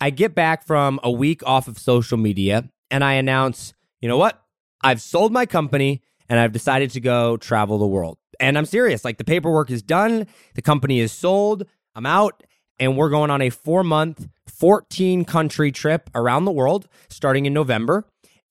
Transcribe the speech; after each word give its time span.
I 0.00 0.10
get 0.10 0.34
back 0.34 0.64
from 0.64 1.00
a 1.02 1.10
week 1.10 1.42
off 1.44 1.68
of 1.68 1.78
social 1.78 2.18
media 2.18 2.68
and 2.90 3.02
I 3.02 3.14
announce, 3.14 3.74
you 4.00 4.08
know 4.08 4.16
what? 4.16 4.42
I've 4.82 5.02
sold 5.02 5.32
my 5.32 5.44
company 5.44 6.02
and 6.28 6.38
I've 6.38 6.52
decided 6.52 6.90
to 6.92 7.00
go 7.00 7.36
travel 7.36 7.78
the 7.78 7.86
world. 7.86 8.18
And 8.38 8.56
I'm 8.56 8.66
serious. 8.66 9.04
Like 9.04 9.18
the 9.18 9.24
paperwork 9.24 9.70
is 9.70 9.82
done, 9.82 10.26
the 10.54 10.62
company 10.62 11.00
is 11.00 11.10
sold, 11.10 11.64
I'm 11.96 12.06
out, 12.06 12.44
and 12.78 12.96
we're 12.96 13.10
going 13.10 13.30
on 13.30 13.42
a 13.42 13.50
four 13.50 13.82
month, 13.82 14.28
14 14.46 15.24
country 15.24 15.72
trip 15.72 16.10
around 16.14 16.44
the 16.44 16.52
world 16.52 16.88
starting 17.08 17.46
in 17.46 17.52
November. 17.52 18.04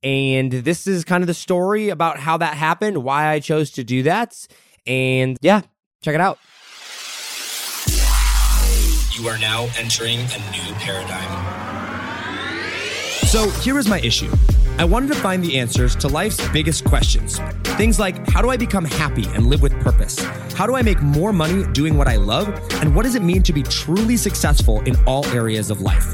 And 0.03 0.51
this 0.51 0.85
is 0.85 1.05
kind 1.05 1.23
of 1.23 1.27
the 1.27 1.33
story 1.33 1.89
about 1.89 2.19
how 2.19 2.37
that 2.37 2.55
happened, 2.55 2.97
why 3.03 3.27
I 3.27 3.39
chose 3.39 3.71
to 3.71 3.83
do 3.83 4.03
that. 4.03 4.47
And 4.85 5.37
yeah, 5.41 5.61
check 6.03 6.13
it 6.13 6.21
out. 6.21 6.39
You 9.17 9.29
are 9.29 9.39
now 9.39 9.67
entering 9.79 10.19
a 10.19 10.37
new 10.51 10.73
paradigm. 10.75 11.27
So 13.25 13.49
here 13.61 13.79
is 13.79 13.87
my 13.87 13.99
issue. 14.01 14.31
I 14.77 14.85
wanted 14.85 15.07
to 15.07 15.15
find 15.15 15.43
the 15.43 15.57
answers 15.57 15.95
to 15.95 16.07
life's 16.07 16.47
biggest 16.49 16.85
questions. 16.85 17.39
Things 17.63 17.99
like 17.99 18.29
how 18.29 18.43
do 18.43 18.51
I 18.51 18.57
become 18.57 18.85
happy 18.85 19.25
and 19.33 19.47
live 19.47 19.63
with 19.63 19.73
purpose? 19.79 20.19
How 20.53 20.67
do 20.67 20.75
I 20.75 20.83
make 20.83 21.01
more 21.01 21.33
money 21.33 21.63
doing 21.73 21.97
what 21.97 22.07
I 22.07 22.17
love? 22.17 22.47
And 22.73 22.95
what 22.95 23.05
does 23.05 23.15
it 23.15 23.23
mean 23.23 23.41
to 23.43 23.53
be 23.53 23.63
truly 23.63 24.17
successful 24.17 24.81
in 24.81 24.95
all 25.05 25.25
areas 25.27 25.71
of 25.71 25.81
life? 25.81 26.13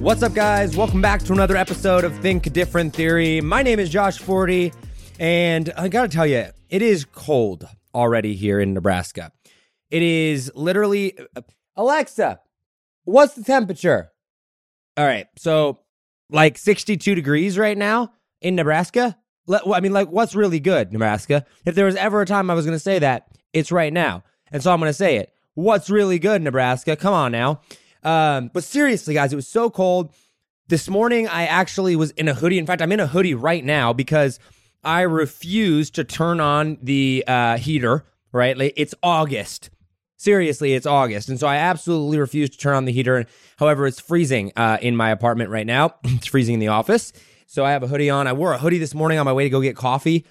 What's 0.00 0.22
up, 0.22 0.32
guys? 0.32 0.78
Welcome 0.78 1.02
back 1.02 1.22
to 1.24 1.34
another 1.34 1.58
episode 1.58 2.04
of 2.04 2.18
Think 2.20 2.50
Different 2.54 2.94
Theory. 2.94 3.42
My 3.42 3.62
name 3.62 3.78
is 3.78 3.90
Josh 3.90 4.18
Forti, 4.18 4.72
and 5.18 5.70
I 5.76 5.88
gotta 5.88 6.08
tell 6.08 6.26
you, 6.26 6.46
it 6.70 6.80
is 6.80 7.04
cold 7.04 7.68
already 7.94 8.34
here 8.34 8.60
in 8.60 8.72
Nebraska. 8.72 9.30
It 9.90 10.00
is 10.02 10.50
literally 10.54 11.18
Alexa, 11.76 12.40
what's 13.04 13.34
the 13.34 13.44
temperature? 13.44 14.10
All 14.96 15.04
right, 15.04 15.26
so 15.36 15.80
like 16.30 16.56
62 16.56 17.14
degrees 17.14 17.58
right 17.58 17.76
now 17.76 18.14
in 18.40 18.54
Nebraska. 18.54 19.18
I 19.50 19.80
mean, 19.80 19.92
like, 19.92 20.08
what's 20.08 20.34
really 20.34 20.60
good, 20.60 20.94
Nebraska? 20.94 21.44
If 21.66 21.74
there 21.74 21.84
was 21.84 21.96
ever 21.96 22.22
a 22.22 22.26
time 22.26 22.50
I 22.50 22.54
was 22.54 22.64
gonna 22.64 22.78
say 22.78 23.00
that, 23.00 23.26
it's 23.52 23.70
right 23.70 23.92
now. 23.92 24.24
And 24.50 24.62
so 24.62 24.72
I'm 24.72 24.80
gonna 24.80 24.94
say 24.94 25.16
it. 25.16 25.34
What's 25.52 25.90
really 25.90 26.18
good, 26.18 26.40
Nebraska? 26.40 26.96
Come 26.96 27.12
on 27.12 27.32
now. 27.32 27.60
Um, 28.02 28.50
but 28.52 28.64
seriously, 28.64 29.14
guys, 29.14 29.32
it 29.32 29.36
was 29.36 29.48
so 29.48 29.70
cold. 29.70 30.12
This 30.68 30.88
morning, 30.88 31.26
I 31.26 31.46
actually 31.46 31.96
was 31.96 32.12
in 32.12 32.28
a 32.28 32.34
hoodie. 32.34 32.58
In 32.58 32.66
fact, 32.66 32.80
I'm 32.80 32.92
in 32.92 33.00
a 33.00 33.06
hoodie 33.06 33.34
right 33.34 33.64
now 33.64 33.92
because 33.92 34.38
I 34.84 35.02
refuse 35.02 35.90
to 35.90 36.04
turn 36.04 36.40
on 36.40 36.78
the 36.80 37.24
uh, 37.26 37.56
heater, 37.56 38.06
right? 38.32 38.56
Like, 38.56 38.74
it's 38.76 38.94
August. 39.02 39.70
Seriously, 40.16 40.74
it's 40.74 40.86
August. 40.86 41.28
And 41.28 41.40
so 41.40 41.46
I 41.46 41.56
absolutely 41.56 42.18
refuse 42.18 42.50
to 42.50 42.58
turn 42.58 42.74
on 42.74 42.84
the 42.84 42.92
heater. 42.92 43.16
And 43.16 43.26
however, 43.58 43.86
it's 43.86 43.98
freezing 43.98 44.52
uh, 44.54 44.78
in 44.80 44.94
my 44.94 45.10
apartment 45.10 45.50
right 45.50 45.66
now. 45.66 45.94
it's 46.04 46.26
freezing 46.26 46.54
in 46.54 46.60
the 46.60 46.68
office. 46.68 47.12
So 47.46 47.64
I 47.64 47.72
have 47.72 47.82
a 47.82 47.88
hoodie 47.88 48.10
on. 48.10 48.26
I 48.28 48.32
wore 48.32 48.52
a 48.52 48.58
hoodie 48.58 48.78
this 48.78 48.94
morning 48.94 49.18
on 49.18 49.26
my 49.26 49.32
way 49.32 49.44
to 49.44 49.50
go 49.50 49.60
get 49.60 49.76
coffee. 49.76 50.24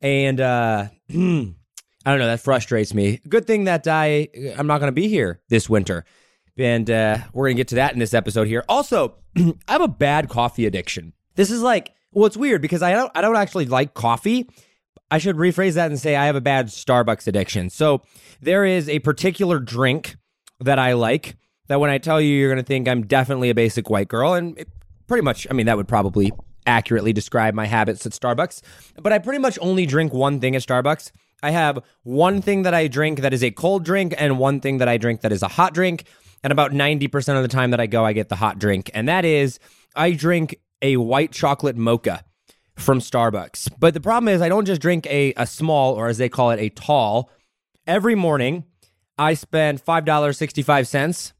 And 0.00 0.40
uh, 0.40 0.88
I 1.10 1.12
don't 1.14 2.18
know, 2.18 2.26
that 2.26 2.40
frustrates 2.40 2.92
me. 2.92 3.20
Good 3.28 3.46
thing 3.46 3.64
that 3.64 3.86
I, 3.86 4.28
I'm 4.58 4.66
not 4.66 4.78
going 4.78 4.88
to 4.88 4.92
be 4.92 5.08
here 5.08 5.40
this 5.48 5.70
winter 5.70 6.04
and 6.58 6.90
uh, 6.90 7.18
we're 7.32 7.48
gonna 7.48 7.54
get 7.54 7.68
to 7.68 7.74
that 7.76 7.92
in 7.92 7.98
this 7.98 8.14
episode 8.14 8.46
here. 8.46 8.64
Also, 8.68 9.14
I 9.36 9.72
have 9.72 9.80
a 9.80 9.88
bad 9.88 10.28
coffee 10.28 10.66
addiction. 10.66 11.12
This 11.34 11.50
is 11.50 11.62
like, 11.62 11.92
well, 12.12 12.26
it's 12.26 12.36
weird 12.36 12.62
because 12.62 12.82
I 12.82 12.92
don't, 12.92 13.10
I 13.14 13.20
don't 13.20 13.36
actually 13.36 13.66
like 13.66 13.94
coffee. 13.94 14.48
I 15.10 15.18
should 15.18 15.36
rephrase 15.36 15.74
that 15.74 15.90
and 15.90 15.98
say 15.98 16.16
I 16.16 16.26
have 16.26 16.36
a 16.36 16.40
bad 16.40 16.68
Starbucks 16.68 17.26
addiction. 17.26 17.70
So 17.70 18.02
there 18.40 18.64
is 18.64 18.88
a 18.88 19.00
particular 19.00 19.58
drink 19.58 20.16
that 20.60 20.78
I 20.78 20.94
like 20.94 21.36
that 21.68 21.80
when 21.80 21.90
I 21.90 21.98
tell 21.98 22.20
you, 22.20 22.34
you're 22.34 22.50
gonna 22.50 22.62
think 22.62 22.88
I'm 22.88 23.06
definitely 23.06 23.50
a 23.50 23.54
basic 23.54 23.90
white 23.90 24.08
girl, 24.08 24.34
and 24.34 24.58
it, 24.58 24.68
pretty 25.06 25.22
much, 25.22 25.46
I 25.50 25.54
mean, 25.54 25.66
that 25.66 25.76
would 25.76 25.88
probably 25.88 26.32
accurately 26.66 27.12
describe 27.12 27.54
my 27.54 27.66
habits 27.66 28.06
at 28.06 28.12
Starbucks. 28.12 28.62
But 29.02 29.12
I 29.12 29.18
pretty 29.18 29.38
much 29.38 29.58
only 29.60 29.86
drink 29.86 30.12
one 30.12 30.40
thing 30.40 30.56
at 30.56 30.62
Starbucks. 30.62 31.10
I 31.42 31.50
have 31.50 31.80
one 32.04 32.40
thing 32.40 32.62
that 32.62 32.72
I 32.72 32.86
drink 32.86 33.20
that 33.20 33.34
is 33.34 33.44
a 33.44 33.50
cold 33.50 33.84
drink 33.84 34.14
and 34.16 34.38
one 34.38 34.60
thing 34.60 34.78
that 34.78 34.88
I 34.88 34.96
drink 34.96 35.20
that 35.20 35.32
is 35.32 35.42
a 35.42 35.48
hot 35.48 35.74
drink. 35.74 36.04
And 36.44 36.52
about 36.52 36.72
90% 36.72 37.36
of 37.36 37.42
the 37.42 37.48
time 37.48 37.70
that 37.70 37.80
I 37.80 37.86
go, 37.86 38.04
I 38.04 38.12
get 38.12 38.28
the 38.28 38.36
hot 38.36 38.58
drink. 38.58 38.90
And 38.92 39.08
that 39.08 39.24
is, 39.24 39.58
I 39.96 40.10
drink 40.10 40.56
a 40.82 40.98
white 40.98 41.32
chocolate 41.32 41.74
mocha 41.74 42.22
from 42.76 43.00
Starbucks. 43.00 43.72
But 43.78 43.94
the 43.94 44.00
problem 44.00 44.28
is, 44.28 44.42
I 44.42 44.50
don't 44.50 44.66
just 44.66 44.82
drink 44.82 45.06
a, 45.06 45.32
a 45.38 45.46
small, 45.46 45.94
or 45.94 46.06
as 46.08 46.18
they 46.18 46.28
call 46.28 46.50
it, 46.50 46.60
a 46.60 46.68
tall. 46.68 47.30
Every 47.86 48.14
morning, 48.14 48.64
I 49.16 49.32
spend 49.32 49.82
$5.65 49.82 51.32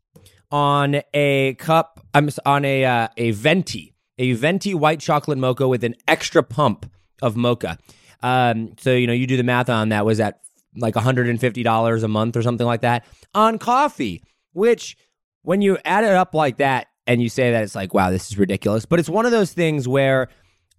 on 0.50 1.02
a 1.12 1.54
cup, 1.54 2.00
I'm 2.14 2.30
on 2.46 2.64
a, 2.64 2.84
uh, 2.86 3.08
a 3.18 3.32
venti, 3.32 3.92
a 4.16 4.32
venti 4.32 4.72
white 4.72 5.00
chocolate 5.00 5.36
mocha 5.36 5.68
with 5.68 5.84
an 5.84 5.96
extra 6.08 6.42
pump 6.42 6.90
of 7.20 7.36
mocha. 7.36 7.76
Um, 8.22 8.72
so, 8.78 8.94
you 8.94 9.06
know, 9.06 9.12
you 9.12 9.26
do 9.26 9.36
the 9.36 9.42
math 9.42 9.68
on 9.68 9.90
that, 9.90 10.06
was 10.06 10.16
that 10.16 10.40
like 10.76 10.94
$150 10.94 12.02
a 12.02 12.08
month 12.08 12.36
or 12.36 12.42
something 12.42 12.66
like 12.66 12.80
that 12.80 13.04
on 13.34 13.58
coffee 13.58 14.22
which 14.54 14.96
when 15.42 15.60
you 15.60 15.76
add 15.84 16.04
it 16.04 16.10
up 16.10 16.34
like 16.34 16.56
that 16.56 16.86
and 17.06 17.20
you 17.20 17.28
say 17.28 17.52
that 17.52 17.62
it's 17.62 17.74
like, 17.74 17.92
wow, 17.92 18.10
this 18.10 18.30
is 18.30 18.38
ridiculous. 18.38 18.86
But 18.86 18.98
it's 18.98 19.08
one 19.08 19.26
of 19.26 19.32
those 19.32 19.52
things 19.52 19.86
where 19.86 20.28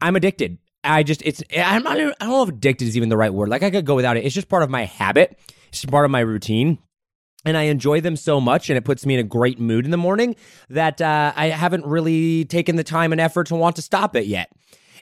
I'm 0.01 0.15
addicted. 0.15 0.57
I 0.83 1.03
just, 1.03 1.21
it's, 1.23 1.43
I'm 1.55 1.83
not, 1.83 1.97
I 1.97 1.99
don't 1.99 2.21
know 2.21 2.43
if 2.43 2.49
addicted 2.49 2.87
is 2.87 2.97
even 2.97 3.09
the 3.09 3.17
right 3.17 3.33
word. 3.33 3.49
Like 3.49 3.63
I 3.63 3.69
could 3.69 3.85
go 3.85 3.95
without 3.95 4.17
it. 4.17 4.25
It's 4.25 4.35
just 4.35 4.49
part 4.49 4.63
of 4.63 4.69
my 4.69 4.85
habit. 4.85 5.39
It's 5.69 5.81
just 5.81 5.91
part 5.91 6.05
of 6.05 6.11
my 6.11 6.21
routine. 6.21 6.79
And 7.47 7.55
I 7.55 7.63
enjoy 7.63 8.01
them 8.01 8.15
so 8.15 8.41
much, 8.41 8.71
and 8.71 8.77
it 8.77 8.85
puts 8.85 9.05
me 9.05 9.13
in 9.13 9.19
a 9.19 9.23
great 9.23 9.59
mood 9.59 9.85
in 9.85 9.91
the 9.91 9.97
morning 9.97 10.35
that 10.69 10.99
uh, 10.99 11.31
I 11.35 11.49
haven't 11.49 11.85
really 11.85 12.45
taken 12.45 12.75
the 12.75 12.83
time 12.83 13.11
and 13.11 13.21
effort 13.21 13.45
to 13.47 13.55
want 13.55 13.75
to 13.75 13.83
stop 13.83 14.15
it 14.15 14.25
yet. 14.25 14.51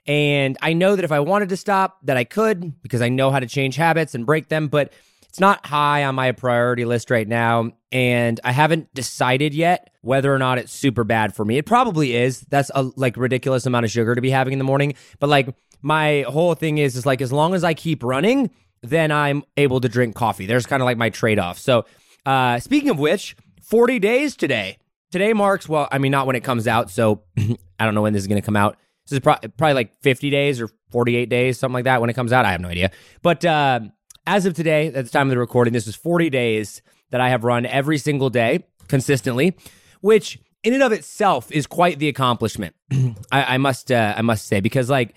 And 0.05 0.57
I 0.61 0.73
know 0.73 0.97
that 0.97 1.05
if 1.05 1.11
I 1.13 1.21
wanted 1.21 1.47
to 1.49 1.57
stop, 1.57 1.99
that 2.03 2.17
I 2.17 2.25
could 2.25 2.81
because 2.81 3.01
I 3.01 3.07
know 3.07 3.31
how 3.31 3.39
to 3.39 3.47
change 3.47 3.77
habits 3.77 4.13
and 4.13 4.25
break 4.25 4.49
them. 4.49 4.67
But 4.67 4.91
it's 5.33 5.39
not 5.39 5.65
high 5.65 6.03
on 6.03 6.13
my 6.13 6.31
priority 6.31 6.85
list 6.85 7.09
right 7.09 7.27
now, 7.27 7.71
and 7.91 8.39
I 8.43 8.51
haven't 8.51 8.93
decided 8.93 9.55
yet 9.55 9.89
whether 10.01 10.31
or 10.31 10.37
not 10.37 10.59
it's 10.59 10.71
super 10.71 11.03
bad 11.03 11.33
for 11.33 11.43
me. 11.43 11.57
It 11.57 11.65
probably 11.65 12.15
is. 12.15 12.41
That's 12.41 12.69
a 12.75 12.83
like 12.95 13.17
ridiculous 13.17 13.65
amount 13.65 13.85
of 13.85 13.91
sugar 13.91 14.13
to 14.13 14.21
be 14.21 14.29
having 14.29 14.53
in 14.53 14.59
the 14.59 14.63
morning, 14.63 14.93
but 15.19 15.31
like 15.31 15.49
my 15.81 16.23
whole 16.27 16.53
thing 16.53 16.77
is 16.77 16.95
is 16.95 17.07
like 17.07 17.19
as 17.19 17.33
long 17.33 17.55
as 17.55 17.63
I 17.63 17.73
keep 17.73 18.03
running, 18.03 18.51
then 18.83 19.11
I'm 19.11 19.41
able 19.57 19.81
to 19.81 19.89
drink 19.89 20.13
coffee. 20.13 20.45
There's 20.45 20.67
kind 20.67 20.83
of 20.83 20.85
like 20.85 20.97
my 20.97 21.09
trade-off. 21.09 21.57
So, 21.57 21.85
uh 22.27 22.59
speaking 22.59 22.91
of 22.91 22.99
which, 22.99 23.35
40 23.63 23.97
days 23.97 24.35
today. 24.35 24.77
Today 25.11 25.33
marks 25.33 25.67
well, 25.67 25.87
I 25.91 25.97
mean 25.97 26.11
not 26.11 26.27
when 26.27 26.35
it 26.35 26.43
comes 26.43 26.67
out, 26.67 26.91
so 26.91 27.23
I 27.79 27.85
don't 27.85 27.95
know 27.95 28.03
when 28.03 28.13
this 28.13 28.21
is 28.21 28.27
going 28.27 28.39
to 28.39 28.45
come 28.45 28.55
out. 28.55 28.77
This 29.07 29.13
is 29.13 29.19
pro- 29.19 29.37
probably 29.57 29.73
like 29.73 29.99
50 30.03 30.29
days 30.29 30.61
or 30.61 30.69
48 30.91 31.27
days, 31.27 31.57
something 31.57 31.73
like 31.73 31.85
that 31.85 32.01
when 32.01 32.11
it 32.11 32.13
comes 32.13 32.31
out. 32.31 32.45
I 32.45 32.51
have 32.51 32.61
no 32.61 32.69
idea. 32.69 32.91
But 33.23 33.43
uh 33.43 33.79
as 34.25 34.45
of 34.45 34.53
today, 34.53 34.87
at 34.87 34.93
the 35.05 35.09
time 35.09 35.27
of 35.27 35.31
the 35.31 35.39
recording, 35.39 35.73
this 35.73 35.87
is 35.87 35.95
40 35.95 36.29
days 36.29 36.81
that 37.11 37.21
I 37.21 37.29
have 37.29 37.43
run 37.43 37.65
every 37.65 37.97
single 37.97 38.29
day 38.29 38.65
consistently, 38.87 39.55
which 40.01 40.39
in 40.63 40.73
and 40.73 40.83
of 40.83 40.91
itself 40.91 41.51
is 41.51 41.67
quite 41.67 41.99
the 41.99 42.07
accomplishment. 42.07 42.75
I, 43.31 43.55
I, 43.55 43.57
must 43.57 43.91
uh, 43.91 44.13
I 44.17 44.21
must 44.21 44.47
say 44.47 44.61
because 44.61 44.89
like 44.89 45.13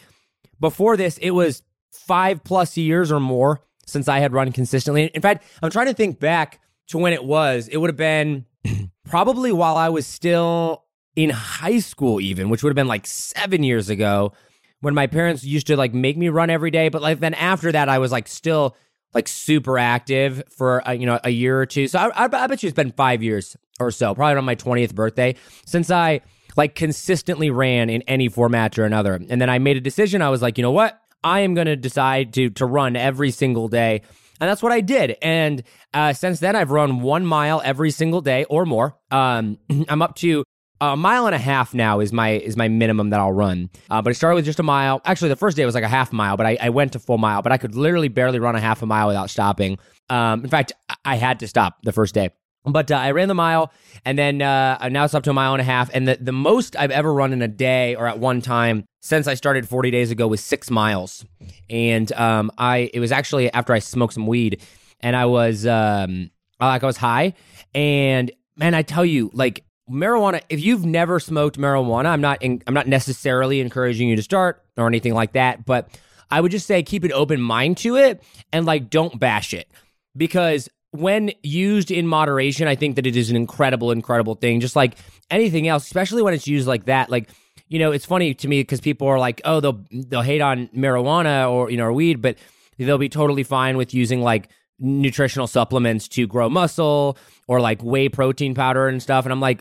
before 0.60 0.96
this, 0.96 1.18
it 1.18 1.30
was 1.30 1.62
five 1.92 2.44
plus 2.44 2.76
years 2.76 3.12
or 3.12 3.20
more 3.20 3.60
since 3.86 4.08
I 4.08 4.18
had 4.18 4.32
run 4.32 4.52
consistently. 4.52 5.04
In 5.04 5.22
fact, 5.22 5.44
I'm 5.62 5.70
trying 5.70 5.86
to 5.86 5.94
think 5.94 6.18
back 6.18 6.60
to 6.88 6.98
when 6.98 7.12
it 7.12 7.24
was. 7.24 7.68
It 7.68 7.78
would 7.78 7.90
have 7.90 7.96
been 7.96 8.44
probably 9.04 9.52
while 9.52 9.76
I 9.76 9.88
was 9.88 10.06
still 10.06 10.84
in 11.14 11.30
high 11.30 11.78
school, 11.78 12.20
even, 12.20 12.50
which 12.50 12.62
would 12.62 12.70
have 12.70 12.76
been 12.76 12.88
like 12.88 13.06
seven 13.06 13.62
years 13.62 13.88
ago 13.88 14.32
when 14.80 14.94
my 14.94 15.06
parents 15.06 15.44
used 15.44 15.68
to 15.68 15.76
like 15.76 15.94
make 15.94 16.16
me 16.16 16.28
run 16.28 16.50
every 16.50 16.70
day. 16.70 16.88
But 16.88 17.02
like 17.02 17.20
then 17.20 17.34
after 17.34 17.72
that, 17.72 17.88
I 17.88 17.98
was 17.98 18.12
like 18.12 18.28
still 18.28 18.76
like 19.16 19.28
super 19.28 19.78
active 19.78 20.42
for 20.50 20.82
a, 20.86 20.94
you 20.94 21.06
know 21.06 21.18
a 21.24 21.30
year 21.30 21.60
or 21.60 21.66
two. 21.66 21.88
So 21.88 21.98
I, 21.98 22.08
I, 22.08 22.24
I 22.24 22.46
bet 22.46 22.62
you 22.62 22.68
it's 22.68 22.76
been 22.76 22.92
five 22.92 23.22
years 23.22 23.56
or 23.80 23.90
so, 23.90 24.14
probably 24.14 24.36
on 24.36 24.44
my 24.44 24.54
twentieth 24.54 24.94
birthday, 24.94 25.34
since 25.64 25.90
I 25.90 26.20
like 26.56 26.74
consistently 26.74 27.50
ran 27.50 27.90
in 27.90 28.02
any 28.02 28.28
format 28.28 28.78
or 28.78 28.84
another. 28.84 29.14
And 29.14 29.40
then 29.40 29.50
I 29.50 29.58
made 29.58 29.76
a 29.76 29.80
decision. 29.80 30.22
I 30.22 30.30
was 30.30 30.42
like, 30.42 30.58
you 30.58 30.62
know 30.62 30.70
what? 30.70 31.00
I 31.24 31.40
am 31.40 31.54
going 31.54 31.66
to 31.66 31.76
decide 31.76 32.32
to 32.34 32.50
to 32.50 32.66
run 32.66 32.94
every 32.94 33.30
single 33.30 33.68
day. 33.68 34.02
And 34.38 34.50
that's 34.50 34.62
what 34.62 34.72
I 34.72 34.82
did. 34.82 35.16
And 35.22 35.62
uh, 35.94 36.12
since 36.12 36.40
then, 36.40 36.56
I've 36.56 36.70
run 36.70 37.00
one 37.00 37.24
mile 37.24 37.62
every 37.64 37.90
single 37.90 38.20
day 38.20 38.44
or 38.44 38.66
more. 38.66 38.96
Um, 39.10 39.58
I'm 39.88 40.02
up 40.02 40.14
to 40.16 40.44
a 40.80 40.96
mile 40.96 41.26
and 41.26 41.34
a 41.34 41.38
half 41.38 41.74
now 41.74 42.00
is 42.00 42.12
my 42.12 42.30
is 42.30 42.56
my 42.56 42.68
minimum 42.68 43.10
that 43.10 43.20
I'll 43.20 43.32
run. 43.32 43.70
Uh, 43.90 44.02
but 44.02 44.10
I 44.10 44.12
started 44.12 44.36
with 44.36 44.44
just 44.44 44.58
a 44.58 44.62
mile. 44.62 45.00
Actually, 45.04 45.30
the 45.30 45.36
first 45.36 45.56
day 45.56 45.64
was 45.64 45.74
like 45.74 45.84
a 45.84 45.88
half 45.88 46.12
mile, 46.12 46.36
but 46.36 46.46
I, 46.46 46.58
I 46.60 46.68
went 46.70 46.92
to 46.92 46.98
full 46.98 47.18
mile. 47.18 47.42
But 47.42 47.52
I 47.52 47.56
could 47.56 47.74
literally 47.74 48.08
barely 48.08 48.38
run 48.38 48.56
a 48.56 48.60
half 48.60 48.82
a 48.82 48.86
mile 48.86 49.06
without 49.06 49.30
stopping. 49.30 49.78
Um, 50.10 50.44
in 50.44 50.50
fact, 50.50 50.72
I 51.04 51.16
had 51.16 51.40
to 51.40 51.48
stop 51.48 51.78
the 51.82 51.92
first 51.92 52.14
day. 52.14 52.30
But 52.64 52.90
uh, 52.90 52.96
I 52.96 53.12
ran 53.12 53.28
the 53.28 53.34
mile, 53.34 53.72
and 54.04 54.18
then 54.18 54.42
uh, 54.42 54.88
now 54.88 55.04
it's 55.04 55.14
up 55.14 55.22
to 55.24 55.30
a 55.30 55.32
mile 55.32 55.54
and 55.54 55.60
a 55.60 55.64
half. 55.64 55.88
And 55.94 56.08
the, 56.08 56.18
the 56.20 56.32
most 56.32 56.74
I've 56.76 56.90
ever 56.90 57.14
run 57.14 57.32
in 57.32 57.40
a 57.40 57.48
day 57.48 57.94
or 57.94 58.08
at 58.08 58.18
one 58.18 58.40
time 58.40 58.84
since 59.02 59.28
I 59.28 59.34
started 59.34 59.68
40 59.68 59.92
days 59.92 60.10
ago 60.10 60.26
was 60.26 60.40
six 60.40 60.68
miles. 60.68 61.24
And 61.70 62.10
um, 62.12 62.50
I 62.58 62.90
it 62.92 62.98
was 62.98 63.12
actually 63.12 63.52
after 63.52 63.72
I 63.72 63.78
smoked 63.78 64.14
some 64.14 64.26
weed, 64.26 64.62
and 65.00 65.14
I 65.14 65.26
was 65.26 65.64
um, 65.64 66.30
like 66.60 66.82
I 66.82 66.86
was 66.86 66.96
high. 66.96 67.34
And 67.72 68.32
man, 68.56 68.74
I 68.74 68.82
tell 68.82 69.04
you, 69.04 69.30
like 69.32 69.64
marijuana. 69.90 70.42
If 70.48 70.60
you've 70.60 70.84
never 70.84 71.20
smoked 71.20 71.58
marijuana, 71.58 72.06
I'm 72.06 72.20
not 72.20 72.42
in, 72.42 72.62
I'm 72.66 72.74
not 72.74 72.86
necessarily 72.86 73.60
encouraging 73.60 74.08
you 74.08 74.16
to 74.16 74.22
start 74.22 74.62
or 74.76 74.86
anything 74.86 75.14
like 75.14 75.32
that. 75.32 75.64
But 75.64 75.88
I 76.30 76.40
would 76.40 76.50
just 76.50 76.66
say 76.66 76.82
keep 76.82 77.04
an 77.04 77.12
open 77.12 77.40
mind 77.40 77.78
to 77.78 77.96
it 77.96 78.22
and 78.52 78.66
like 78.66 78.90
don't 78.90 79.18
bash 79.18 79.54
it 79.54 79.68
because 80.16 80.68
when 80.90 81.32
used 81.42 81.90
in 81.90 82.06
moderation, 82.06 82.68
I 82.68 82.74
think 82.74 82.96
that 82.96 83.06
it 83.06 83.16
is 83.16 83.30
an 83.30 83.36
incredible, 83.36 83.90
incredible 83.90 84.34
thing. 84.34 84.60
Just 84.60 84.76
like 84.76 84.96
anything 85.30 85.68
else, 85.68 85.84
especially 85.84 86.22
when 86.22 86.34
it's 86.34 86.48
used 86.48 86.66
like 86.66 86.86
that. 86.86 87.10
Like, 87.10 87.30
you 87.68 87.78
know, 87.78 87.92
it's 87.92 88.06
funny 88.06 88.34
to 88.34 88.48
me 88.48 88.60
because 88.60 88.80
people 88.80 89.06
are 89.08 89.18
like, 89.18 89.40
oh, 89.44 89.60
they'll 89.60 89.84
they'll 89.90 90.22
hate 90.22 90.40
on 90.40 90.68
marijuana 90.68 91.50
or 91.50 91.70
you 91.70 91.76
know 91.76 91.84
or 91.84 91.92
weed, 91.92 92.22
but 92.22 92.36
they'll 92.78 92.98
be 92.98 93.08
totally 93.08 93.42
fine 93.42 93.76
with 93.76 93.94
using 93.94 94.20
like 94.22 94.48
nutritional 94.78 95.46
supplements 95.46 96.06
to 96.08 96.26
grow 96.26 96.48
muscle 96.48 97.16
or 97.48 97.60
like 97.60 97.82
whey 97.82 98.08
protein 98.08 98.54
powder 98.54 98.88
and 98.88 99.02
stuff. 99.02 99.24
And 99.24 99.32
I'm 99.32 99.40
like, 99.40 99.60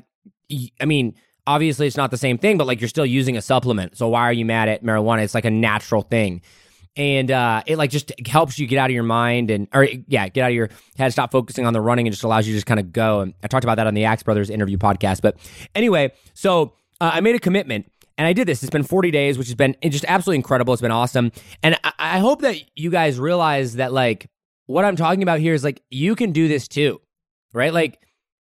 I 0.79 0.85
mean, 0.85 1.15
obviously 1.47 1.87
it's 1.87 1.97
not 1.97 2.11
the 2.11 2.17
same 2.17 2.37
thing, 2.37 2.57
but 2.57 2.67
like 2.67 2.81
you're 2.81 2.87
still 2.87 3.05
using 3.05 3.37
a 3.37 3.41
supplement. 3.41 3.97
So 3.97 4.07
why 4.09 4.21
are 4.21 4.33
you 4.33 4.45
mad 4.45 4.69
at 4.69 4.83
marijuana? 4.83 5.23
It's 5.23 5.35
like 5.35 5.45
a 5.45 5.51
natural 5.51 6.01
thing. 6.01 6.41
And 6.97 7.29
uh, 7.29 7.61
it 7.65 7.77
like 7.77 7.89
just 7.89 8.13
helps 8.25 8.57
you 8.57 8.67
get 8.67 8.77
out 8.77 8.89
of 8.89 8.93
your 8.93 9.03
mind 9.03 9.51
and 9.51 9.67
or 9.73 9.85
yeah 10.07 10.29
get 10.29 10.43
out 10.43 10.51
of 10.51 10.55
your 10.55 10.69
head 10.97 11.11
stop 11.11 11.29
focusing 11.29 11.65
on 11.65 11.73
the 11.73 11.81
running 11.81 12.07
and 12.07 12.13
just 12.13 12.23
allows 12.23 12.47
you 12.47 12.53
to 12.53 12.57
just 12.57 12.65
kind 12.65 12.79
of 12.79 12.93
go. 12.93 13.19
And 13.19 13.33
i 13.43 13.47
talked 13.47 13.65
about 13.65 13.75
that 13.75 13.87
on 13.87 13.93
the 13.93 14.05
axe 14.05 14.23
brothers 14.23 14.49
interview 14.49 14.77
podcast. 14.77 15.21
But 15.21 15.37
anyway 15.73 16.13
so 16.33 16.73
uh, 17.01 17.11
i 17.13 17.19
made 17.19 17.35
a 17.35 17.39
commitment 17.39 17.91
and 18.17 18.25
i 18.25 18.31
did 18.31 18.47
this. 18.47 18.63
It's 18.63 18.69
been 18.69 18.83
40 18.83 19.11
days 19.11 19.37
which 19.37 19.47
has 19.47 19.55
been 19.55 19.75
just 19.83 20.05
absolutely 20.07 20.37
incredible. 20.37 20.73
It's 20.73 20.81
been 20.81 20.91
awesome. 20.91 21.33
And 21.61 21.77
I, 21.83 21.91
I 21.99 22.19
hope 22.19 22.41
that 22.43 22.55
you 22.77 22.89
guys 22.91 23.19
realize 23.19 23.75
that 23.75 23.91
like 23.91 24.29
what 24.67 24.85
i'm 24.85 24.95
talking 24.95 25.21
about 25.21 25.41
here 25.41 25.53
is 25.53 25.65
like 25.65 25.81
you 25.89 26.15
can 26.15 26.31
do 26.31 26.47
this 26.47 26.69
too 26.69 27.01
right? 27.55 27.73
Like 27.73 27.99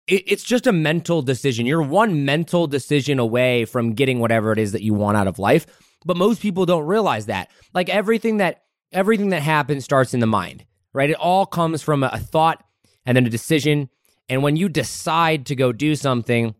it's 0.09 0.45
just 0.45 0.67
a 0.67 0.73
mental 0.73 1.21
decision 1.23 1.67
you're 1.67 1.83
one 1.83 2.25
mental 2.25 2.67
decision 2.67 3.19
away 3.19 3.65
from 3.65 3.93
getting 3.93 4.21
whatever 4.21 4.53
it 4.53 4.59
is 4.59 4.73
that 4.73 4.83
you 4.83 4.95
want 4.95 5.17
out 5.17 5.27
of 5.27 5.39
life 5.39 5.67
but 6.07 6.17
most 6.17 6.41
people 6.41 6.65
don't 6.67 6.87
realize 6.87 7.27
that. 7.27 7.51
Like 7.75 7.89
everything 7.89 8.37
that 8.39 8.63
everything 8.93 9.31
that 9.31 9.43
happens 9.43 9.85
starts 9.85 10.15
in 10.15 10.21
the 10.21 10.27
mind, 10.27 10.65
right? 10.95 11.11
It 11.11 11.17
all 11.17 11.45
comes 11.45 11.83
from 11.83 12.05
a, 12.05 12.11
a 12.13 12.19
thought 12.19 12.65
and 13.05 13.17
then 13.17 13.27
a 13.27 13.31
decision. 13.31 13.91
And 14.29 14.43
when 14.43 14.57
you 14.57 14.69
decide 14.69 15.47
to 15.47 15.57
go 15.57 15.73
do 15.73 15.97
something, 15.97 16.55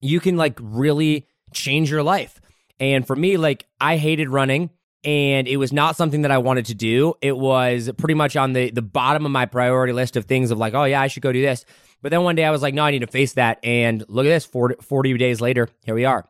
you 0.00 0.18
can 0.18 0.36
like 0.36 0.58
really 0.60 1.28
change 1.52 1.90
your 1.90 2.02
life. 2.02 2.40
And 2.80 3.06
for 3.06 3.14
me, 3.14 3.36
like 3.36 3.66
I 3.80 3.98
hated 3.98 4.30
running 4.30 4.70
and 5.06 5.46
it 5.46 5.56
was 5.56 5.72
not 5.72 5.94
something 5.94 6.22
that 6.22 6.32
I 6.32 6.38
wanted 6.38 6.66
to 6.66 6.74
do. 6.74 7.14
It 7.22 7.38
was 7.38 7.88
pretty 7.96 8.14
much 8.14 8.36
on 8.36 8.52
the 8.52 8.70
the 8.72 8.82
bottom 8.82 9.24
of 9.24 9.30
my 9.30 9.46
priority 9.46 9.92
list 9.92 10.16
of 10.16 10.24
things 10.26 10.50
of 10.50 10.58
like, 10.58 10.74
oh 10.74 10.84
yeah, 10.84 11.00
I 11.00 11.06
should 11.06 11.22
go 11.22 11.32
do 11.32 11.40
this. 11.40 11.64
But 12.02 12.10
then 12.10 12.24
one 12.24 12.34
day 12.34 12.44
I 12.44 12.50
was 12.50 12.60
like, 12.60 12.74
no, 12.74 12.82
I 12.82 12.90
need 12.90 12.98
to 12.98 13.06
face 13.06 13.34
that. 13.34 13.58
And 13.64 14.04
look 14.08 14.26
at 14.26 14.28
this, 14.28 14.44
40, 14.44 14.82
40 14.82 15.16
days 15.16 15.40
later, 15.40 15.68
here 15.84 15.94
we 15.94 16.04
are. 16.04 16.28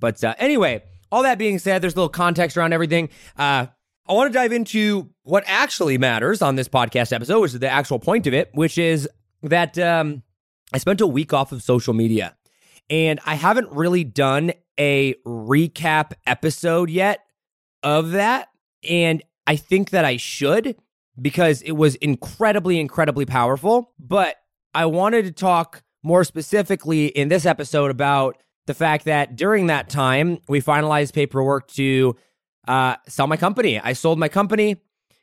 But 0.00 0.22
uh, 0.24 0.34
anyway, 0.38 0.84
all 1.10 1.24
that 1.24 1.36
being 1.36 1.58
said, 1.58 1.82
there's 1.82 1.92
a 1.92 1.96
little 1.96 2.08
context 2.08 2.56
around 2.56 2.72
everything. 2.72 3.10
Uh, 3.36 3.66
I 4.06 4.12
want 4.14 4.32
to 4.32 4.38
dive 4.38 4.52
into 4.52 5.10
what 5.24 5.44
actually 5.46 5.98
matters 5.98 6.42
on 6.42 6.56
this 6.56 6.68
podcast 6.68 7.12
episode, 7.12 7.40
which 7.40 7.54
is 7.54 7.60
the 7.60 7.68
actual 7.68 7.98
point 7.98 8.26
of 8.26 8.34
it, 8.34 8.50
which 8.54 8.78
is 8.78 9.08
that 9.42 9.78
um, 9.78 10.22
I 10.72 10.78
spent 10.78 11.00
a 11.00 11.06
week 11.06 11.32
off 11.32 11.52
of 11.52 11.62
social 11.62 11.92
media 11.92 12.36
and 12.88 13.20
I 13.26 13.34
haven't 13.34 13.70
really 13.70 14.04
done 14.04 14.52
a 14.78 15.14
recap 15.26 16.12
episode 16.26 16.88
yet 16.88 17.20
of 17.82 18.12
that. 18.12 18.48
And 18.88 19.22
I 19.46 19.56
think 19.56 19.90
that 19.90 20.04
I 20.04 20.16
should 20.16 20.76
because 21.20 21.62
it 21.62 21.72
was 21.72 21.94
incredibly, 21.96 22.80
incredibly 22.80 23.26
powerful. 23.26 23.92
But 23.98 24.36
I 24.74 24.86
wanted 24.86 25.24
to 25.26 25.32
talk 25.32 25.82
more 26.02 26.24
specifically 26.24 27.06
in 27.06 27.28
this 27.28 27.46
episode 27.46 27.90
about 27.90 28.38
the 28.66 28.74
fact 28.74 29.04
that 29.04 29.36
during 29.36 29.66
that 29.66 29.88
time, 29.88 30.38
we 30.48 30.60
finalized 30.60 31.12
paperwork 31.12 31.68
to 31.68 32.16
uh, 32.66 32.96
sell 33.08 33.26
my 33.26 33.36
company. 33.36 33.78
I 33.78 33.92
sold 33.92 34.18
my 34.18 34.28
company 34.28 34.76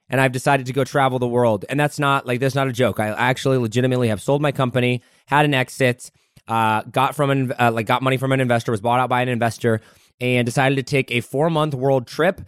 and 0.10 0.20
I've 0.20 0.32
decided 0.32 0.66
to 0.66 0.74
go 0.74 0.84
travel 0.84 1.20
the 1.20 1.28
world. 1.28 1.66
And 1.70 1.80
that's 1.80 2.00
not 2.00 2.26
like, 2.26 2.40
that's 2.40 2.56
not 2.56 2.68
a 2.68 2.74
joke. 2.74 3.00
I 3.00 3.10
actually 3.10 3.58
legitimately 3.58 4.10
have 4.10 4.22
sold 4.22 4.42
my 4.42 4.52
company, 4.52 5.02
had 5.28 5.46
an 5.46 5.54
exit, 5.54 6.12
uh, 6.48 6.82
got 6.84 7.16
from 7.16 7.30
an, 7.30 7.54
uh, 7.60 7.72
like 7.72 7.86
got 7.86 8.02
money 8.02 8.18
from 8.18 8.32
an 8.32 8.40
investor, 8.40 8.72
was 8.72 8.82
bought 8.82 9.00
out 9.00 9.10
by 9.10 9.22
an 9.22 9.30
investor 9.30 9.82
and 10.22 10.46
decided 10.46 10.76
to 10.76 10.84
take 10.84 11.12
a 11.12 11.22
four 11.22 11.50
month 11.50 11.74
world 11.74 12.08
trip 12.08 12.42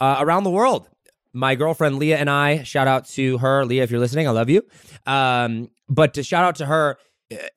uh, 0.00 0.16
around 0.20 0.44
the 0.44 0.50
world. 0.50 0.88
My 1.32 1.54
girlfriend 1.54 1.98
Leah 1.98 2.18
and 2.18 2.30
I, 2.30 2.62
shout 2.62 2.88
out 2.88 3.06
to 3.10 3.38
her. 3.38 3.64
Leah, 3.64 3.82
if 3.82 3.90
you're 3.90 4.00
listening, 4.00 4.26
I 4.26 4.30
love 4.30 4.48
you. 4.48 4.62
Um, 5.06 5.70
but 5.88 6.14
to 6.14 6.22
shout 6.22 6.44
out 6.44 6.56
to 6.56 6.66
her, 6.66 6.98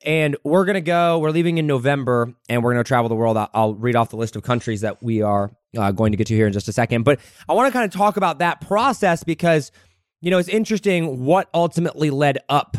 and 0.04 0.36
we're 0.44 0.66
gonna 0.66 0.82
go. 0.82 1.18
We're 1.18 1.30
leaving 1.30 1.58
in 1.58 1.66
November, 1.66 2.34
and 2.48 2.62
we're 2.62 2.72
gonna 2.72 2.84
travel 2.84 3.08
the 3.08 3.14
world. 3.14 3.36
I'll, 3.36 3.50
I'll 3.54 3.74
read 3.74 3.96
off 3.96 4.10
the 4.10 4.16
list 4.16 4.36
of 4.36 4.42
countries 4.42 4.82
that 4.82 5.02
we 5.02 5.22
are 5.22 5.50
uh, 5.76 5.92
going 5.92 6.12
to 6.12 6.16
get 6.16 6.26
to 6.26 6.34
here 6.34 6.46
in 6.46 6.52
just 6.52 6.68
a 6.68 6.72
second. 6.72 7.04
But 7.04 7.20
I 7.48 7.54
want 7.54 7.68
to 7.68 7.72
kind 7.72 7.84
of 7.84 7.96
talk 7.96 8.16
about 8.16 8.38
that 8.40 8.60
process 8.60 9.24
because 9.24 9.72
you 10.20 10.30
know 10.30 10.38
it's 10.38 10.48
interesting 10.48 11.24
what 11.24 11.48
ultimately 11.54 12.10
led 12.10 12.38
up 12.48 12.76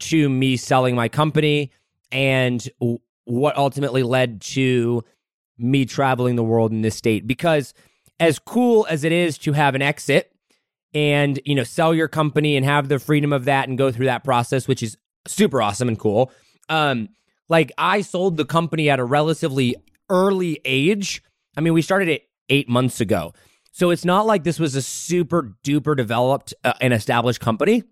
to 0.00 0.28
me 0.28 0.56
selling 0.56 0.94
my 0.94 1.08
company 1.08 1.72
and 2.10 2.66
what 3.24 3.56
ultimately 3.56 4.02
led 4.02 4.40
to 4.40 5.04
me 5.60 5.84
traveling 5.84 6.36
the 6.36 6.44
world 6.44 6.72
in 6.72 6.82
this 6.82 6.96
state. 6.96 7.26
Because 7.26 7.74
as 8.18 8.38
cool 8.38 8.86
as 8.88 9.04
it 9.04 9.12
is 9.12 9.38
to 9.38 9.52
have 9.52 9.74
an 9.74 9.82
exit 9.82 10.32
and 10.92 11.40
you 11.44 11.54
know 11.54 11.62
sell 11.62 11.94
your 11.94 12.08
company 12.08 12.56
and 12.56 12.66
have 12.66 12.88
the 12.88 12.98
freedom 12.98 13.32
of 13.32 13.44
that 13.44 13.68
and 13.68 13.78
go 13.78 13.92
through 13.92 14.06
that 14.06 14.24
process, 14.24 14.66
which 14.66 14.82
is 14.82 14.96
super 15.26 15.62
awesome 15.62 15.88
and 15.88 15.98
cool. 15.98 16.30
Um, 16.68 17.08
like 17.48 17.72
I 17.78 18.00
sold 18.00 18.36
the 18.36 18.44
company 18.44 18.88
at 18.90 19.00
a 19.00 19.04
relatively 19.04 19.76
early 20.08 20.60
age. 20.64 21.22
I 21.56 21.60
mean, 21.60 21.72
we 21.72 21.82
started 21.82 22.08
it 22.08 22.28
eight 22.48 22.68
months 22.68 23.00
ago. 23.00 23.32
So 23.72 23.90
it's 23.90 24.04
not 24.04 24.26
like 24.26 24.44
this 24.44 24.58
was 24.58 24.74
a 24.74 24.82
super 24.82 25.56
duper 25.64 25.96
developed 25.96 26.54
uh, 26.64 26.74
and 26.80 26.92
established 26.92 27.40
company, 27.40 27.84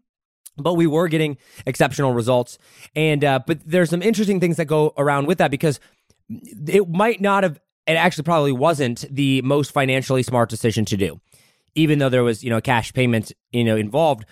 but 0.57 0.75
we 0.75 0.87
were 0.87 1.09
getting 1.09 1.39
exceptional 1.67 2.13
results. 2.13 2.59
And, 2.97 3.25
uh, 3.25 3.41
but 3.47 3.61
there's 3.65 3.91
some 3.91 4.03
interesting 4.03 4.41
things 4.41 4.57
that 4.57 4.67
go 4.67 4.93
around 4.97 5.27
with 5.27 5.39
that 5.39 5.51
because 5.51 5.79
it 6.29 6.89
might 6.89 7.21
not 7.21 7.43
have, 7.43 7.61
it 7.87 7.93
actually 7.93 8.25
probably 8.25 8.53
wasn't 8.53 9.05
the 9.11 9.43
most 9.43 9.73
financially 9.73 10.23
smart 10.23 10.49
decision 10.51 10.85
to 10.87 10.97
do, 10.97 11.21
even 11.75 11.99
though 11.99 12.09
there 12.09 12.25
was, 12.25 12.45
you 12.45 12.51
know, 12.51 12.61
cash 12.61 12.93
payment, 12.93 13.33
you 13.53 13.65
know, 13.65 13.77
involved. 13.77 14.25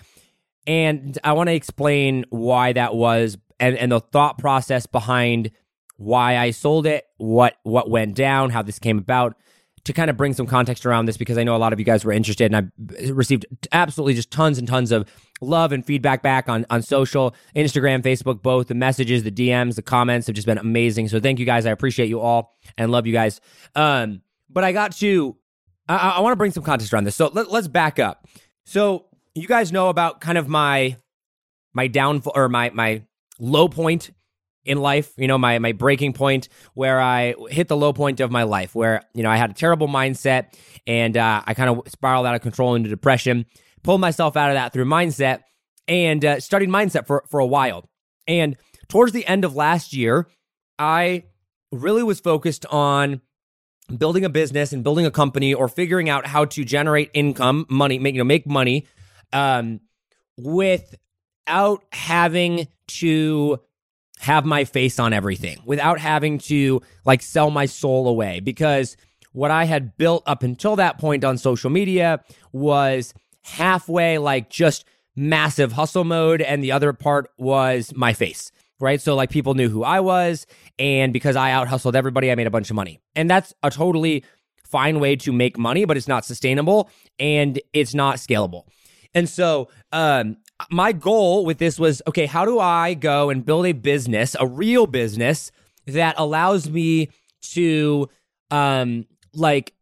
And 0.65 1.17
I 1.23 1.33
want 1.33 1.47
to 1.47 1.53
explain 1.53 2.25
why 2.29 2.73
that 2.73 2.93
was 2.93 3.37
and, 3.59 3.77
and 3.77 3.91
the 3.91 3.99
thought 3.99 4.37
process 4.37 4.85
behind 4.85 5.51
why 5.97 6.37
I 6.37 6.51
sold 6.51 6.85
it, 6.85 7.05
what 7.17 7.55
what 7.63 7.89
went 7.89 8.15
down, 8.15 8.51
how 8.51 8.61
this 8.61 8.77
came 8.77 8.99
about, 8.99 9.35
to 9.85 9.93
kind 9.93 10.09
of 10.09 10.17
bring 10.17 10.33
some 10.33 10.45
context 10.45 10.85
around 10.85 11.05
this 11.05 11.17
because 11.17 11.37
I 11.37 11.43
know 11.43 11.55
a 11.55 11.57
lot 11.57 11.73
of 11.73 11.79
you 11.79 11.85
guys 11.85 12.05
were 12.05 12.11
interested 12.11 12.53
and 12.53 12.71
I 12.71 13.09
received 13.09 13.45
absolutely 13.71 14.13
just 14.13 14.29
tons 14.29 14.57
and 14.57 14.67
tons 14.67 14.91
of 14.91 15.09
love 15.41 15.71
and 15.71 15.85
feedback 15.85 16.21
back 16.21 16.49
on 16.49 16.65
on 16.69 16.81
social, 16.81 17.35
Instagram, 17.55 18.01
Facebook, 18.01 18.41
both 18.41 18.67
the 18.67 18.75
messages, 18.75 19.23
the 19.23 19.31
DMs, 19.31 19.75
the 19.75 19.81
comments 19.81 20.27
have 20.27 20.35
just 20.35 20.47
been 20.47 20.57
amazing. 20.57 21.07
So 21.07 21.19
thank 21.19 21.39
you 21.39 21.45
guys. 21.45 21.65
I 21.65 21.71
appreciate 21.71 22.09
you 22.09 22.19
all 22.19 22.55
and 22.77 22.91
love 22.91 23.07
you 23.07 23.13
guys. 23.13 23.41
Um, 23.75 24.21
but 24.49 24.63
I 24.63 24.71
got 24.71 24.93
to 24.97 25.37
I, 25.87 25.95
I 25.95 26.19
want 26.19 26.33
to 26.33 26.37
bring 26.37 26.51
some 26.51 26.63
context 26.63 26.93
around 26.93 27.05
this. 27.05 27.15
So 27.15 27.29
let, 27.33 27.51
let's 27.51 27.67
back 27.67 27.99
up. 27.99 28.27
So 28.65 29.05
you 29.35 29.47
guys 29.47 29.71
know 29.71 29.89
about 29.89 30.21
kind 30.21 30.37
of 30.37 30.47
my 30.47 30.97
my 31.73 31.87
downfall 31.87 32.33
or 32.35 32.49
my 32.49 32.71
my 32.71 33.03
low 33.39 33.67
point 33.67 34.11
in 34.65 34.79
life, 34.79 35.13
you 35.17 35.27
know, 35.27 35.37
my 35.37 35.59
my 35.59 35.71
breaking 35.71 36.13
point 36.13 36.49
where 36.73 36.99
I 36.99 37.35
hit 37.49 37.69
the 37.69 37.77
low 37.77 37.93
point 37.93 38.19
of 38.19 38.31
my 38.31 38.43
life, 38.43 38.75
where 38.75 39.01
you 39.13 39.23
know 39.23 39.29
I 39.29 39.37
had 39.37 39.51
a 39.51 39.53
terrible 39.53 39.87
mindset 39.87 40.53
and 40.85 41.15
uh, 41.15 41.41
I 41.45 41.53
kind 41.53 41.69
of 41.69 41.87
spiraled 41.87 42.25
out 42.25 42.35
of 42.35 42.41
control 42.41 42.75
into 42.75 42.89
depression. 42.89 43.45
Pulled 43.87 44.01
myself 44.01 44.35
out 44.35 44.49
of 44.49 44.55
that 44.55 44.73
through 44.73 44.83
mindset 44.83 45.43
and 45.87 46.25
uh, 46.25 46.41
studied 46.41 46.67
mindset 46.67 47.07
for 47.07 47.23
for 47.29 47.39
a 47.39 47.47
while. 47.47 47.89
And 48.27 48.57
towards 48.89 49.13
the 49.13 49.25
end 49.25 49.45
of 49.45 49.55
last 49.55 49.93
year, 49.93 50.27
I 50.77 51.23
really 51.71 52.03
was 52.03 52.19
focused 52.19 52.65
on 52.65 53.21
building 53.97 54.25
a 54.25 54.29
business 54.29 54.73
and 54.73 54.83
building 54.83 55.05
a 55.05 55.09
company 55.09 55.53
or 55.53 55.69
figuring 55.69 56.09
out 56.09 56.27
how 56.27 56.43
to 56.43 56.65
generate 56.65 57.11
income, 57.13 57.65
money, 57.69 57.97
make 57.97 58.13
you 58.13 58.17
know 58.17 58.25
make 58.25 58.45
money 58.45 58.85
um, 59.31 59.79
without 60.35 61.81
having 61.93 62.67
to 62.87 63.61
have 64.19 64.43
my 64.43 64.65
face 64.65 64.99
on 64.99 65.13
everything 65.13 65.61
without 65.65 65.97
having 65.97 66.39
to 66.39 66.81
like 67.05 67.21
sell 67.21 67.49
my 67.49 67.65
soul 67.65 68.09
away 68.09 68.41
because 68.41 68.97
what 69.31 69.49
I 69.49 69.63
had 69.63 69.95
built 69.95 70.23
up 70.25 70.43
until 70.43 70.75
that 70.75 70.97
point 70.97 71.23
on 71.23 71.37
social 71.37 71.69
media 71.69 72.21
was 72.51 73.13
halfway 73.47 74.17
like 74.17 74.49
just 74.49 74.85
massive 75.15 75.71
hustle 75.71 76.03
mode 76.03 76.41
and 76.41 76.63
the 76.63 76.71
other 76.71 76.93
part 76.93 77.31
was 77.37 77.93
my 77.95 78.13
face 78.13 78.51
right? 78.79 79.01
So 79.01 79.15
like 79.15 79.29
people 79.29 79.53
knew 79.53 79.69
who 79.69 79.83
I 79.83 79.99
was 79.99 80.45
and 80.77 81.11
because 81.13 81.35
I 81.35 81.51
out 81.51 81.67
hustled 81.67 81.95
everybody 81.95 82.31
I 82.31 82.35
made 82.35 82.47
a 82.47 82.51
bunch 82.51 82.69
of 82.69 82.75
money. 82.75 82.99
And 83.15 83.29
that's 83.29 83.53
a 83.63 83.71
totally 83.71 84.23
fine 84.63 84.99
way 84.99 85.15
to 85.15 85.31
make 85.31 85.57
money 85.57 85.85
but 85.85 85.95
it's 85.97 86.07
not 86.07 86.25
sustainable 86.25 86.89
and 87.17 87.59
it's 87.73 87.93
not 87.93 88.17
scalable. 88.17 88.65
And 89.13 89.27
so 89.27 89.69
um 89.91 90.37
my 90.69 90.91
goal 90.91 91.45
with 91.45 91.57
this 91.57 91.79
was 91.79 92.01
okay, 92.07 92.25
how 92.25 92.45
do 92.45 92.59
I 92.59 92.93
go 92.93 93.29
and 93.29 93.45
build 93.45 93.65
a 93.65 93.71
business, 93.71 94.35
a 94.39 94.47
real 94.47 94.87
business 94.87 95.51
that 95.85 96.15
allows 96.17 96.69
me 96.69 97.09
to 97.53 98.09
um 98.51 99.05
like 99.33 99.73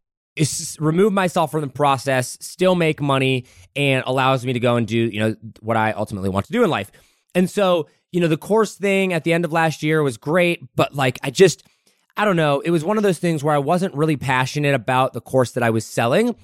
remove 0.78 1.12
myself 1.12 1.50
from 1.50 1.62
the 1.62 1.68
process, 1.68 2.36
still 2.40 2.74
make 2.74 3.00
money 3.00 3.46
and 3.74 4.04
allows 4.06 4.44
me 4.44 4.52
to 4.52 4.60
go 4.60 4.76
and 4.76 4.86
do, 4.86 4.96
you 4.96 5.20
know, 5.20 5.36
what 5.60 5.76
I 5.76 5.92
ultimately 5.92 6.28
want 6.28 6.46
to 6.46 6.52
do 6.52 6.62
in 6.62 6.70
life. 6.70 6.90
And 7.34 7.48
so, 7.48 7.88
you 8.12 8.20
know, 8.20 8.28
the 8.28 8.36
course 8.36 8.74
thing 8.74 9.12
at 9.12 9.24
the 9.24 9.32
end 9.32 9.44
of 9.44 9.52
last 9.52 9.82
year 9.82 10.02
was 10.02 10.16
great, 10.16 10.62
but 10.74 10.94
like 10.94 11.18
I 11.22 11.30
just 11.30 11.64
I 12.16 12.24
don't 12.24 12.36
know, 12.36 12.60
it 12.60 12.70
was 12.70 12.84
one 12.84 12.96
of 12.96 13.02
those 13.02 13.18
things 13.18 13.44
where 13.44 13.54
I 13.54 13.58
wasn't 13.58 13.94
really 13.94 14.16
passionate 14.16 14.74
about 14.74 15.12
the 15.12 15.20
course 15.20 15.52
that 15.52 15.62
I 15.62 15.70
was 15.70 15.84
selling. 15.84 16.34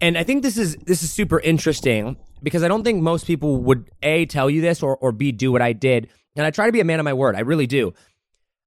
And 0.00 0.18
I 0.18 0.24
think 0.24 0.42
this 0.42 0.58
is 0.58 0.76
this 0.76 1.02
is 1.02 1.10
super 1.10 1.40
interesting 1.40 2.16
because 2.42 2.62
I 2.62 2.68
don't 2.68 2.84
think 2.84 3.02
most 3.02 3.26
people 3.26 3.56
would 3.62 3.90
A, 4.02 4.26
tell 4.26 4.50
you 4.50 4.60
this 4.60 4.82
or, 4.82 4.96
or 4.98 5.12
B, 5.12 5.32
do 5.32 5.50
what 5.50 5.62
I 5.62 5.72
did. 5.72 6.08
And 6.36 6.44
I 6.44 6.50
try 6.50 6.66
to 6.66 6.72
be 6.72 6.80
a 6.80 6.84
man 6.84 7.00
of 7.00 7.04
my 7.04 7.14
word. 7.14 7.34
I 7.34 7.40
really 7.40 7.66
do. 7.66 7.94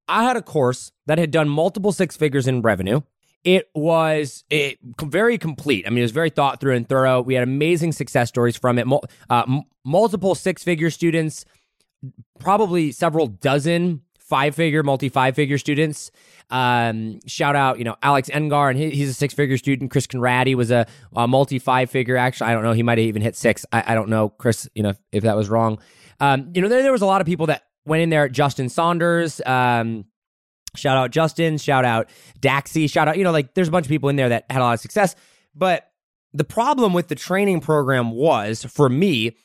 I 0.07 0.23
had 0.23 0.37
a 0.37 0.41
course 0.41 0.91
that 1.05 1.19
had 1.19 1.29
done 1.29 1.47
multiple 1.47 1.91
six 1.91 2.17
figures 2.17 2.47
in 2.47 2.63
revenue. 2.63 3.01
It 3.43 3.69
was 3.73 4.43
it, 4.49 4.79
very 5.01 5.37
complete. 5.37 5.87
I 5.87 5.89
mean, 5.89 5.99
it 5.99 6.03
was 6.03 6.11
very 6.11 6.29
thought 6.29 6.59
through 6.59 6.75
and 6.75 6.87
thorough. 6.87 7.21
We 7.21 7.35
had 7.35 7.43
amazing 7.43 7.93
success 7.93 8.29
stories 8.29 8.57
from 8.57 8.77
it. 8.77 8.87
Uh, 9.29 9.43
m- 9.47 9.63
multiple 9.85 10.35
six 10.35 10.63
figure 10.63 10.89
students, 10.89 11.45
probably 12.39 12.91
several 12.91 13.27
dozen 13.27 14.01
five 14.29 14.55
figure, 14.55 14.83
multi 14.83 15.09
five 15.09 15.35
figure 15.35 15.57
students. 15.57 16.11
Um, 16.51 17.19
shout 17.25 17.55
out, 17.55 17.79
you 17.79 17.83
know, 17.83 17.95
Alex 18.01 18.29
Engar, 18.29 18.69
and 18.69 18.79
he, 18.79 18.91
he's 18.91 19.09
a 19.09 19.13
six 19.13 19.33
figure 19.33 19.57
student. 19.57 19.91
Chris 19.91 20.07
Conradi 20.07 20.55
was 20.55 20.71
a, 20.71 20.85
a 21.15 21.27
multi 21.27 21.59
five 21.59 21.89
figure. 21.89 22.15
Actually, 22.15 22.51
I 22.51 22.53
don't 22.53 22.63
know. 22.63 22.73
He 22.73 22.83
might 22.83 22.97
have 22.97 23.07
even 23.07 23.21
hit 23.21 23.35
six. 23.35 23.65
I, 23.71 23.83
I, 23.87 23.95
don't 23.95 24.09
know, 24.09 24.29
Chris, 24.29 24.69
you 24.75 24.83
know, 24.83 24.93
if 25.11 25.23
that 25.23 25.35
was 25.35 25.49
wrong. 25.49 25.79
Um, 26.19 26.51
you 26.53 26.61
know, 26.61 26.69
there, 26.69 26.83
there 26.83 26.91
was 26.91 27.01
a 27.01 27.07
lot 27.07 27.21
of 27.21 27.27
people 27.27 27.47
that 27.47 27.63
went 27.85 28.03
in 28.03 28.09
there. 28.09 28.29
Justin 28.29 28.69
Saunders, 28.69 29.41
um, 29.45 30.05
shout 30.75 30.97
out 30.97 31.11
Justin, 31.11 31.57
shout 31.57 31.85
out 31.85 32.09
Daxi, 32.39 32.89
shout 32.89 33.07
out, 33.07 33.17
you 33.17 33.23
know, 33.23 33.31
like 33.31 33.53
there's 33.53 33.67
a 33.67 33.71
bunch 33.71 33.85
of 33.85 33.89
people 33.89 34.09
in 34.09 34.15
there 34.15 34.29
that 34.29 34.45
had 34.49 34.61
a 34.61 34.63
lot 34.63 34.73
of 34.73 34.79
success. 34.79 35.15
But 35.55 35.91
the 36.33 36.43
problem 36.43 36.93
with 36.93 37.07
the 37.07 37.15
training 37.15 37.61
program 37.61 38.11
was 38.11 38.63
for 38.63 38.89
me 38.89 39.35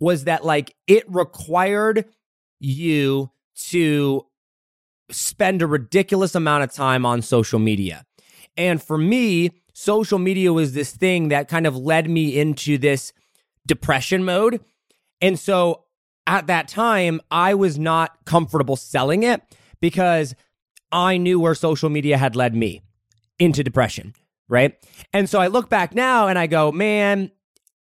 was 0.00 0.24
that 0.24 0.44
like 0.44 0.74
it 0.86 1.04
required 1.08 2.06
you 2.58 3.30
to 3.68 4.26
spend 5.10 5.62
a 5.62 5.66
ridiculous 5.66 6.34
amount 6.34 6.64
of 6.64 6.72
time 6.72 7.06
on 7.06 7.22
social 7.22 7.58
media. 7.58 8.04
And 8.56 8.82
for 8.82 8.98
me, 8.98 9.50
social 9.72 10.18
media 10.18 10.52
was 10.52 10.72
this 10.72 10.92
thing 10.92 11.28
that 11.28 11.48
kind 11.48 11.66
of 11.66 11.76
led 11.76 12.08
me 12.08 12.38
into 12.38 12.78
this 12.78 13.12
depression 13.66 14.24
mode. 14.24 14.60
And 15.20 15.38
so 15.38 15.84
at 16.26 16.46
that 16.48 16.68
time, 16.68 17.20
I 17.30 17.54
was 17.54 17.78
not 17.78 18.24
comfortable 18.24 18.76
selling 18.76 19.22
it 19.22 19.42
because 19.80 20.34
I 20.92 21.16
knew 21.16 21.40
where 21.40 21.54
social 21.54 21.88
media 21.88 22.18
had 22.18 22.36
led 22.36 22.54
me 22.54 22.82
into 23.38 23.64
depression, 23.64 24.14
right? 24.48 24.76
And 25.12 25.28
so 25.28 25.40
I 25.40 25.46
look 25.48 25.68
back 25.68 25.94
now 25.94 26.28
and 26.28 26.38
I 26.38 26.46
go, 26.46 26.70
man, 26.70 27.30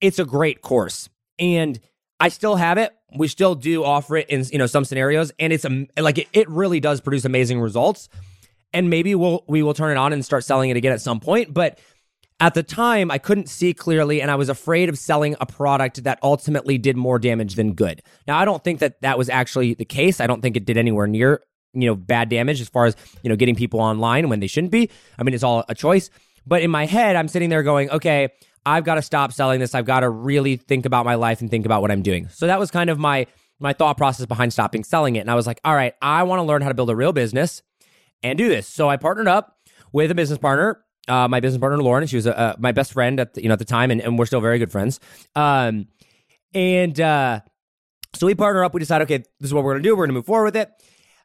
it's 0.01 0.19
a 0.19 0.25
great 0.25 0.63
course. 0.63 1.09
And 1.39 1.81
I 2.21 2.29
still 2.29 2.57
have 2.57 2.77
it. 2.77 2.93
We 3.17 3.27
still 3.27 3.55
do 3.55 3.83
offer 3.83 4.19
it 4.19 4.29
in 4.29 4.45
you 4.53 4.59
know 4.59 4.67
some 4.67 4.85
scenarios 4.85 5.33
and 5.39 5.53
it's 5.53 5.67
like 5.99 6.19
it, 6.19 6.29
it 6.33 6.49
really 6.49 6.79
does 6.79 7.01
produce 7.01 7.25
amazing 7.25 7.61
results. 7.61 8.09
And 8.73 8.89
maybe 8.91 9.15
we'll 9.15 9.45
we 9.49 9.63
will 9.63 9.75
turn 9.75 9.91
it 9.91 9.97
on 9.97 10.13
and 10.13 10.25
start 10.25 10.45
selling 10.45 10.71
it 10.71 10.77
again 10.77 10.93
at 10.93 11.01
some 11.01 11.19
point. 11.19 11.53
But 11.53 11.81
at 12.43 12.55
the 12.55 12.63
time 12.63 13.11
i 13.11 13.19
couldn't 13.19 13.51
see 13.51 13.75
clearly 13.75 14.23
and 14.23 14.31
i 14.31 14.35
was 14.35 14.49
afraid 14.49 14.89
of 14.89 14.97
selling 14.97 15.37
a 15.43 15.45
product 15.45 16.05
that 16.05 16.19
ultimately 16.23 16.79
did 16.79 16.97
more 16.97 17.19
damage 17.19 17.55
than 17.55 17.75
good. 17.75 18.03
Now 18.27 18.39
i 18.39 18.45
don't 18.45 18.63
think 18.65 18.79
that 18.81 19.01
that 19.03 19.19
was 19.19 19.29
actually 19.29 19.75
the 19.75 19.85
case. 19.85 20.21
I 20.21 20.27
don't 20.27 20.41
think 20.41 20.57
it 20.57 20.65
did 20.65 20.79
anywhere 20.79 21.07
near 21.07 21.43
you 21.73 21.87
know 21.87 21.95
bad 21.95 22.29
damage 22.29 22.61
as 22.61 22.69
far 22.69 22.87
as 22.87 22.97
you 23.23 23.29
know 23.29 23.37
getting 23.37 23.55
people 23.55 23.81
online 23.81 24.29
when 24.29 24.41
they 24.41 24.47
shouldn't 24.47 24.73
be 24.73 24.91
i 25.19 25.23
mean 25.23 25.35
it's 25.35 25.45
all 25.45 25.65
a 25.69 25.75
choice 25.75 26.11
but 26.47 26.63
in 26.63 26.71
my 26.71 26.87
head 26.87 27.17
i'm 27.17 27.29
sitting 27.29 27.49
there 27.49 27.63
going 27.63 27.89
okay 27.91 28.29
I've 28.67 28.85
got 28.85 28.97
to 28.97 29.03
stop 29.03 29.33
selling 29.33 29.61
this. 29.61 29.75
I've 29.75 29.85
got 29.87 30.01
to 30.01 30.11
really 30.11 30.57
think 30.57 30.85
about 30.85 31.07
my 31.07 31.15
life 31.15 31.41
and 31.41 31.51
think 31.51 31.65
about 31.65 31.83
what 31.83 31.91
I'm 31.91 32.03
doing. 32.03 32.29
So 32.29 32.47
that 32.47 32.59
was 32.59 32.71
kind 32.71 32.91
of 32.91 32.99
my 32.99 33.27
my 33.59 33.73
thought 33.73 33.97
process 33.97 34.27
behind 34.27 34.53
stopping 34.53 34.85
selling 34.85 35.17
it. 35.17 35.21
And 35.21 35.31
I 35.31 35.35
was 35.35 35.47
like, 35.47 35.61
all 35.65 35.75
right, 35.75 35.95
I 36.01 36.23
want 36.23 36.41
to 36.41 36.45
learn 36.45 36.63
how 36.63 36.69
to 36.69 36.75
build 36.75 36.89
a 36.89 36.97
real 36.97 37.13
business 37.13 37.63
and 38.23 38.39
do 38.39 38.49
this. 38.49 38.67
So 38.67 38.89
I 38.89 38.97
partnered 38.97 39.29
up 39.29 39.57
with 39.93 40.11
a 40.11 40.15
business 40.15 40.39
partner, 40.39 40.83
uh, 41.09 41.29
my 41.29 41.41
business 41.41 41.61
partner 41.61 41.83
Lauren. 41.83 42.07
She 42.07 42.17
was 42.17 42.27
uh, 42.27 42.55
my 42.59 42.73
best 42.73 42.93
friend 42.93 43.21
at 43.21 43.35
the, 43.35 43.43
you 43.43 43.49
know 43.49 43.55
at 43.55 43.59
the 43.59 43.65
time, 43.65 43.91
and, 43.91 44.01
and 44.01 44.19
we're 44.19 44.27
still 44.27 44.41
very 44.41 44.59
good 44.59 44.73
friends. 44.73 45.01
Um, 45.35 45.89
and 46.53 46.99
uh, 47.01 47.41
so 48.15 48.27
we 48.27 48.35
partner 48.35 48.65
up. 48.65 48.75
We 48.75 48.81
decide, 48.81 49.03
okay, 49.03 49.19
this 49.19 49.49
is 49.49 49.55
what 49.55 49.65
we're 49.65 49.77
to 49.77 49.83
do. 49.83 49.97
We're 49.97 50.07
to 50.07 50.13
move 50.13 50.27
forward 50.27 50.47
with 50.47 50.57
it. 50.57 50.71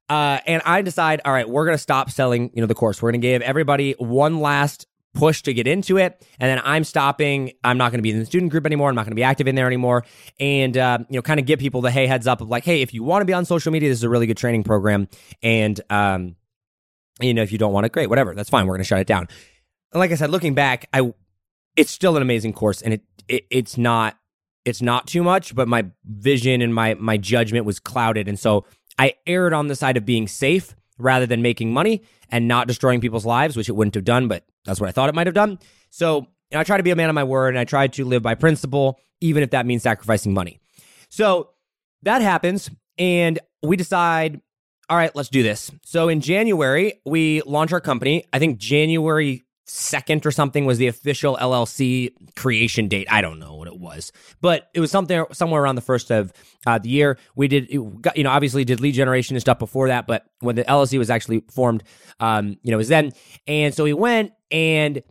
Uh, 0.10 0.40
and 0.46 0.62
I 0.66 0.82
decide, 0.82 1.22
all 1.26 1.34
right, 1.34 1.50
we're 1.50 1.66
going 1.66 1.76
to 1.78 1.82
stop 1.82 2.12
selling, 2.12 2.52
you 2.54 2.62
know, 2.62 2.68
the 2.68 2.76
course. 2.76 3.02
We're 3.02 3.12
going 3.12 3.22
to 3.22 3.28
give 3.28 3.42
everybody 3.42 3.94
one 3.98 4.40
last 4.40 4.86
push 5.16 5.42
to 5.44 5.54
get 5.54 5.66
into 5.66 5.98
it. 5.98 6.24
And 6.40 6.50
then 6.50 6.62
I'm 6.64 6.84
stopping. 6.84 7.54
I'm 7.64 7.78
not 7.78 7.92
going 7.92 8.00
to 8.00 8.04
be 8.04 8.12
in 8.12 8.20
the 8.20 8.26
student 8.26 8.52
group 8.52 8.66
anymore. 8.66 8.90
I'm 8.90 8.96
not 8.96 9.06
going 9.06 9.12
to 9.12 9.16
be 9.16 9.24
active 9.24 9.48
in 9.48 9.56
there 9.56 9.66
anymore. 9.66 10.06
And, 10.40 10.78
uh, 10.78 11.00
you 11.10 11.16
know, 11.16 11.22
kind 11.22 11.40
of 11.40 11.46
give 11.46 11.60
people 11.60 11.82
the 11.82 11.90
hey 11.90 12.06
heads 12.06 12.28
up 12.28 12.42
of 12.42 12.50
like, 12.50 12.66
hey, 12.66 12.82
if 12.82 12.94
you 12.94 13.04
want 13.04 13.22
to 13.22 13.26
be 13.26 13.34
on 13.34 13.46
social 13.46 13.72
media, 13.72 13.90
this 13.90 14.00
is 14.00 14.04
a 14.04 14.10
really 14.10 14.28
good 14.28 14.38
training 14.38 14.64
program. 14.64 15.08
And, 15.42 15.80
um, 15.90 16.36
you 17.20 17.34
know, 17.34 17.42
if 17.42 17.52
you 17.52 17.58
don't 17.58 17.74
want 17.74 17.86
it, 17.86 17.94
great, 17.94 18.10
whatever. 18.10 18.36
That's 18.36 18.50
fine. 18.50 18.68
We're 18.68 18.74
going 18.74 18.84
to 18.84 18.88
shut 18.88 19.00
it 19.00 19.08
down. 19.08 19.28
And 19.94 20.00
like 20.00 20.12
I 20.12 20.16
said, 20.16 20.30
looking 20.30 20.54
back, 20.54 20.88
I, 20.94 21.14
it's 21.76 21.92
still 21.92 22.16
an 22.18 22.22
amazing 22.22 22.54
course 22.54 22.82
and 22.82 22.94
it, 22.94 23.02
it 23.28 23.46
it's 23.50 23.78
not, 23.78 24.18
it's 24.66 24.82
not 24.82 25.08
too 25.08 25.24
much, 25.24 25.56
but 25.56 25.68
my 25.68 25.86
vision 26.04 26.62
and 26.62 26.74
my, 26.74 26.96
my 26.96 27.18
judgment 27.18 27.66
was 27.66 27.80
clouded. 27.80 28.28
And 28.28 28.38
so 28.38 28.66
I 28.98 29.16
erred 29.28 29.54
on 29.54 29.68
the 29.68 29.76
side 29.76 29.98
of 29.98 30.06
being 30.06 30.28
safe 30.28 30.76
rather 30.98 31.26
than 31.26 31.42
making 31.42 31.74
money 31.74 32.04
and 32.30 32.48
not 32.48 32.68
destroying 32.68 33.02
people's 33.02 33.26
lives, 33.26 33.58
which 33.58 33.70
it 33.70 33.74
wouldn't 33.74 33.96
have 33.96 34.06
done, 34.06 34.28
but 34.28 34.46
that's 34.64 34.80
what 34.80 34.88
I 34.88 34.92
thought 34.92 35.10
it 35.10 35.16
might 35.16 35.28
have 35.28 35.34
done. 35.34 35.60
So 35.90 36.28
I 36.54 36.64
try 36.64 36.78
to 36.78 36.84
be 36.84 36.92
a 36.92 36.96
man 36.96 37.10
of 37.10 37.16
my 37.16 37.24
word 37.24 37.50
and 37.50 37.60
I 37.60 37.66
try 37.66 37.88
to 37.88 38.06
live 38.06 38.22
by 38.22 38.36
principle, 38.36 39.00
even 39.22 39.44
if 39.44 39.52
that 39.52 39.66
means 39.66 39.84
sacrificing 39.84 40.34
money. 40.34 40.60
So 41.10 41.52
that 42.04 42.22
happens, 42.22 42.70
and 42.98 43.40
we 43.64 43.78
decide, 43.78 44.42
all 44.90 44.98
right, 44.98 45.16
let's 45.16 45.30
do 45.30 45.44
this. 45.44 45.72
So 45.84 46.08
in 46.08 46.22
January, 46.22 47.02
we 47.06 47.42
launch 47.42 47.74
our 47.74 47.82
company. 47.82 48.26
I 48.32 48.40
think 48.40 48.58
January 48.58 49.44
second 49.66 50.26
or 50.26 50.32
something 50.32 50.66
was 50.66 50.78
the 50.78 50.88
official 50.88 51.38
LLC 51.38 52.12
creation 52.36 52.88
date. 52.88 53.08
I 53.10 53.22
don't 53.22 53.40
know 53.40 53.56
was, 53.86 54.12
but 54.42 54.70
it 54.74 54.82
was 54.82 54.92
something 54.92 55.24
somewhere 55.32 55.64
around 55.64 55.76
the 55.76 55.82
first 55.82 56.12
of 56.12 56.34
uh, 56.68 56.78
the 56.78 56.90
year. 56.90 57.18
We 57.36 57.48
did, 57.48 57.70
got, 58.02 58.18
you 58.18 58.26
know, 58.26 58.32
obviously 58.32 58.66
did 58.66 58.82
lead 58.82 58.96
generation 58.96 59.38
and 59.38 59.42
stuff 59.42 59.60
before 59.60 59.88
that, 59.88 60.08
but 60.08 60.26
when 60.42 60.58
the 60.58 60.66
LLC 60.66 60.98
was 60.98 61.10
actually 61.10 61.44
formed, 61.50 61.84
um, 62.20 62.58
you 62.62 62.72
know, 62.72 62.76
it 62.76 62.84
was 62.84 62.90
then. 62.90 63.14
And 63.48 63.74
so 63.74 63.86
we 63.86 63.94
went 63.94 64.34
and 64.52 65.02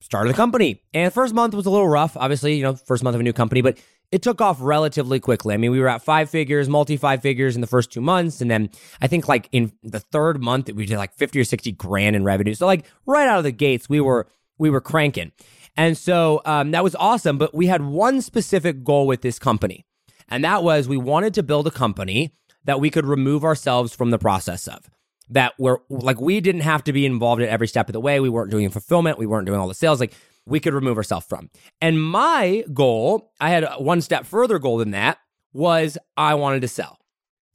started 0.00 0.30
the 0.30 0.36
company. 0.36 0.82
And 0.94 1.08
the 1.08 1.10
first 1.10 1.34
month 1.34 1.54
was 1.54 1.66
a 1.66 1.70
little 1.70 1.88
rough, 1.88 2.16
obviously, 2.16 2.56
you 2.56 2.62
know, 2.62 2.74
first 2.74 3.02
month 3.02 3.14
of 3.14 3.20
a 3.20 3.24
new 3.24 3.32
company, 3.32 3.62
but 3.62 3.78
it 4.10 4.22
took 4.22 4.40
off 4.40 4.58
relatively 4.60 5.20
quickly. 5.20 5.54
I 5.54 5.58
mean, 5.58 5.70
we 5.70 5.80
were 5.80 5.88
at 5.88 6.02
five 6.02 6.30
figures, 6.30 6.68
multi 6.68 6.96
five 6.96 7.20
figures 7.20 7.54
in 7.54 7.60
the 7.60 7.66
first 7.66 7.92
two 7.92 8.00
months. 8.00 8.40
And 8.40 8.50
then 8.50 8.70
I 9.00 9.06
think 9.06 9.28
like 9.28 9.48
in 9.52 9.72
the 9.82 10.00
third 10.00 10.42
month, 10.42 10.72
we 10.72 10.86
did 10.86 10.96
like 10.96 11.14
50 11.14 11.40
or 11.40 11.44
60 11.44 11.72
grand 11.72 12.16
in 12.16 12.24
revenue. 12.24 12.54
So 12.54 12.66
like 12.66 12.86
right 13.06 13.28
out 13.28 13.38
of 13.38 13.44
the 13.44 13.52
gates, 13.52 13.88
we 13.88 14.00
were, 14.00 14.28
we 14.58 14.70
were 14.70 14.80
cranking. 14.80 15.32
And 15.78 15.96
so 15.96 16.42
um, 16.44 16.72
that 16.72 16.84
was 16.84 16.94
awesome. 16.96 17.38
But 17.38 17.54
we 17.54 17.68
had 17.68 17.80
one 17.80 18.20
specific 18.20 18.84
goal 18.84 19.06
with 19.06 19.22
this 19.22 19.38
company. 19.38 19.86
And 20.28 20.44
that 20.44 20.62
was 20.62 20.86
we 20.86 20.98
wanted 20.98 21.32
to 21.34 21.42
build 21.42 21.66
a 21.66 21.70
company 21.70 22.34
that 22.64 22.80
we 22.80 22.90
could 22.90 23.06
remove 23.06 23.44
ourselves 23.44 23.94
from 23.94 24.10
the 24.10 24.18
process 24.18 24.68
of. 24.68 24.90
That 25.30 25.54
we're 25.58 25.78
like, 25.88 26.20
we 26.20 26.40
didn't 26.40 26.62
have 26.62 26.84
to 26.84 26.92
be 26.92 27.06
involved 27.06 27.40
at 27.40 27.48
every 27.48 27.68
step 27.68 27.88
of 27.88 27.94
the 27.94 28.00
way. 28.00 28.20
We 28.20 28.28
weren't 28.28 28.50
doing 28.50 28.68
fulfillment. 28.68 29.18
We 29.18 29.26
weren't 29.26 29.46
doing 29.46 29.58
all 29.58 29.68
the 29.68 29.74
sales. 29.74 30.00
Like, 30.00 30.12
we 30.46 30.60
could 30.60 30.74
remove 30.74 30.96
ourselves 30.96 31.26
from. 31.26 31.50
And 31.80 32.02
my 32.02 32.64
goal, 32.74 33.32
I 33.40 33.50
had 33.50 33.66
one 33.78 34.00
step 34.00 34.26
further 34.26 34.58
goal 34.58 34.78
than 34.78 34.90
that, 34.92 35.18
was 35.52 35.98
I 36.16 36.34
wanted 36.34 36.62
to 36.62 36.68
sell. 36.68 36.98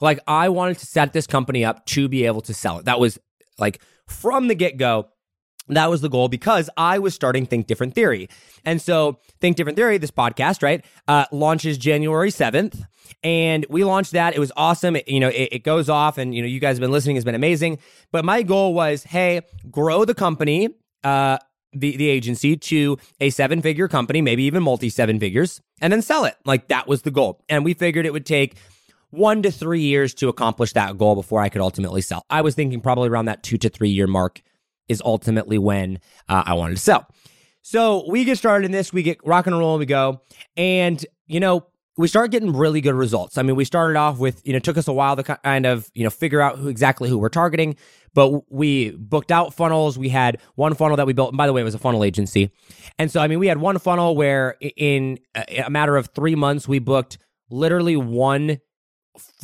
Like 0.00 0.20
I 0.26 0.48
wanted 0.48 0.78
to 0.78 0.86
set 0.86 1.12
this 1.12 1.26
company 1.26 1.64
up 1.64 1.84
to 1.86 2.08
be 2.08 2.26
able 2.26 2.42
to 2.42 2.54
sell 2.54 2.78
it. 2.78 2.84
That 2.84 3.00
was 3.00 3.18
like 3.58 3.80
from 4.06 4.48
the 4.48 4.54
get 4.54 4.76
go. 4.76 5.08
That 5.68 5.88
was 5.88 6.02
the 6.02 6.10
goal 6.10 6.28
because 6.28 6.68
I 6.76 6.98
was 6.98 7.14
starting 7.14 7.46
Think 7.46 7.66
Different 7.66 7.94
Theory. 7.94 8.28
And 8.64 8.82
so, 8.82 9.18
Think 9.40 9.56
Different 9.56 9.76
Theory, 9.76 9.96
this 9.98 10.10
podcast, 10.10 10.62
right, 10.62 10.84
uh, 11.08 11.24
launches 11.32 11.78
January 11.78 12.30
7th. 12.30 12.86
And 13.22 13.64
we 13.70 13.84
launched 13.84 14.12
that. 14.12 14.34
It 14.34 14.38
was 14.38 14.52
awesome. 14.56 14.96
It, 14.96 15.08
you 15.08 15.20
know, 15.20 15.28
it, 15.28 15.48
it 15.52 15.64
goes 15.64 15.88
off, 15.88 16.18
and, 16.18 16.34
you 16.34 16.42
know, 16.42 16.48
you 16.48 16.60
guys 16.60 16.76
have 16.76 16.80
been 16.80 16.92
listening, 16.92 17.16
has 17.16 17.24
been 17.24 17.34
amazing. 17.34 17.78
But 18.12 18.24
my 18.24 18.42
goal 18.42 18.74
was 18.74 19.04
hey, 19.04 19.40
grow 19.70 20.04
the 20.04 20.14
company, 20.14 20.68
uh, 21.02 21.38
the, 21.72 21.96
the 21.96 22.08
agency 22.08 22.56
to 22.56 22.98
a 23.20 23.30
seven 23.30 23.62
figure 23.62 23.88
company, 23.88 24.20
maybe 24.20 24.44
even 24.44 24.62
multi 24.62 24.90
seven 24.90 25.18
figures, 25.18 25.60
and 25.80 25.92
then 25.92 26.02
sell 26.02 26.24
it. 26.24 26.36
Like 26.44 26.68
that 26.68 26.86
was 26.86 27.02
the 27.02 27.10
goal. 27.10 27.42
And 27.48 27.64
we 27.64 27.74
figured 27.74 28.06
it 28.06 28.12
would 28.12 28.26
take 28.26 28.56
one 29.10 29.42
to 29.42 29.50
three 29.50 29.80
years 29.80 30.14
to 30.14 30.28
accomplish 30.28 30.72
that 30.72 30.98
goal 30.98 31.14
before 31.14 31.40
I 31.40 31.48
could 31.48 31.60
ultimately 31.60 32.00
sell. 32.00 32.24
I 32.30 32.42
was 32.42 32.54
thinking 32.54 32.80
probably 32.80 33.08
around 33.08 33.26
that 33.26 33.42
two 33.42 33.58
to 33.58 33.68
three 33.68 33.90
year 33.90 34.06
mark 34.06 34.42
is 34.88 35.02
ultimately 35.04 35.58
when 35.58 35.98
uh, 36.28 36.44
I 36.46 36.54
wanted 36.54 36.74
to 36.74 36.80
sell. 36.80 37.06
So 37.62 38.04
we 38.08 38.24
get 38.24 38.36
started 38.36 38.66
in 38.66 38.72
this, 38.72 38.92
we 38.92 39.02
get 39.02 39.18
rock 39.24 39.46
and 39.46 39.58
roll, 39.58 39.74
and 39.74 39.80
we 39.80 39.86
go. 39.86 40.20
And, 40.56 41.04
you 41.26 41.40
know, 41.40 41.66
we 41.96 42.08
start 42.08 42.30
getting 42.30 42.52
really 42.52 42.80
good 42.80 42.94
results. 42.94 43.38
I 43.38 43.42
mean, 43.42 43.56
we 43.56 43.64
started 43.64 43.96
off 43.96 44.18
with, 44.18 44.42
you 44.44 44.52
know, 44.52 44.56
it 44.56 44.64
took 44.64 44.76
us 44.76 44.88
a 44.88 44.92
while 44.92 45.16
to 45.16 45.22
kind 45.22 45.64
of, 45.64 45.90
you 45.94 46.04
know, 46.04 46.10
figure 46.10 46.40
out 46.40 46.58
who 46.58 46.68
exactly 46.68 47.08
who 47.08 47.18
we're 47.18 47.28
targeting, 47.28 47.76
but 48.14 48.52
we 48.52 48.90
booked 48.90 49.30
out 49.30 49.54
funnels. 49.54 49.96
We 49.96 50.08
had 50.08 50.40
one 50.56 50.74
funnel 50.74 50.96
that 50.96 51.06
we 51.06 51.12
built. 51.12 51.30
And 51.30 51.38
by 51.38 51.46
the 51.46 51.52
way, 51.52 51.60
it 51.60 51.64
was 51.64 51.74
a 51.74 51.78
funnel 51.78 52.02
agency. 52.02 52.50
And 52.98 53.10
so, 53.10 53.20
I 53.20 53.28
mean, 53.28 53.38
we 53.38 53.46
had 53.46 53.58
one 53.58 53.78
funnel 53.78 54.16
where 54.16 54.56
in 54.76 55.18
a 55.64 55.70
matter 55.70 55.96
of 55.96 56.08
three 56.08 56.34
months, 56.34 56.66
we 56.66 56.80
booked 56.80 57.18
literally 57.48 57.96
one 57.96 58.58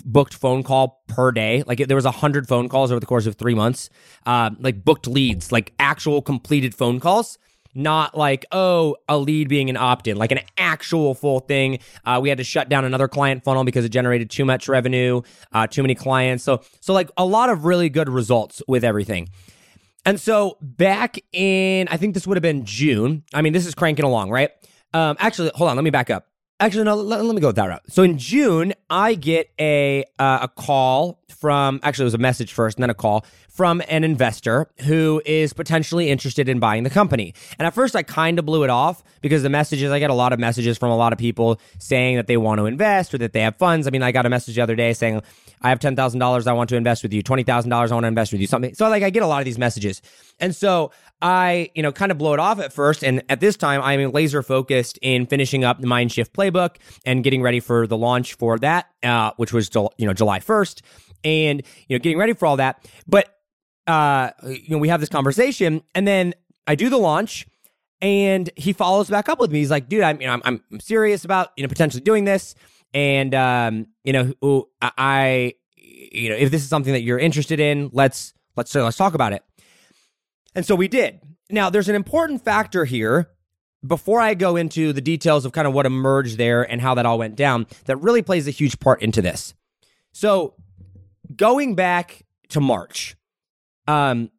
booked 0.05 0.35
phone 0.35 0.63
call 0.63 1.03
per 1.09 1.33
day. 1.33 1.63
Like 1.67 1.79
there 1.87 1.97
was 1.97 2.05
a 2.05 2.11
hundred 2.11 2.49
phone 2.49 2.69
calls 2.69 2.91
over 2.91 3.01
the 3.01 3.07
course 3.07 3.27
of 3.27 3.37
three 3.37 3.55
months. 3.55 3.91
Uh, 4.27 4.51
like 4.59 4.85
booked 4.85 5.07
leads, 5.07 5.53
like 5.53 5.73
actual 5.79 6.23
completed 6.23 6.75
phone 6.75 7.01
calls. 7.01 7.39
Not 7.73 8.17
like 8.19 8.47
oh 8.51 8.97
a 9.09 9.17
lead 9.17 9.49
being 9.49 9.71
an 9.71 9.77
opt-in, 9.77 10.17
like 10.17 10.33
an 10.33 10.41
actual 10.59 11.15
full 11.15 11.39
thing. 11.39 11.79
Uh, 12.05 12.19
we 12.21 12.29
had 12.29 12.39
to 12.39 12.45
shut 12.45 12.69
down 12.69 12.85
another 12.85 13.07
client 13.07 13.45
funnel 13.45 13.63
because 13.63 13.85
it 13.85 13.91
generated 13.91 14.29
too 14.29 14.45
much 14.45 14.69
revenue, 14.69 15.23
uh, 15.53 15.69
too 15.69 15.83
many 15.83 15.95
clients. 15.95 16.43
So 16.43 16.63
so 16.81 16.93
like 16.93 17.11
a 17.17 17.25
lot 17.25 17.49
of 17.49 17.65
really 17.65 17.89
good 17.89 18.09
results 18.09 18.61
with 18.67 18.83
everything. 18.83 19.29
And 20.05 20.19
so 20.19 20.57
back 20.61 21.19
in 21.33 21.87
I 21.89 21.97
think 21.97 22.15
this 22.15 22.27
would 22.27 22.37
have 22.37 22.43
been 22.43 22.65
June. 22.65 23.23
I 23.33 23.41
mean 23.41 23.53
this 23.53 23.67
is 23.67 23.77
cranking 23.77 24.05
along, 24.05 24.31
right? 24.31 24.51
Um, 24.93 25.17
actually, 25.21 25.53
hold 25.55 25.71
on, 25.71 25.77
let 25.77 25.85
me 25.85 25.91
back 25.91 26.11
up. 26.11 26.30
Actually, 26.61 26.85
no. 26.85 26.95
Let, 26.95 27.25
let, 27.25 27.35
me 27.35 27.41
go 27.41 27.49
with 27.49 27.57
that 27.57 27.69
route. 27.69 27.83
So 27.89 28.03
in 28.03 28.19
June, 28.19 28.75
I 28.91 29.15
get 29.15 29.51
a 29.59 30.05
uh, 30.19 30.41
a 30.43 30.49
call 30.49 31.19
from. 31.39 31.81
Actually, 31.83 32.05
it 32.05 32.13
was 32.13 32.15
a 32.15 32.19
message 32.19 32.53
first, 32.53 32.77
and 32.77 32.83
then 32.83 32.91
a 32.91 32.95
call 32.95 33.25
from 33.49 33.83
an 33.89 34.05
investor 34.05 34.69
who 34.83 35.23
is 35.25 35.55
potentially 35.55 36.11
interested 36.11 36.51
in 36.51 36.61
buying 36.61 36.83
the 36.83 36.91
company. 36.91 37.33
And 37.59 37.67
at 37.67 37.73
first, 37.73 37.97
I 37.97 38.03
kind 38.03 38.39
of 38.39 38.45
blew 38.45 38.63
it 38.63 38.69
off 38.69 39.03
because 39.23 39.43
the 39.43 39.49
messages. 39.49 39.91
I 39.91 39.99
get 40.01 40.11
a 40.11 40.15
lot 40.15 40.35
of 40.35 40.39
messages 40.39 40.77
from 40.77 40.91
a 40.91 40.97
lot 40.97 41.15
of 41.15 41.19
people 41.19 41.59
saying 41.79 42.17
that 42.17 42.27
they 42.27 42.37
want 42.37 42.59
to 42.59 42.67
invest 42.67 43.15
or 43.15 43.19
that 43.19 43.33
they 43.33 43.41
have 43.41 43.57
funds. 43.57 43.87
I 43.87 43.91
mean, 43.91 44.03
I 44.03 44.13
got 44.13 44.27
a 44.27 44.31
message 44.31 44.55
the 44.57 44.61
other 44.61 44.77
day 44.77 44.93
saying 44.93 45.23
I 45.61 45.69
have 45.69 45.79
ten 45.79 45.97
thousand 45.97 46.21
dollars. 46.21 46.47
I 46.47 46.53
want 46.53 46.69
to 46.71 46.77
invest 46.77 47.03
with 47.03 47.13
you. 47.13 47.23
Twenty 47.23 47.43
thousand 47.43 47.71
dollars. 47.71 47.93
I 47.93 47.95
want 47.95 48.05
to 48.05 48.09
invest 48.09 48.33
with 48.33 48.41
you. 48.41 48.47
Something. 48.47 48.75
So 48.75 48.89
like, 48.89 49.03
I 49.03 49.11
get 49.11 49.23
a 49.23 49.27
lot 49.27 49.41
of 49.41 49.45
these 49.45 49.59
messages, 49.59 50.03
and 50.39 50.55
so 50.55 50.91
I, 51.23 51.71
you 51.75 51.83
know, 51.83 51.93
kind 51.93 52.11
of 52.11 52.19
blow 52.19 52.33
it 52.33 52.41
off 52.41 52.61
at 52.61 52.73
first. 52.73 53.05
And 53.05 53.23
at 53.29 53.41
this 53.41 53.57
time, 53.57 53.83
I'm 53.83 54.11
laser 54.13 54.43
focused 54.43 54.99
in 55.03 55.27
finishing 55.27 55.65
up 55.65 55.81
the 55.81 55.87
Mindshift 55.87 56.31
playbook 56.31 56.77
and 57.05 57.23
getting 57.23 57.43
ready 57.43 57.61
for 57.61 57.87
the 57.87 57.97
launch 57.97 58.35
for 58.35 58.59
that, 58.61 58.89
uh, 59.03 59.33
which 59.37 59.53
was, 59.53 59.71
you 59.99 60.07
know, 60.07 60.15
July 60.15 60.39
1st. 60.41 60.81
And, 61.23 61.63
you 61.87 61.99
know, 61.99 62.03
getting 62.03 62.17
ready 62.17 62.33
for 62.33 62.47
all 62.47 62.57
that. 62.57 62.89
But, 63.07 63.39
uh, 63.87 64.31
you 64.45 64.71
know, 64.71 64.79
we 64.79 64.89
have 64.89 65.01
this 65.01 65.11
conversation 65.11 65.83
and 65.95 66.09
then 66.09 66.35
I 66.67 66.75
do 66.75 66.89
the 66.89 66.97
launch 66.97 67.47
and 68.01 68.49
he 68.57 68.73
follows 68.73 69.11
back 69.11 69.29
up 69.29 69.39
with 69.39 69.53
me. 69.53 69.59
He's 69.59 69.71
like, 69.71 69.89
dude, 69.89 70.03
I'm, 70.03 70.19
you 70.23 70.27
know, 70.27 70.41
I'm, 70.43 70.63
I'm 70.71 70.81
serious 70.81 71.27
about, 71.27 71.51
you 71.57 71.63
know, 71.63 71.69
potentially 71.69 72.01
doing 72.01 72.25
this. 72.25 72.55
And, 72.93 73.35
um, 73.35 73.87
you 74.05 74.13
know, 74.13 74.69
I, 74.81 75.55
you 75.77 76.31
know, 76.31 76.37
if 76.37 76.51
this 76.51 76.63
is 76.63 76.69
something 76.69 76.93
that 76.93 77.03
you're 77.03 77.19
interested 77.19 77.61
in, 77.61 77.91
let's, 77.93 78.35
let's, 78.57 78.75
let's 78.75 78.97
talk 78.97 79.15
about 79.15 79.33
it. 79.33 79.45
And 80.55 80.67
so 80.67 80.75
we 80.75 80.89
did. 80.89 81.21
Now, 81.51 81.71
there's 81.71 81.89
an 81.89 81.95
important 81.95 82.45
factor 82.45 82.85
here 82.85 83.31
before 83.87 84.21
I 84.21 84.35
go 84.35 84.57
into 84.57 84.93
the 84.93 85.01
details 85.01 85.45
of 85.45 85.53
kind 85.53 85.67
of 85.67 85.73
what 85.73 85.87
emerged 85.87 86.39
there 86.39 86.63
and 86.63 86.81
how 86.81 86.95
that 86.95 87.07
all 87.07 87.19
went 87.19 87.37
down 87.37 87.67
that 87.87 87.97
really 87.97 88.23
plays 88.23 88.47
a 88.47 88.51
huge 88.51 88.79
part 88.81 89.03
into 89.03 89.23
this. 89.23 89.55
So, 90.13 90.55
going 91.37 91.75
back 91.77 92.25
to 92.49 92.61
March, 92.61 93.17
um, 93.87 94.31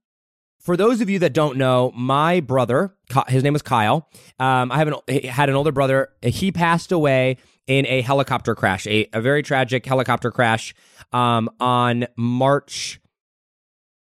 for 0.60 0.78
those 0.78 1.02
of 1.02 1.10
you 1.10 1.20
that 1.20 1.34
don't 1.34 1.58
know, 1.58 1.92
my 1.96 2.40
brother, 2.40 2.96
his 3.28 3.44
name 3.44 3.54
was 3.54 3.62
Kyle. 3.62 4.10
Um, 4.40 4.72
I 4.72 4.78
have 4.78 4.88
an, 4.88 5.24
had 5.26 5.50
an 5.50 5.56
older 5.56 5.72
brother. 5.72 6.10
He 6.22 6.52
passed 6.52 6.92
away 6.92 7.38
in 7.68 7.86
a 7.88 8.02
helicopter 8.02 8.56
crash, 8.56 8.88
a, 8.88 9.08
a 9.14 9.22
very 9.22 9.44
tragic 9.44 9.86
helicopter 9.86 10.32
crash 10.32 10.74
um, 11.14 11.50
on 11.60 12.08
March 12.18 13.00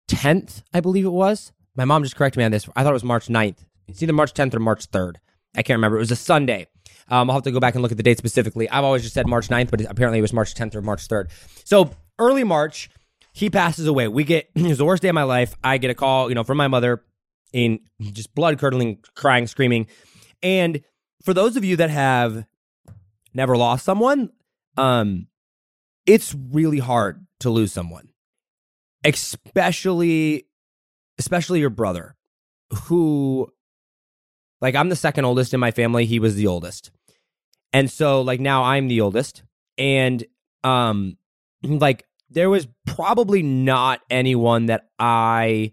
10th, 0.08 0.62
I 0.72 0.80
believe 0.80 1.04
it 1.04 1.10
was. 1.10 1.52
My 1.76 1.84
mom 1.84 2.02
just 2.02 2.16
corrected 2.16 2.38
me 2.38 2.44
on 2.44 2.52
this. 2.52 2.68
I 2.76 2.82
thought 2.82 2.90
it 2.90 2.94
was 2.94 3.04
March 3.04 3.26
9th. 3.26 3.58
It's 3.88 4.02
either 4.02 4.12
March 4.12 4.32
10th 4.32 4.54
or 4.54 4.60
March 4.60 4.90
3rd. 4.90 5.16
I 5.56 5.62
can't 5.62 5.76
remember. 5.76 5.96
It 5.96 6.00
was 6.00 6.10
a 6.10 6.16
Sunday. 6.16 6.66
Um, 7.08 7.28
I'll 7.28 7.36
have 7.36 7.42
to 7.44 7.50
go 7.50 7.60
back 7.60 7.74
and 7.74 7.82
look 7.82 7.92
at 7.92 7.96
the 7.96 8.02
date 8.02 8.18
specifically. 8.18 8.68
I've 8.70 8.84
always 8.84 9.02
just 9.02 9.14
said 9.14 9.26
March 9.26 9.48
9th, 9.48 9.70
but 9.70 9.80
apparently 9.82 10.18
it 10.18 10.22
was 10.22 10.32
March 10.32 10.54
10th 10.54 10.74
or 10.74 10.82
March 10.82 11.06
3rd. 11.06 11.30
So 11.64 11.90
early 12.18 12.44
March, 12.44 12.90
he 13.32 13.50
passes 13.50 13.86
away. 13.86 14.08
We 14.08 14.24
get, 14.24 14.50
it 14.54 14.62
was 14.62 14.78
the 14.78 14.84
worst 14.84 15.02
day 15.02 15.08
of 15.08 15.14
my 15.14 15.24
life. 15.24 15.54
I 15.62 15.78
get 15.78 15.90
a 15.90 15.94
call, 15.94 16.28
you 16.28 16.34
know, 16.34 16.44
from 16.44 16.56
my 16.56 16.68
mother 16.68 17.02
in 17.52 17.80
just 18.00 18.34
blood 18.34 18.58
curdling, 18.58 18.98
crying, 19.14 19.46
screaming. 19.46 19.86
And 20.42 20.82
for 21.22 21.34
those 21.34 21.56
of 21.56 21.64
you 21.64 21.76
that 21.76 21.90
have 21.90 22.46
never 23.34 23.56
lost 23.56 23.84
someone, 23.84 24.30
um, 24.76 25.26
it's 26.06 26.34
really 26.34 26.78
hard 26.78 27.26
to 27.40 27.50
lose 27.50 27.72
someone, 27.72 28.08
especially 29.04 30.46
especially 31.18 31.60
your 31.60 31.70
brother, 31.70 32.16
who, 32.84 33.52
like, 34.60 34.74
I'm 34.74 34.88
the 34.88 34.96
second 34.96 35.24
oldest 35.24 35.54
in 35.54 35.60
my 35.60 35.70
family. 35.70 36.06
He 36.06 36.18
was 36.18 36.34
the 36.34 36.46
oldest. 36.46 36.90
And 37.72 37.90
so, 37.90 38.20
like, 38.20 38.40
now 38.40 38.64
I'm 38.64 38.88
the 38.88 39.00
oldest. 39.00 39.42
And, 39.78 40.24
um, 40.62 41.16
like, 41.62 42.06
there 42.30 42.50
was 42.50 42.66
probably 42.86 43.42
not 43.42 44.00
anyone 44.10 44.66
that 44.66 44.88
I 44.98 45.72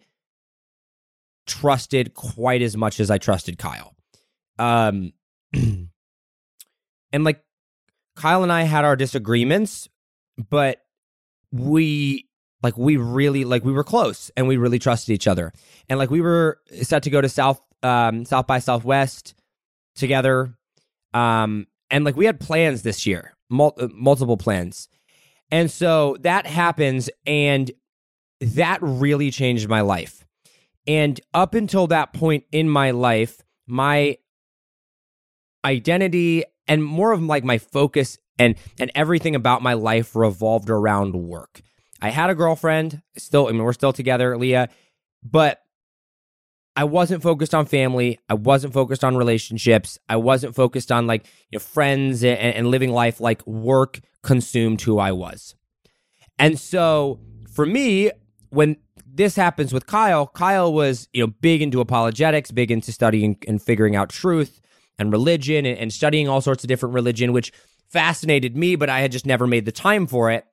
trusted 1.48 2.14
quite 2.14 2.62
as 2.62 2.78
much 2.78 3.00
as 3.00 3.10
I 3.10 3.18
trusted 3.18 3.58
Kyle. 3.58 3.96
Um, 4.60 5.14
and 5.54 5.90
like, 7.14 7.44
Kyle 8.22 8.44
and 8.44 8.52
I 8.52 8.64
had 8.64 8.86
our 8.86 8.96
disagreements, 8.96 9.90
but 10.52 10.84
we 11.52 12.30
like 12.62 12.78
we 12.78 12.96
really 12.96 13.46
like 13.46 13.66
we 13.66 13.72
were 13.72 13.84
close 13.84 14.30
and 14.38 14.48
we 14.48 14.58
really 14.58 14.78
trusted 14.78 15.12
each 15.12 15.28
other. 15.28 15.52
And 15.90 15.98
like 15.98 16.12
we 16.12 16.22
were 16.22 16.60
set 16.84 17.02
to 17.04 17.10
go 17.10 17.20
to 17.20 17.28
south 17.28 17.60
um 17.82 18.24
south 18.26 18.46
by 18.46 18.60
southwest 18.60 19.34
together. 19.96 20.56
Um 21.16 21.66
and 21.90 22.06
like 22.06 22.16
we 22.16 22.26
had 22.28 22.40
plans 22.40 22.84
this 22.84 23.08
year 23.08 23.34
mul- 23.50 23.74
uh, 23.80 23.88
multiple 23.92 24.38
plans. 24.38 24.88
And 25.50 25.72
so 25.72 26.16
that 26.20 26.46
happens 26.46 27.10
and 27.26 27.72
that 28.40 28.78
really 28.84 29.32
changed 29.32 29.68
my 29.68 29.82
life. 29.82 30.28
And 30.86 31.20
up 31.34 31.56
until 31.56 31.88
that 31.88 32.14
point 32.14 32.44
in 32.52 32.70
my 32.70 32.92
life 32.92 33.42
my 33.66 34.18
identity 35.66 36.44
and 36.68 36.84
more 36.84 37.12
of 37.12 37.22
like 37.22 37.44
my 37.44 37.58
focus 37.58 38.18
and 38.40 38.56
and 38.80 38.92
everything 38.96 39.36
about 39.36 39.62
my 39.62 39.74
life 39.74 40.16
revolved 40.16 40.70
around 40.70 41.16
work 41.16 41.62
I 42.02 42.10
had 42.10 42.30
a 42.30 42.36
girlfriend, 42.36 43.02
still, 43.16 43.48
I 43.48 43.52
mean, 43.52 43.64
we're 43.64 43.74
still 43.74 43.94
together, 43.94 44.36
Leah, 44.38 44.70
but 45.24 45.62
I 46.76 46.86
wasn't 46.86 47.22
focused 47.22 47.54
on 47.54 47.66
family. 47.66 48.18
I 48.28 48.34
wasn't 48.34 48.74
focused 48.74 49.04
on 49.04 49.16
relationships. 49.16 50.00
I 50.10 50.16
wasn't 50.16 50.56
focused 50.56 50.92
on 50.92 51.06
like 51.06 51.26
you 51.52 51.58
know, 51.58 51.60
friends 51.60 52.24
and, 52.24 52.40
and 52.40 52.68
living 52.68 52.92
life. 52.92 53.20
Like 53.20 53.46
work 53.46 54.00
consumed 54.24 54.82
who 54.82 54.98
I 54.98 55.12
was. 55.12 55.54
And 56.40 56.58
so 56.58 57.20
for 57.54 57.66
me, 57.66 58.10
when 58.50 58.78
this 59.06 59.36
happens 59.36 59.74
with 59.74 59.86
Kyle, 59.86 60.26
Kyle 60.26 60.74
was, 60.74 61.08
you 61.14 61.22
know, 61.22 61.34
big 61.42 61.62
into 61.62 61.82
apologetics, 61.82 62.52
big 62.52 62.72
into 62.72 62.92
studying 62.92 63.38
and 63.48 63.62
figuring 63.62 63.96
out 63.96 64.10
truth 64.10 64.60
and 65.02 65.12
religion 65.12 65.66
and, 65.66 65.78
and 65.78 65.92
studying 65.94 66.30
all 66.30 66.42
sorts 66.42 66.64
of 66.64 66.68
different 66.68 66.96
religion, 66.96 67.34
which 67.34 67.52
fascinated 67.90 68.56
me, 68.56 68.76
but 68.76 68.90
I 68.90 69.02
had 69.02 69.12
just 69.12 69.26
never 69.26 69.46
made 69.46 69.66
the 69.66 69.72
time 69.72 70.08
for 70.08 70.32
it. 70.32 70.46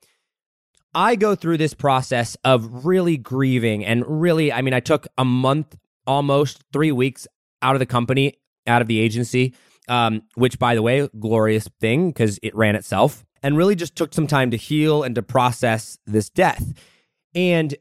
I 0.95 1.15
go 1.15 1.35
through 1.35 1.59
this 1.59 1.75
process 1.75 2.37
of 2.45 2.85
really 2.85 3.17
grieving 3.17 3.85
and 3.85 4.05
really, 4.07 4.53
I 4.53 4.63
mean, 4.63 4.75
I 4.75 4.81
took 4.81 5.07
a 5.17 5.25
month, 5.25 5.77
almost 6.07 6.65
three 6.73 6.91
weeks 6.91 7.27
out 7.63 7.77
of 7.77 7.79
the 7.79 7.87
company, 7.87 8.39
out 8.67 8.83
of 8.83 8.89
the 8.89 8.99
agency, 8.99 9.55
um, 9.89 10.23
which, 10.35 10.59
by 10.59 10.75
the 10.75 10.83
way, 10.83 11.09
glorious 11.19 11.69
thing 11.81 12.11
because 12.11 12.39
it 12.43 12.55
ran 12.55 12.75
itself, 12.75 13.25
and 13.43 13.57
really 13.57 13.75
just 13.75 13.95
took 13.95 14.13
some 14.13 14.27
time 14.27 14.51
to 14.51 14.57
heal 14.57 15.03
and 15.03 15.15
to 15.15 15.23
process 15.23 15.99
this 16.07 16.29
death. 16.29 16.73
And 17.35 17.75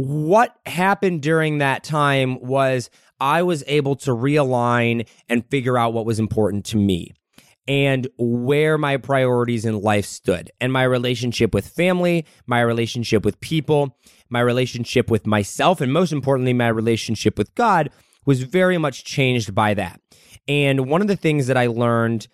what 0.00 0.56
happened 0.64 1.20
during 1.20 1.58
that 1.58 1.84
time 1.84 2.40
was 2.40 2.88
I 3.20 3.42
was 3.42 3.62
able 3.66 3.96
to 3.96 4.12
realign 4.12 5.06
and 5.28 5.44
figure 5.50 5.76
out 5.76 5.92
what 5.92 6.06
was 6.06 6.18
important 6.18 6.64
to 6.66 6.78
me 6.78 7.12
and 7.68 8.08
where 8.16 8.78
my 8.78 8.96
priorities 8.96 9.66
in 9.66 9.80
life 9.82 10.06
stood 10.06 10.50
and 10.58 10.72
my 10.72 10.84
relationship 10.84 11.52
with 11.52 11.68
family, 11.68 12.24
my 12.46 12.60
relationship 12.62 13.24
with 13.24 13.38
people, 13.40 13.98
my 14.30 14.40
relationship 14.40 15.10
with 15.10 15.26
myself, 15.26 15.82
and 15.82 15.92
most 15.92 16.12
importantly, 16.12 16.54
my 16.54 16.68
relationship 16.68 17.36
with 17.36 17.54
God 17.54 17.90
was 18.24 18.42
very 18.42 18.78
much 18.78 19.04
changed 19.04 19.54
by 19.54 19.74
that. 19.74 20.00
And 20.48 20.88
one 20.88 21.02
of 21.02 21.08
the 21.08 21.16
things 21.16 21.46
that 21.48 21.58
I 21.58 21.66
learned, 21.66 22.26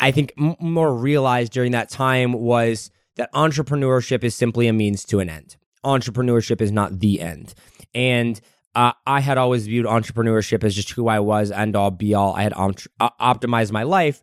I 0.00 0.10
think 0.10 0.32
more 0.36 0.94
realized 0.94 1.52
during 1.52 1.72
that 1.72 1.90
time 1.90 2.32
was 2.32 2.90
that 3.16 3.32
entrepreneurship 3.34 4.24
is 4.24 4.34
simply 4.34 4.68
a 4.68 4.72
means 4.72 5.04
to 5.04 5.20
an 5.20 5.28
end 5.28 5.56
entrepreneurship 5.84 6.60
is 6.60 6.72
not 6.72 7.00
the 7.00 7.20
end. 7.20 7.54
And 7.94 8.40
uh, 8.74 8.92
I 9.06 9.20
had 9.20 9.38
always 9.38 9.66
viewed 9.66 9.86
entrepreneurship 9.86 10.64
as 10.64 10.74
just 10.74 10.90
who 10.90 11.08
I 11.08 11.20
was, 11.20 11.50
end 11.50 11.76
all 11.76 11.90
be 11.90 12.14
all. 12.14 12.34
I 12.34 12.42
had 12.42 12.54
uh, 12.54 13.10
optimized 13.20 13.72
my 13.72 13.82
life 13.82 14.22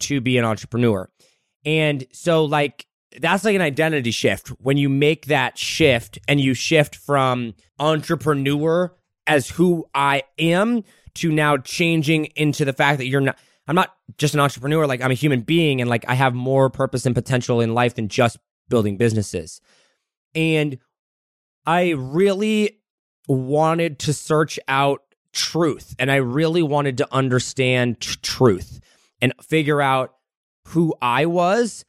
to 0.00 0.20
be 0.20 0.38
an 0.38 0.44
entrepreneur. 0.44 1.10
And 1.64 2.06
so, 2.12 2.44
like, 2.44 2.86
that's 3.18 3.44
like 3.44 3.56
an 3.56 3.62
identity 3.62 4.10
shift 4.10 4.48
when 4.60 4.76
you 4.76 4.88
make 4.88 5.26
that 5.26 5.56
shift 5.56 6.18
and 6.28 6.40
you 6.40 6.54
shift 6.54 6.94
from 6.94 7.54
entrepreneur 7.78 8.94
as 9.26 9.48
who 9.48 9.86
I 9.94 10.22
am 10.38 10.84
to 11.14 11.32
now 11.32 11.56
changing 11.56 12.26
into 12.36 12.64
the 12.64 12.72
fact 12.72 12.98
that 12.98 13.06
you're 13.06 13.20
not, 13.20 13.38
I'm 13.66 13.74
not 13.74 13.94
just 14.18 14.34
an 14.34 14.40
entrepreneur, 14.40 14.86
like, 14.86 15.02
I'm 15.02 15.10
a 15.10 15.14
human 15.14 15.40
being 15.40 15.80
and 15.80 15.90
like 15.90 16.04
I 16.08 16.14
have 16.14 16.34
more 16.34 16.70
purpose 16.70 17.06
and 17.06 17.14
potential 17.14 17.60
in 17.60 17.74
life 17.74 17.94
than 17.94 18.08
just 18.08 18.38
building 18.68 18.96
businesses. 18.96 19.60
And 20.34 20.78
I 21.68 21.90
really 21.90 22.80
wanted 23.28 23.98
to 23.98 24.14
search 24.14 24.58
out 24.68 25.02
truth 25.34 25.94
and 25.98 26.10
I 26.10 26.16
really 26.16 26.62
wanted 26.62 26.96
to 26.96 27.08
understand 27.12 28.00
t- 28.00 28.16
truth 28.22 28.80
and 29.20 29.34
figure 29.42 29.82
out 29.82 30.14
who 30.68 30.94
I 31.02 31.26
was, 31.26 31.84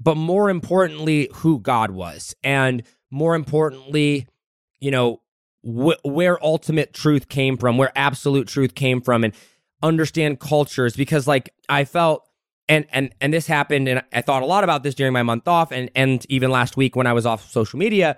but 0.00 0.16
more 0.16 0.50
importantly, 0.50 1.30
who 1.32 1.60
God 1.60 1.92
was. 1.92 2.34
And 2.42 2.82
more 3.08 3.36
importantly, 3.36 4.26
you 4.80 4.90
know, 4.90 5.20
wh- 5.62 6.04
where 6.04 6.44
ultimate 6.44 6.92
truth 6.92 7.28
came 7.28 7.56
from, 7.56 7.78
where 7.78 7.92
absolute 7.94 8.48
truth 8.48 8.74
came 8.74 9.00
from, 9.00 9.22
and 9.22 9.32
understand 9.80 10.40
cultures 10.40 10.96
because, 10.96 11.28
like, 11.28 11.54
I 11.68 11.84
felt. 11.84 12.26
And, 12.68 12.86
and 12.92 13.12
and 13.20 13.34
this 13.34 13.48
happened 13.48 13.88
and 13.88 14.00
I 14.12 14.20
thought 14.20 14.44
a 14.44 14.46
lot 14.46 14.62
about 14.62 14.84
this 14.84 14.94
during 14.94 15.12
my 15.12 15.24
month 15.24 15.48
off 15.48 15.72
and 15.72 15.90
and 15.96 16.24
even 16.28 16.52
last 16.52 16.76
week 16.76 16.94
when 16.94 17.04
I 17.04 17.12
was 17.12 17.26
off 17.26 17.50
social 17.50 17.80
media 17.80 18.16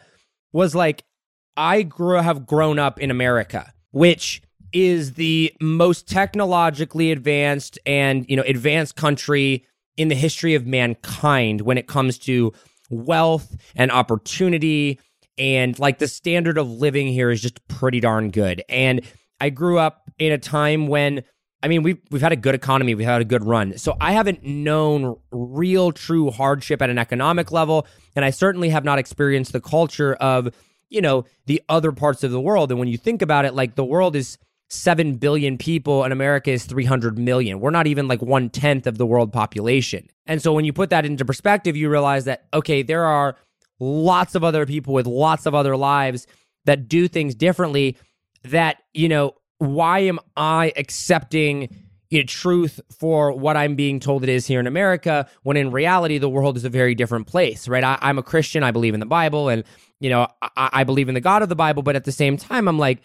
was 0.53 0.75
like 0.75 1.05
I 1.57 1.83
grew 1.83 2.17
have 2.17 2.47
grown 2.47 2.79
up 2.79 3.01
in 3.01 3.11
America, 3.11 3.73
which 3.91 4.43
is 4.73 5.15
the 5.15 5.53
most 5.61 6.09
technologically 6.09 7.13
advanced 7.13 7.79
and 7.85 8.25
you 8.29 8.37
know 8.37 8.43
advanced 8.47 8.97
country 8.97 9.67
in 9.97 10.09
the 10.09 10.15
history 10.15 10.55
of 10.55 10.67
mankind 10.67 11.61
when 11.61 11.77
it 11.77 11.87
comes 11.87 12.19
to 12.19 12.53
wealth 12.91 13.57
and 13.77 13.91
opportunity. 13.91 14.99
And 15.39 15.79
like 15.79 15.99
the 15.99 16.09
standard 16.09 16.59
of 16.59 16.71
living 16.71 17.09
here 17.09 17.31
is 17.31 17.41
just 17.41 17.67
pretty 17.69 18.01
darn 18.01 18.31
good. 18.31 18.63
And 18.69 19.03
i 19.41 19.51
grew 19.51 19.79
up 19.79 20.09
in 20.19 20.31
a 20.31 20.39
time 20.39 20.87
when 20.87 21.25
i 21.63 21.69
mean 21.69 21.83
we've, 21.83 21.99
we've 22.11 22.23
had 22.23 22.33
a 22.33 22.37
good 22.37 22.55
economy 22.55 22.95
we've 22.95 23.07
had 23.07 23.21
a 23.21 23.25
good 23.25 23.45
run 23.45 23.77
so 23.79 23.97
i 24.01 24.13
haven't 24.13 24.45
known 24.45 25.17
real 25.31 25.93
true 25.93 26.31
hardship 26.31 26.83
at 26.83 26.91
an 26.91 26.99
economic 26.99 27.53
level 27.53 27.87
and 28.17 28.25
i 28.25 28.31
certainly 28.31 28.69
have 28.69 28.85
not 28.85 28.99
experienced 28.99 29.53
the 29.53 29.61
culture 29.61 30.15
of 30.15 30.53
you 30.93 31.01
know, 31.01 31.25
the 31.47 31.63
other 31.69 31.91
parts 31.91 32.23
of 32.23 32.31
the 32.31 32.41
world. 32.41 32.71
And 32.71 32.79
when 32.79 32.89
you 32.89 32.99
think 32.99 33.23
about 33.23 33.45
it, 33.45 33.55
like 33.55 33.75
the 33.75 33.85
world 33.85 34.15
is 34.15 34.39
7 34.69 35.15
billion 35.17 35.59
people 35.59 36.05
and 36.05 36.13
America 36.13 36.51
is 36.51 36.65
300 36.67 37.19
million. 37.19 37.61
We're 37.61 37.71
not 37.71 37.87
even 37.87 38.09
like 38.09 38.23
one 38.23 38.51
tenth 38.51 38.87
of 38.87 38.99
the 38.99 39.07
world 39.07 39.33
population. 39.33 40.09
And 40.27 40.41
so 40.41 40.53
when 40.53 40.65
you 40.65 40.73
put 40.73 40.91
that 40.91 41.05
into 41.05 41.25
perspective, 41.25 41.77
you 41.77 41.91
realize 41.91 42.27
that, 42.27 42.45
okay, 42.55 42.83
there 42.83 43.05
are 43.05 43.37
lots 43.81 44.35
of 44.35 44.45
other 44.45 44.67
people 44.67 44.95
with 44.95 45.07
lots 45.07 45.47
of 45.47 45.55
other 45.55 45.77
lives 45.77 46.27
that 46.67 46.89
do 46.89 47.09
things 47.09 47.35
differently. 47.35 47.97
That, 48.45 48.79
you 48.93 49.09
know, 49.09 49.35
why 49.63 50.01
am 50.01 50.19
I 50.37 50.73
accepting 50.77 51.69
you 52.11 52.19
know, 52.19 52.25
truth 52.27 52.81
for 52.99 53.33
what 53.33 53.57
I'm 53.57 53.75
being 53.77 54.01
told 54.01 54.23
it 54.23 54.29
is 54.29 54.47
here 54.47 54.61
in 54.61 54.67
America 54.67 55.29
when 55.45 55.57
in 55.57 55.71
reality 55.71 56.19
the 56.19 56.29
world 56.29 56.57
is 56.57 56.65
a 56.65 56.69
very 56.69 56.95
different 56.95 57.27
place, 57.27 57.69
right? 57.69 57.85
I, 57.85 57.99
am 58.03 58.19
a 58.19 58.23
Christian. 58.23 58.63
I 58.63 58.71
believe 58.71 58.93
in 58.93 59.01
the 59.01 59.07
Bible 59.07 59.49
and 59.49 59.65
you 60.01 60.11
know, 60.11 60.27
I, 60.43 60.71
I 60.73 60.85
believe 60.85 61.09
in 61.09 61.15
the 61.15 61.21
God 61.21 61.43
of 61.43 61.49
the 61.49 61.55
Bible, 61.55 61.85
but 61.85 61.95
at 61.95 62.05
the 62.05 62.13
same 62.13 62.37
time, 62.37 62.67
I'm 62.67 62.79
like, 62.79 63.03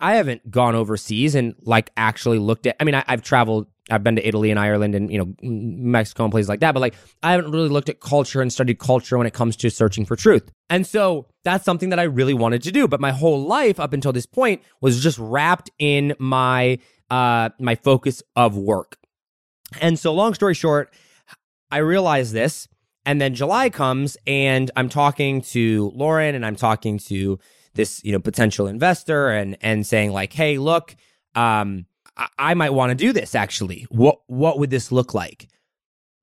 I 0.00 0.16
haven't 0.16 0.50
gone 0.50 0.74
overseas 0.74 1.36
and 1.36 1.54
like 1.62 1.90
actually 1.96 2.38
looked 2.38 2.66
at. 2.66 2.74
I 2.80 2.84
mean, 2.84 2.96
I, 2.96 3.04
have 3.06 3.22
traveled, 3.22 3.68
I've 3.90 4.04
been 4.04 4.16
to 4.16 4.26
Italy 4.26 4.50
and 4.50 4.58
Ireland 4.58 4.94
and 4.94 5.10
you 5.10 5.18
know 5.18 5.34
Mexico 5.42 6.24
and 6.24 6.30
places 6.30 6.48
like 6.48 6.60
that, 6.60 6.72
but 6.72 6.80
like 6.80 6.94
I 7.22 7.32
haven't 7.32 7.50
really 7.50 7.68
looked 7.68 7.88
at 7.88 8.00
culture 8.00 8.40
and 8.40 8.52
studied 8.52 8.78
culture 8.78 9.18
when 9.18 9.26
it 9.26 9.34
comes 9.34 9.56
to 9.56 9.70
searching 9.70 10.04
for 10.04 10.16
truth. 10.16 10.50
And 10.68 10.86
so 10.86 11.26
that's 11.44 11.64
something 11.64 11.90
that 11.90 11.98
I 11.98 12.04
really 12.04 12.34
wanted 12.34 12.62
to 12.62 12.72
do. 12.72 12.86
But 12.86 13.00
my 13.00 13.10
whole 13.10 13.44
life 13.44 13.80
up 13.80 13.92
until 13.92 14.12
this 14.12 14.26
point 14.26 14.62
was 14.80 15.02
just 15.02 15.18
wrapped 15.18 15.70
in 15.78 16.14
my 16.18 16.78
uh 17.10 17.50
my 17.58 17.74
focus 17.74 18.22
of 18.36 18.56
work. 18.56 18.96
And 19.80 19.98
so, 19.98 20.12
long 20.12 20.34
story 20.34 20.54
short, 20.54 20.92
I 21.70 21.78
realized 21.78 22.32
this 22.32 22.68
and 23.06 23.20
then 23.20 23.34
July 23.34 23.70
comes 23.70 24.16
and 24.26 24.70
I'm 24.76 24.88
talking 24.88 25.42
to 25.42 25.92
Lauren 25.94 26.34
and 26.34 26.44
I'm 26.44 26.56
talking 26.56 26.98
to 26.98 27.38
this, 27.74 28.02
you 28.04 28.12
know, 28.12 28.18
potential 28.18 28.66
investor 28.66 29.28
and 29.28 29.56
and 29.60 29.86
saying 29.86 30.12
like, 30.12 30.32
"Hey, 30.32 30.58
look, 30.58 30.96
um 31.34 31.86
I, 32.38 32.54
might 32.54 32.70
want 32.70 32.90
to 32.90 32.94
do 32.94 33.12
this 33.12 33.34
actually. 33.34 33.86
What 33.90 34.20
what 34.26 34.58
would 34.58 34.70
this 34.70 34.92
look 34.92 35.14
like?" 35.14 35.48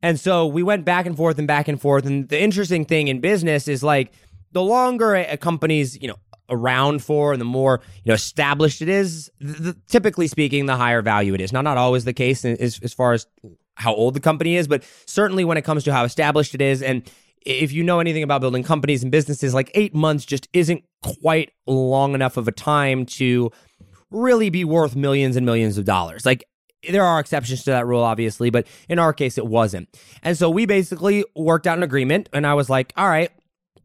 And 0.01 0.19
so 0.19 0.45
we 0.45 0.63
went 0.63 0.85
back 0.85 1.05
and 1.05 1.17
forth 1.17 1.39
and 1.39 1.47
back 1.47 1.67
and 1.67 1.81
forth 1.81 2.05
and 2.05 2.29
the 2.29 2.41
interesting 2.41 2.85
thing 2.85 3.07
in 3.07 3.19
business 3.19 3.67
is 3.67 3.83
like 3.83 4.11
the 4.51 4.61
longer 4.61 5.15
a, 5.15 5.25
a 5.25 5.37
company's, 5.37 5.99
you 6.01 6.07
know, 6.07 6.17
around 6.49 7.03
for 7.03 7.33
and 7.33 7.41
the 7.41 7.45
more 7.45 7.81
you 8.03 8.09
know 8.09 8.13
established 8.13 8.81
it 8.81 8.87
is 8.87 9.29
the, 9.41 9.75
typically 9.89 10.27
speaking 10.27 10.65
the 10.65 10.77
higher 10.77 11.01
value 11.01 11.33
it 11.33 11.41
is 11.41 11.51
now 11.51 11.59
not 11.59 11.77
always 11.77 12.05
the 12.05 12.13
case 12.13 12.45
as, 12.45 12.79
as 12.81 12.93
far 12.93 13.11
as 13.11 13.27
how 13.77 13.93
old 13.93 14.15
the 14.15 14.19
company 14.19 14.55
is, 14.55 14.67
but 14.67 14.83
certainly 15.05 15.45
when 15.45 15.57
it 15.57 15.63
comes 15.63 15.83
to 15.83 15.93
how 15.93 16.03
established 16.03 16.55
it 16.55 16.61
is. 16.61 16.81
And 16.81 17.09
if 17.45 17.71
you 17.71 17.83
know 17.83 17.99
anything 17.99 18.23
about 18.23 18.41
building 18.41 18.63
companies 18.63 19.03
and 19.03 19.11
businesses, 19.11 19.53
like 19.53 19.71
eight 19.75 19.93
months 19.93 20.25
just 20.25 20.49
isn't 20.51 20.83
quite 21.03 21.51
long 21.67 22.15
enough 22.15 22.37
of 22.37 22.47
a 22.47 22.51
time 22.51 23.05
to 23.05 23.51
really 24.11 24.49
be 24.49 24.63
worth 24.63 24.95
millions 24.95 25.35
and 25.35 25.45
millions 25.45 25.77
of 25.77 25.85
dollars. 25.85 26.25
Like 26.25 26.45
there 26.89 27.03
are 27.03 27.19
exceptions 27.19 27.63
to 27.63 27.71
that 27.71 27.85
rule, 27.85 28.03
obviously, 28.03 28.49
but 28.49 28.67
in 28.87 28.99
our 28.99 29.13
case, 29.13 29.37
it 29.37 29.45
wasn't. 29.45 29.89
And 30.23 30.37
so 30.37 30.49
we 30.49 30.65
basically 30.65 31.25
worked 31.35 31.67
out 31.67 31.77
an 31.77 31.83
agreement, 31.83 32.29
and 32.33 32.45
I 32.45 32.53
was 32.53 32.69
like, 32.69 32.93
all 32.95 33.07
right, 33.07 33.31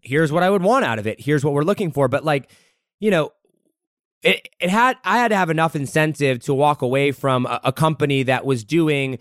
here's 0.00 0.30
what 0.30 0.42
I 0.42 0.50
would 0.50 0.62
want 0.62 0.84
out 0.84 0.98
of 0.98 1.06
it. 1.06 1.20
Here's 1.20 1.44
what 1.44 1.54
we're 1.54 1.62
looking 1.62 1.90
for. 1.92 2.08
But 2.08 2.24
like, 2.24 2.50
you 3.00 3.10
know, 3.10 3.32
it, 4.22 4.48
it 4.60 4.70
had 4.70 4.98
I 5.04 5.18
had 5.18 5.28
to 5.28 5.36
have 5.36 5.50
enough 5.50 5.74
incentive 5.74 6.40
to 6.44 6.54
walk 6.54 6.82
away 6.82 7.12
from 7.12 7.46
a, 7.46 7.60
a 7.64 7.72
company 7.72 8.22
that 8.24 8.44
was 8.44 8.62
doing 8.62 9.18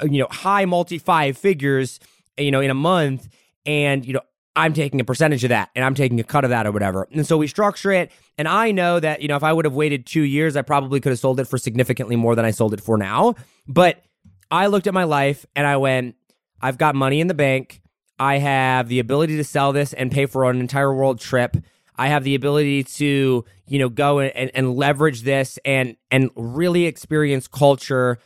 uh, 0.00 0.06
you 0.06 0.18
know, 0.20 0.28
high 0.30 0.64
multi 0.64 0.98
five 0.98 1.36
figures, 1.36 2.00
you 2.38 2.50
know, 2.50 2.60
in 2.60 2.70
a 2.70 2.74
month. 2.74 3.28
And, 3.64 4.04
you 4.04 4.14
know, 4.14 4.22
I'm 4.54 4.74
taking 4.74 5.00
a 5.00 5.04
percentage 5.04 5.44
of 5.44 5.48
that 5.48 5.70
and 5.74 5.84
I'm 5.84 5.94
taking 5.94 6.20
a 6.20 6.24
cut 6.24 6.44
of 6.44 6.50
that 6.50 6.66
or 6.66 6.72
whatever. 6.72 7.08
And 7.10 7.26
so 7.26 7.38
we 7.38 7.46
structure 7.46 7.90
it. 7.92 8.12
And 8.36 8.46
I 8.46 8.70
know 8.70 9.00
that, 9.00 9.22
you 9.22 9.28
know, 9.28 9.36
if 9.36 9.42
I 9.42 9.52
would 9.52 9.64
have 9.64 9.74
waited 9.74 10.04
two 10.04 10.22
years, 10.22 10.56
I 10.56 10.62
probably 10.62 11.00
could 11.00 11.10
have 11.10 11.18
sold 11.18 11.40
it 11.40 11.46
for 11.46 11.56
significantly 11.56 12.16
more 12.16 12.34
than 12.34 12.44
I 12.44 12.50
sold 12.50 12.74
it 12.74 12.80
for 12.80 12.98
now. 12.98 13.34
But 13.66 14.02
I 14.50 14.66
looked 14.66 14.86
at 14.86 14.94
my 14.94 15.04
life 15.04 15.46
and 15.56 15.66
I 15.66 15.78
went, 15.78 16.16
I've 16.60 16.76
got 16.76 16.94
money 16.94 17.20
in 17.20 17.28
the 17.28 17.34
bank. 17.34 17.80
I 18.18 18.38
have 18.38 18.88
the 18.88 18.98
ability 18.98 19.36
to 19.38 19.44
sell 19.44 19.72
this 19.72 19.94
and 19.94 20.12
pay 20.12 20.26
for 20.26 20.48
an 20.48 20.60
entire 20.60 20.94
world 20.94 21.18
trip. 21.18 21.56
I 21.96 22.08
have 22.08 22.24
the 22.24 22.34
ability 22.34 22.84
to, 22.84 23.44
you 23.66 23.78
know, 23.78 23.88
go 23.88 24.20
and, 24.20 24.50
and 24.54 24.76
leverage 24.76 25.22
this 25.22 25.58
and 25.64 25.96
and 26.10 26.30
really 26.36 26.84
experience 26.84 27.48
culture 27.48 28.18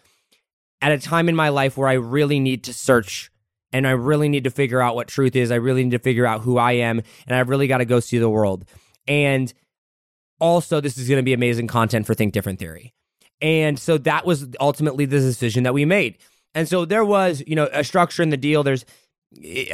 at 0.83 0.93
a 0.93 0.99
time 0.99 1.29
in 1.29 1.37
my 1.37 1.49
life 1.49 1.77
where 1.77 1.89
I 1.89 1.95
really 1.95 2.41
need 2.41 2.65
to 2.65 2.75
search 2.75 3.31
and 3.77 3.87
I 3.87 3.91
really 3.91 4.31
need 4.31 4.45
to 4.45 4.51
figure 4.51 4.81
out 4.81 4.95
what 4.95 5.07
truth 5.07 5.37
is. 5.37 5.51
I 5.51 5.57
really 5.57 5.85
need 5.85 5.91
to 5.91 5.99
figure 5.99 6.25
out 6.25 6.41
who 6.41 6.57
I 6.57 6.73
am 6.73 7.03
and 7.27 7.37
I've 7.37 7.51
really 7.51 7.67
got 7.67 7.79
to 7.79 7.85
go 7.85 8.01
see 8.01 8.17
the 8.17 8.31
world. 8.31 8.65
And 9.07 9.53
also, 10.41 10.81
this 10.81 10.97
is 10.97 11.07
going 11.09 11.19
to 11.19 11.23
be 11.23 11.35
amazing 11.35 11.67
content 11.67 12.07
for 12.07 12.15
Think 12.15 12.33
Different 12.33 12.59
Theory. 12.59 12.95
And 13.43 13.79
so 13.79 13.99
that 13.99 14.25
was 14.25 14.47
ultimately 14.61 15.05
the 15.05 15.19
decision 15.19 15.65
that 15.65 15.75
we 15.75 15.85
made. 15.85 16.17
And 16.55 16.67
so 16.67 16.87
there 16.87 17.05
was, 17.05 17.43
you 17.47 17.55
know, 17.55 17.69
a 17.71 17.85
structure 17.85 18.23
in 18.23 18.31
the 18.31 18.39
deal. 18.39 18.63
There's, 18.63 18.87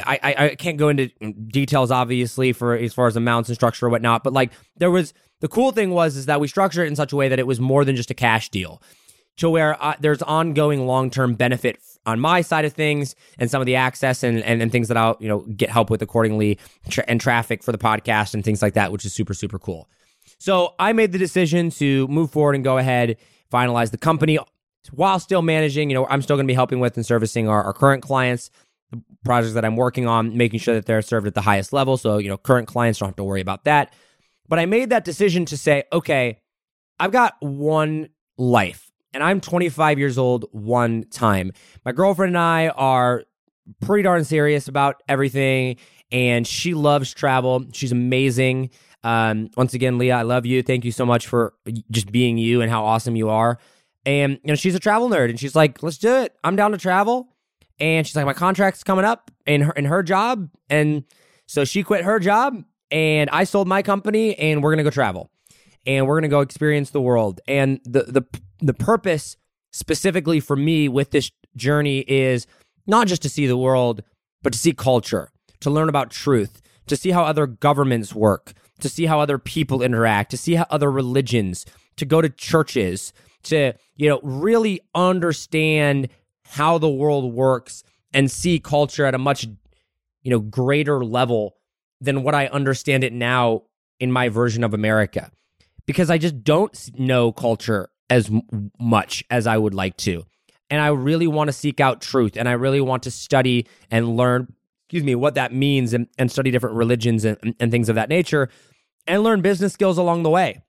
I, 0.05 0.19
I, 0.21 0.35
I 0.45 0.55
can't 0.55 0.77
go 0.77 0.89
into 0.89 1.07
details, 1.47 1.89
obviously, 1.89 2.51
for 2.51 2.75
as 2.75 2.93
far 2.93 3.07
as 3.07 3.15
amounts 3.15 3.47
and 3.47 3.55
structure 3.55 3.85
or 3.85 3.89
whatnot, 3.89 4.25
but 4.25 4.33
like 4.33 4.51
there 4.75 4.91
was, 4.91 5.13
the 5.39 5.47
cool 5.47 5.71
thing 5.71 5.91
was 5.91 6.17
is 6.17 6.25
that 6.25 6.41
we 6.41 6.49
structured 6.49 6.85
it 6.85 6.89
in 6.89 6.97
such 6.97 7.13
a 7.13 7.15
way 7.15 7.29
that 7.29 7.39
it 7.39 7.47
was 7.47 7.61
more 7.61 7.85
than 7.85 7.95
just 7.95 8.11
a 8.11 8.13
cash 8.13 8.49
deal 8.49 8.81
to 9.37 9.49
where 9.49 9.81
uh, 9.83 9.95
there's 9.99 10.21
ongoing 10.21 10.85
long 10.85 11.09
term 11.09 11.33
benefit 11.33 11.79
on 12.05 12.19
my 12.19 12.41
side 12.41 12.65
of 12.65 12.73
things 12.73 13.15
and 13.39 13.49
some 13.49 13.61
of 13.61 13.65
the 13.65 13.75
access 13.75 14.23
and, 14.23 14.43
and, 14.43 14.61
and 14.61 14.71
things 14.71 14.89
that 14.89 14.97
I'll, 14.97 15.17
you 15.19 15.27
know, 15.27 15.39
get 15.39 15.69
help 15.69 15.89
with 15.89 16.01
accordingly 16.01 16.59
tra- 16.89 17.05
and 17.07 17.19
traffic 17.19 17.63
for 17.63 17.71
the 17.71 17.77
podcast 17.77 18.33
and 18.33 18.43
things 18.43 18.61
like 18.61 18.73
that, 18.73 18.91
which 18.91 19.05
is 19.05 19.13
super, 19.13 19.33
super 19.33 19.57
cool. 19.57 19.89
So 20.37 20.75
I 20.79 20.93
made 20.93 21.13
the 21.13 21.17
decision 21.17 21.69
to 21.71 22.07
move 22.09 22.31
forward 22.31 22.55
and 22.55 22.63
go 22.63 22.77
ahead, 22.77 23.17
finalize 23.51 23.91
the 23.91 23.97
company 23.97 24.37
while 24.91 25.19
still 25.19 25.41
managing, 25.41 25.89
you 25.89 25.93
know, 25.93 26.05
I'm 26.07 26.21
still 26.21 26.35
going 26.35 26.45
to 26.45 26.51
be 26.51 26.55
helping 26.55 26.79
with 26.79 26.97
and 26.97 27.05
servicing 27.05 27.47
our, 27.47 27.63
our 27.63 27.73
current 27.73 28.03
clients, 28.03 28.49
the 28.91 29.01
projects 29.23 29.53
that 29.53 29.63
I'm 29.63 29.77
working 29.77 30.07
on, 30.07 30.35
making 30.35 30.59
sure 30.59 30.75
that 30.75 30.85
they're 30.85 31.01
served 31.01 31.27
at 31.27 31.35
the 31.35 31.41
highest 31.41 31.71
level. 31.71 31.95
So, 31.95 32.17
you 32.17 32.27
know, 32.27 32.37
current 32.37 32.67
clients 32.67 32.99
don't 32.99 33.09
have 33.09 33.15
to 33.15 33.23
worry 33.23 33.41
about 33.41 33.63
that. 33.63 33.93
But 34.49 34.59
I 34.59 34.65
made 34.65 34.89
that 34.89 35.05
decision 35.05 35.45
to 35.45 35.57
say, 35.57 35.85
okay, 35.93 36.41
I've 36.99 37.11
got 37.11 37.35
one 37.39 38.09
life 38.37 38.91
and 39.13 39.23
I'm 39.23 39.41
25 39.41 39.99
years 39.99 40.17
old 40.17 40.45
one 40.51 41.03
time. 41.09 41.51
My 41.85 41.91
girlfriend 41.91 42.29
and 42.29 42.37
I 42.37 42.69
are 42.69 43.23
pretty 43.81 44.03
darn 44.03 44.23
serious 44.23 44.67
about 44.67 45.01
everything 45.07 45.77
and 46.11 46.45
she 46.45 46.73
loves 46.73 47.13
travel. 47.13 47.65
She's 47.73 47.91
amazing. 47.91 48.69
Um, 49.03 49.49
once 49.57 49.73
again, 49.73 49.97
Leah, 49.97 50.17
I 50.17 50.21
love 50.21 50.45
you. 50.45 50.63
Thank 50.63 50.85
you 50.85 50.91
so 50.91 51.05
much 51.05 51.27
for 51.27 51.53
just 51.91 52.11
being 52.11 52.37
you 52.37 52.61
and 52.61 52.71
how 52.71 52.85
awesome 52.85 53.15
you 53.15 53.29
are. 53.29 53.57
And 54.05 54.33
you 54.43 54.49
know, 54.49 54.55
she's 54.55 54.75
a 54.75 54.79
travel 54.79 55.09
nerd 55.09 55.29
and 55.29 55.39
she's 55.39 55.55
like, 55.55 55.81
"Let's 55.81 55.97
do 55.97 56.13
it. 56.17 56.35
I'm 56.43 56.55
down 56.55 56.71
to 56.71 56.77
travel." 56.77 57.29
And 57.79 58.05
she's 58.05 58.15
like, 58.15 58.25
"My 58.25 58.33
contract's 58.33 58.83
coming 58.83 59.05
up 59.05 59.31
in 59.45 59.61
her 59.61 59.71
in 59.73 59.85
her 59.85 60.03
job." 60.03 60.49
And 60.69 61.05
so 61.47 61.63
she 61.63 61.83
quit 61.83 62.03
her 62.03 62.19
job 62.19 62.63
and 62.91 63.29
I 63.31 63.45
sold 63.45 63.67
my 63.67 63.81
company 63.81 64.37
and 64.37 64.61
we're 64.61 64.75
to 64.75 64.83
go 64.83 64.89
travel. 64.89 65.29
And 65.85 66.07
we're 66.07 66.21
to 66.21 66.27
go 66.29 66.41
experience 66.41 66.91
the 66.91 67.01
world. 67.01 67.41
And 67.47 67.79
the 67.85 68.03
the 68.03 68.25
the 68.63 68.73
purpose 68.73 69.37
specifically 69.71 70.39
for 70.39 70.55
me 70.55 70.87
with 70.87 71.11
this 71.11 71.31
journey 71.55 71.99
is 72.07 72.47
not 72.87 73.07
just 73.07 73.21
to 73.23 73.29
see 73.29 73.47
the 73.47 73.57
world, 73.57 74.03
but 74.41 74.53
to 74.53 74.59
see 74.59 74.73
culture, 74.73 75.29
to 75.59 75.69
learn 75.69 75.89
about 75.89 76.11
truth, 76.11 76.61
to 76.87 76.95
see 76.95 77.11
how 77.11 77.23
other 77.23 77.47
governments 77.47 78.13
work, 78.13 78.53
to 78.79 78.89
see 78.89 79.05
how 79.05 79.19
other 79.19 79.37
people 79.37 79.81
interact, 79.81 80.31
to 80.31 80.37
see 80.37 80.55
how 80.55 80.65
other 80.69 80.91
religions, 80.91 81.65
to 81.97 82.05
go 82.05 82.21
to 82.21 82.29
churches, 82.29 83.13
to, 83.43 83.73
you 83.95 84.09
know, 84.09 84.19
really 84.23 84.81
understand 84.95 86.09
how 86.45 86.77
the 86.77 86.89
world 86.89 87.33
works 87.33 87.83
and 88.13 88.29
see 88.29 88.59
culture 88.59 89.05
at 89.05 89.15
a 89.15 89.17
much, 89.17 89.47
you 90.21 90.29
know, 90.29 90.39
greater 90.39 91.03
level 91.03 91.55
than 91.99 92.23
what 92.23 92.35
I 92.35 92.47
understand 92.47 93.03
it 93.03 93.13
now 93.13 93.63
in 93.99 94.11
my 94.11 94.29
version 94.29 94.63
of 94.63 94.73
America. 94.73 95.31
Because 95.85 96.09
I 96.09 96.17
just 96.17 96.43
don't 96.43 96.77
know 96.97 97.31
culture 97.31 97.89
as 98.09 98.29
much 98.79 99.23
as 99.29 99.47
I 99.47 99.57
would 99.57 99.73
like 99.73 99.97
to. 99.97 100.25
And 100.69 100.81
I 100.81 100.87
really 100.87 101.27
want 101.27 101.49
to 101.49 101.53
seek 101.53 101.79
out 101.79 102.01
truth 102.01 102.35
and 102.35 102.49
I 102.49 102.53
really 102.53 102.81
want 102.81 103.03
to 103.03 103.11
study 103.11 103.67
and 103.91 104.17
learn, 104.17 104.53
excuse 104.85 105.03
me, 105.03 105.15
what 105.15 105.35
that 105.35 105.53
means 105.53 105.93
and, 105.93 106.07
and 106.17 106.31
study 106.31 106.51
different 106.51 106.75
religions 106.75 107.25
and, 107.25 107.55
and 107.59 107.71
things 107.71 107.89
of 107.89 107.95
that 107.95 108.09
nature 108.09 108.49
and 109.07 109.23
learn 109.23 109.41
business 109.41 109.73
skills 109.73 109.97
along 109.97 110.23
the 110.23 110.29
way. 110.29 110.61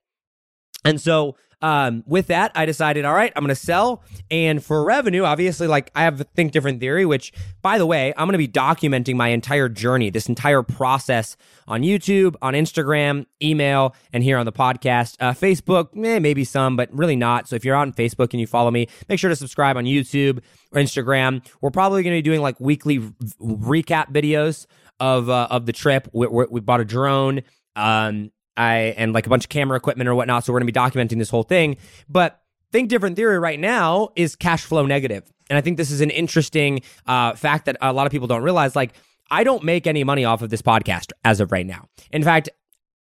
And 0.84 1.00
so 1.00 1.36
um, 1.62 2.04
with 2.06 2.28
that, 2.28 2.52
I 2.54 2.66
decided, 2.66 3.04
all 3.04 3.14
right, 3.14 3.32
I'm 3.34 3.42
going 3.42 3.48
to 3.48 3.54
sell. 3.54 4.02
And 4.30 4.62
for 4.62 4.84
revenue, 4.84 5.24
obviously, 5.24 5.66
like 5.66 5.90
I 5.94 6.02
have 6.02 6.20
a 6.20 6.24
Think 6.24 6.52
Different 6.52 6.80
theory, 6.80 7.06
which, 7.06 7.32
by 7.62 7.78
the 7.78 7.86
way, 7.86 8.12
I'm 8.16 8.26
going 8.26 8.32
to 8.32 8.38
be 8.38 8.48
documenting 8.48 9.16
my 9.16 9.28
entire 9.28 9.68
journey, 9.68 10.10
this 10.10 10.28
entire 10.28 10.62
process 10.62 11.36
on 11.66 11.82
YouTube, 11.82 12.36
on 12.42 12.54
Instagram, 12.54 13.26
email, 13.42 13.94
and 14.12 14.22
here 14.22 14.38
on 14.38 14.46
the 14.46 14.52
podcast. 14.52 15.16
Uh, 15.20 15.32
Facebook, 15.32 15.88
eh, 16.04 16.18
maybe 16.18 16.44
some, 16.44 16.76
but 16.76 16.92
really 16.92 17.16
not. 17.16 17.48
So 17.48 17.56
if 17.56 17.64
you're 17.64 17.76
on 17.76 17.92
Facebook 17.92 18.32
and 18.32 18.40
you 18.40 18.46
follow 18.46 18.70
me, 18.70 18.88
make 19.08 19.18
sure 19.18 19.30
to 19.30 19.36
subscribe 19.36 19.76
on 19.76 19.84
YouTube 19.84 20.40
or 20.72 20.80
Instagram. 20.80 21.46
We're 21.60 21.70
probably 21.70 22.02
going 22.02 22.14
to 22.14 22.18
be 22.18 22.22
doing 22.22 22.40
like 22.40 22.60
weekly 22.60 22.98
recap 23.40 24.12
videos 24.12 24.66
of 25.00 25.28
uh, 25.28 25.48
of 25.50 25.66
the 25.66 25.72
trip. 25.72 26.08
We, 26.12 26.26
we, 26.26 26.44
we 26.50 26.60
bought 26.60 26.80
a 26.80 26.84
drone. 26.84 27.42
Um, 27.76 28.30
I 28.56 28.94
and 28.96 29.12
like 29.12 29.26
a 29.26 29.30
bunch 29.30 29.44
of 29.44 29.48
camera 29.48 29.76
equipment 29.76 30.08
or 30.08 30.14
whatnot. 30.14 30.44
So 30.44 30.52
we're 30.52 30.60
going 30.60 30.72
to 30.72 30.72
be 30.72 30.78
documenting 30.78 31.18
this 31.18 31.30
whole 31.30 31.42
thing. 31.42 31.76
But 32.08 32.40
Think 32.72 32.88
Different 32.88 33.16
Theory 33.16 33.38
right 33.38 33.58
now 33.58 34.10
is 34.16 34.36
cash 34.36 34.64
flow 34.64 34.86
negative. 34.86 35.24
And 35.50 35.56
I 35.56 35.60
think 35.60 35.76
this 35.76 35.90
is 35.90 36.00
an 36.00 36.10
interesting 36.10 36.80
uh, 37.06 37.34
fact 37.34 37.66
that 37.66 37.76
a 37.80 37.92
lot 37.92 38.06
of 38.06 38.12
people 38.12 38.26
don't 38.26 38.42
realize. 38.42 38.74
Like, 38.74 38.94
I 39.30 39.44
don't 39.44 39.62
make 39.62 39.86
any 39.86 40.02
money 40.02 40.24
off 40.24 40.42
of 40.42 40.50
this 40.50 40.62
podcast 40.62 41.12
as 41.24 41.40
of 41.40 41.52
right 41.52 41.66
now. 41.66 41.88
In 42.10 42.22
fact, 42.22 42.48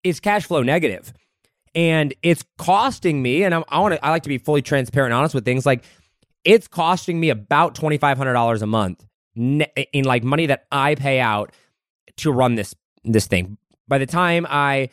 it's 0.04 0.19
cash 0.19 0.45
flow 0.45 0.63
negative, 0.63 1.13
and 1.74 2.13
it's 2.21 2.43
costing 2.58 3.21
me. 3.21 3.43
And 3.43 3.54
I, 3.54 3.63
I 3.69 3.80
want 3.80 3.93
to. 3.93 4.06
I 4.06 4.10
like 4.10 4.24
to 4.24 4.30
be 4.30 4.38
fully 4.38 4.62
transparent 4.62 5.13
and 5.13 5.17
honest 5.17 5.36
with 5.36 5.45
things. 5.45 5.65
Like, 5.65 5.84
it's 6.43 6.67
costing 6.67 7.19
me 7.19 7.30
about 7.30 7.76
twenty 7.76 7.98
five 7.98 8.17
hundred 8.17 8.34
dollars 8.34 8.62
a 8.62 8.67
month 8.67 9.06
in 9.36 10.04
like 10.04 10.24
money 10.24 10.45
that 10.48 10.65
I 10.71 10.95
pay 10.95 11.19
out 11.19 11.52
to 12.17 12.32
run 12.32 12.56
this 12.56 12.76
this 13.04 13.28
thing. 13.28 13.58
By 13.88 13.98
the 13.98 14.06
time 14.06 14.48
I 14.50 14.89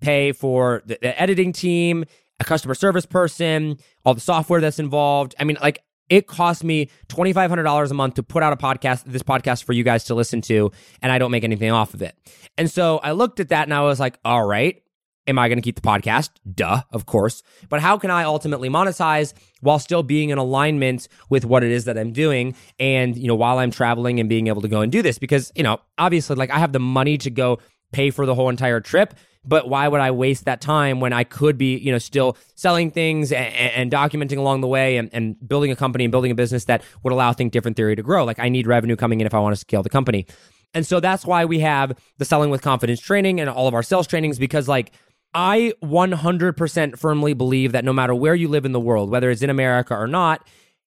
pay 0.00 0.32
for 0.32 0.82
the, 0.86 0.98
the 1.00 1.20
editing 1.20 1.52
team, 1.52 2.04
a 2.38 2.44
customer 2.44 2.74
service 2.74 3.06
person, 3.06 3.78
all 4.04 4.14
the 4.14 4.20
software 4.20 4.60
that's 4.60 4.78
involved. 4.78 5.34
I 5.38 5.44
mean, 5.44 5.58
like 5.60 5.82
it 6.10 6.26
cost 6.26 6.64
me 6.64 6.90
$2500 7.08 7.90
a 7.90 7.94
month 7.94 8.14
to 8.14 8.22
put 8.22 8.42
out 8.42 8.52
a 8.52 8.56
podcast 8.56 9.04
this 9.04 9.22
podcast 9.22 9.64
for 9.64 9.72
you 9.72 9.84
guys 9.84 10.04
to 10.04 10.14
listen 10.14 10.42
to 10.42 10.70
and 11.00 11.10
i 11.10 11.18
don't 11.18 11.30
make 11.30 11.44
anything 11.44 11.70
off 11.70 11.94
of 11.94 12.02
it. 12.02 12.14
And 12.58 12.70
so 12.70 12.98
i 12.98 13.12
looked 13.12 13.40
at 13.40 13.48
that 13.48 13.62
and 13.62 13.72
i 13.72 13.80
was 13.80 13.98
like 13.98 14.18
all 14.24 14.44
right 14.44 14.82
am 15.26 15.38
i 15.38 15.48
going 15.48 15.58
to 15.58 15.62
keep 15.62 15.76
the 15.76 15.82
podcast? 15.82 16.30
Duh 16.52 16.82
of 16.92 17.06
course. 17.06 17.42
But 17.68 17.80
how 17.80 17.96
can 17.96 18.10
i 18.10 18.24
ultimately 18.24 18.68
monetize 18.68 19.32
while 19.60 19.78
still 19.78 20.02
being 20.02 20.30
in 20.30 20.38
alignment 20.38 21.08
with 21.30 21.44
what 21.44 21.62
it 21.62 21.70
is 21.70 21.84
that 21.84 21.96
i'm 21.96 22.12
doing 22.12 22.54
and 22.78 23.16
you 23.16 23.28
know 23.28 23.36
while 23.36 23.58
i'm 23.58 23.70
traveling 23.70 24.20
and 24.20 24.28
being 24.28 24.48
able 24.48 24.62
to 24.62 24.68
go 24.68 24.80
and 24.80 24.90
do 24.92 25.00
this? 25.00 25.18
Because 25.18 25.52
you 25.54 25.62
know 25.62 25.78
obviously 25.96 26.36
like 26.36 26.50
i 26.50 26.58
have 26.58 26.72
the 26.72 26.80
money 26.80 27.16
to 27.18 27.30
go 27.30 27.58
pay 27.92 28.10
for 28.10 28.26
the 28.26 28.34
whole 28.34 28.48
entire 28.48 28.80
trip 28.80 29.14
but 29.44 29.68
why 29.68 29.88
would 29.88 30.00
I 30.00 30.10
waste 30.10 30.44
that 30.44 30.60
time 30.60 31.00
when 31.00 31.12
I 31.12 31.24
could 31.24 31.56
be, 31.56 31.76
you 31.78 31.90
know, 31.92 31.98
still 31.98 32.36
selling 32.54 32.90
things 32.90 33.32
and, 33.32 33.54
and 33.54 33.90
documenting 33.90 34.38
along 34.38 34.60
the 34.60 34.66
way 34.66 34.96
and, 34.96 35.08
and, 35.12 35.36
building 35.48 35.70
a 35.70 35.76
company 35.76 36.04
and 36.04 36.12
building 36.12 36.30
a 36.30 36.34
business 36.34 36.66
that 36.66 36.82
would 37.02 37.12
allow 37.12 37.32
Think 37.32 37.52
Different 37.52 37.76
Theory 37.76 37.96
to 37.96 38.02
grow? 38.02 38.24
Like 38.24 38.38
I 38.38 38.48
need 38.48 38.66
revenue 38.66 38.96
coming 38.96 39.20
in 39.20 39.26
if 39.26 39.34
I 39.34 39.38
want 39.38 39.54
to 39.54 39.60
scale 39.60 39.82
the 39.82 39.88
company. 39.88 40.26
And 40.74 40.86
so 40.86 41.00
that's 41.00 41.24
why 41.24 41.46
we 41.46 41.60
have 41.60 41.98
the 42.18 42.24
selling 42.24 42.50
with 42.50 42.62
confidence 42.62 43.00
training 43.00 43.40
and 43.40 43.48
all 43.48 43.66
of 43.66 43.74
our 43.74 43.82
sales 43.82 44.06
trainings 44.06 44.38
because 44.38 44.68
like 44.68 44.92
I 45.34 45.72
100% 45.82 46.98
firmly 46.98 47.34
believe 47.34 47.72
that 47.72 47.84
no 47.84 47.92
matter 47.92 48.14
where 48.14 48.34
you 48.34 48.48
live 48.48 48.64
in 48.64 48.72
the 48.72 48.80
world, 48.80 49.10
whether 49.10 49.30
it's 49.30 49.42
in 49.42 49.50
America 49.50 49.94
or 49.94 50.06
not, 50.06 50.46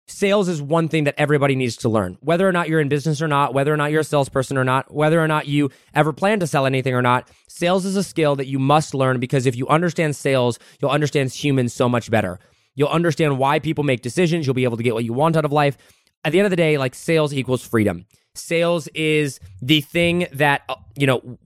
sales 0.09 0.49
is 0.49 0.63
one 0.63 0.89
thing 0.89 1.05
that 1.05 1.15
everybody 1.19 1.57
needs 1.57 1.77
to 1.79 1.89
learn. 1.89 2.17
Whether 2.21 2.49
or 2.49 2.53
not 2.53 2.69
you're 2.69 2.81
in 2.81 2.89
business 2.89 3.21
or 3.21 3.29
not, 3.29 3.55
whether 3.55 3.73
or 3.73 3.77
not 3.77 3.91
you're 3.91 4.01
a 4.01 4.05
salesperson 4.05 4.57
or 4.57 4.65
not, 4.65 4.93
whether 4.93 5.23
or 5.23 5.29
not 5.29 5.47
you 5.47 5.71
ever 5.95 6.13
plan 6.13 6.41
to 6.41 6.47
sell 6.47 6.67
anything 6.67 6.95
or 6.95 7.03
not, 7.03 7.29
sales 7.49 7.85
is 7.85 7.97
a 7.97 8.03
skill 8.03 8.37
that 8.37 8.47
you 8.47 8.59
must 8.59 8.95
learn 8.95 9.19
because 9.19 9.47
if 9.47 9.57
you 9.57 9.67
understand 9.69 10.15
sales, 10.15 10.59
you'll 10.81 10.91
understand 10.91 11.33
humans 11.33 11.73
so 11.73 11.89
much 11.89 12.11
better. 12.11 12.39
You'll 12.75 12.89
understand 12.89 13.39
why 13.39 13.59
people 13.59 13.85
make 13.85 14.03
decisions. 14.03 14.47
You'll 14.47 14.55
be 14.55 14.65
able 14.65 14.77
to 14.77 14.83
get 14.83 14.95
what 14.95 15.05
you 15.05 15.13
want 15.13 15.37
out 15.37 15.45
of 15.45 15.53
life. 15.53 15.77
At 16.25 16.33
the 16.33 16.39
end 16.39 16.47
of 16.47 16.51
the 16.51 16.57
day, 16.57 16.79
like 16.79 16.95
sales 16.95 17.33
equals 17.33 17.67
freedom. 17.67 18.07
Sales 18.35 18.87
is 18.89 19.41
the 19.63 19.81
thing 19.81 20.27
that, 20.33 20.63
uh, 20.69 20.77
you 20.95 21.07
know, 21.07 21.39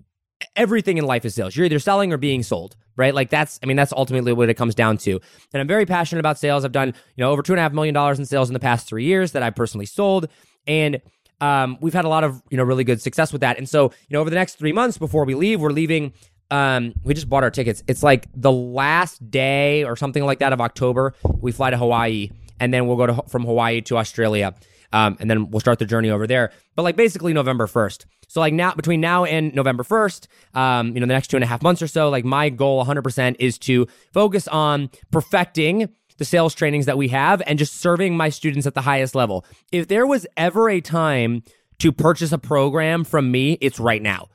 everything 0.56 0.98
in 0.98 1.04
life 1.04 1.24
is 1.24 1.34
sales. 1.34 1.54
You're 1.54 1.66
either 1.66 1.78
selling 1.78 2.12
or 2.12 2.16
being 2.16 2.42
sold, 2.42 2.76
right? 3.00 3.14
Like 3.14 3.30
that's, 3.30 3.58
I 3.62 3.66
mean, 3.66 3.76
that's 3.76 3.92
ultimately 3.92 4.32
what 4.32 4.48
it 4.48 4.54
comes 4.54 4.74
down 4.74 4.98
to. 4.98 5.20
And 5.52 5.60
I'm 5.60 5.66
very 5.66 5.86
passionate 5.86 6.20
about 6.20 6.38
sales. 6.38 6.64
I've 6.64 6.72
done, 6.72 6.88
you 6.88 7.24
know, 7.24 7.32
over 7.32 7.42
two 7.42 7.52
and 7.52 7.58
a 7.58 7.62
half 7.62 7.72
million 7.72 7.94
dollars 7.94 8.18
in 8.18 8.26
sales 8.26 8.48
in 8.48 8.54
the 8.54 8.60
past 8.60 8.86
three 8.86 9.04
years 9.04 9.32
that 9.32 9.42
I 9.42 9.50
personally 9.50 9.86
sold. 9.86 10.28
And 10.66 11.00
um, 11.40 11.78
we've 11.80 11.94
had 11.94 12.04
a 12.04 12.08
lot 12.08 12.22
of, 12.22 12.42
you 12.50 12.56
know, 12.56 12.62
really 12.62 12.84
good 12.84 13.00
success 13.00 13.32
with 13.32 13.40
that. 13.40 13.58
And 13.58 13.68
so, 13.68 13.84
you 13.84 14.14
know, 14.14 14.20
over 14.20 14.30
the 14.30 14.36
next 14.36 14.56
three 14.56 14.72
months 14.72 14.98
before 14.98 15.24
we 15.24 15.34
leave, 15.34 15.60
we're 15.60 15.70
leaving. 15.70 16.12
Um, 16.52 16.94
we 17.04 17.14
just 17.14 17.28
bought 17.28 17.44
our 17.44 17.50
tickets. 17.50 17.82
It's 17.86 18.02
like 18.02 18.26
the 18.34 18.52
last 18.52 19.30
day 19.30 19.84
or 19.84 19.96
something 19.96 20.24
like 20.24 20.40
that 20.40 20.52
of 20.52 20.60
October. 20.60 21.14
We 21.40 21.52
fly 21.52 21.70
to 21.70 21.78
Hawaii 21.78 22.30
and 22.60 22.74
then 22.74 22.86
we'll 22.86 22.96
go 22.96 23.06
to 23.06 23.22
from 23.28 23.44
Hawaii 23.44 23.80
to 23.82 23.96
Australia. 23.96 24.54
Um, 24.92 25.16
and 25.20 25.30
then 25.30 25.50
we'll 25.50 25.60
start 25.60 25.78
the 25.78 25.86
journey 25.86 26.10
over 26.10 26.26
there. 26.26 26.52
But 26.74 26.82
like 26.82 26.96
basically 26.96 27.32
November 27.32 27.66
1st. 27.66 28.06
So 28.28 28.40
like 28.40 28.54
now 28.54 28.74
between 28.74 29.00
now 29.00 29.24
and 29.24 29.54
November 29.54 29.82
1st, 29.82 30.26
um, 30.54 30.88
you 30.88 31.00
know, 31.00 31.06
the 31.06 31.14
next 31.14 31.28
two 31.28 31.36
and 31.36 31.44
a 31.44 31.46
half 31.46 31.62
months 31.62 31.82
or 31.82 31.86
so, 31.86 32.08
like 32.08 32.24
my 32.24 32.48
goal 32.48 32.84
100% 32.84 33.36
is 33.38 33.58
to 33.58 33.86
focus 34.12 34.46
on 34.48 34.90
perfecting 35.10 35.88
the 36.18 36.24
sales 36.24 36.54
trainings 36.54 36.86
that 36.86 36.98
we 36.98 37.08
have 37.08 37.42
and 37.46 37.58
just 37.58 37.80
serving 37.80 38.16
my 38.16 38.28
students 38.28 38.66
at 38.66 38.74
the 38.74 38.82
highest 38.82 39.14
level. 39.14 39.44
If 39.72 39.88
there 39.88 40.06
was 40.06 40.26
ever 40.36 40.68
a 40.68 40.80
time 40.80 41.42
to 41.78 41.92
purchase 41.92 42.30
a 42.30 42.38
program 42.38 43.04
from 43.04 43.30
me, 43.30 43.58
it's 43.60 43.80
right 43.80 44.02
now. 44.02 44.28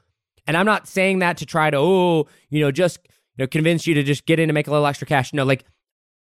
And 0.47 0.57
I'm 0.57 0.65
not 0.65 0.87
saying 0.87 1.19
that 1.19 1.37
to 1.37 1.45
try 1.45 1.69
to, 1.69 1.77
oh, 1.77 2.27
you 2.49 2.59
know, 2.59 2.71
just 2.71 2.99
you 3.37 3.43
know, 3.43 3.47
convince 3.47 3.85
you 3.87 3.93
to 3.95 4.03
just 4.03 4.25
get 4.25 4.39
in 4.39 4.49
and 4.49 4.53
make 4.53 4.67
a 4.67 4.71
little 4.71 4.85
extra 4.85 5.07
cash. 5.07 5.33
No, 5.33 5.43
like 5.43 5.65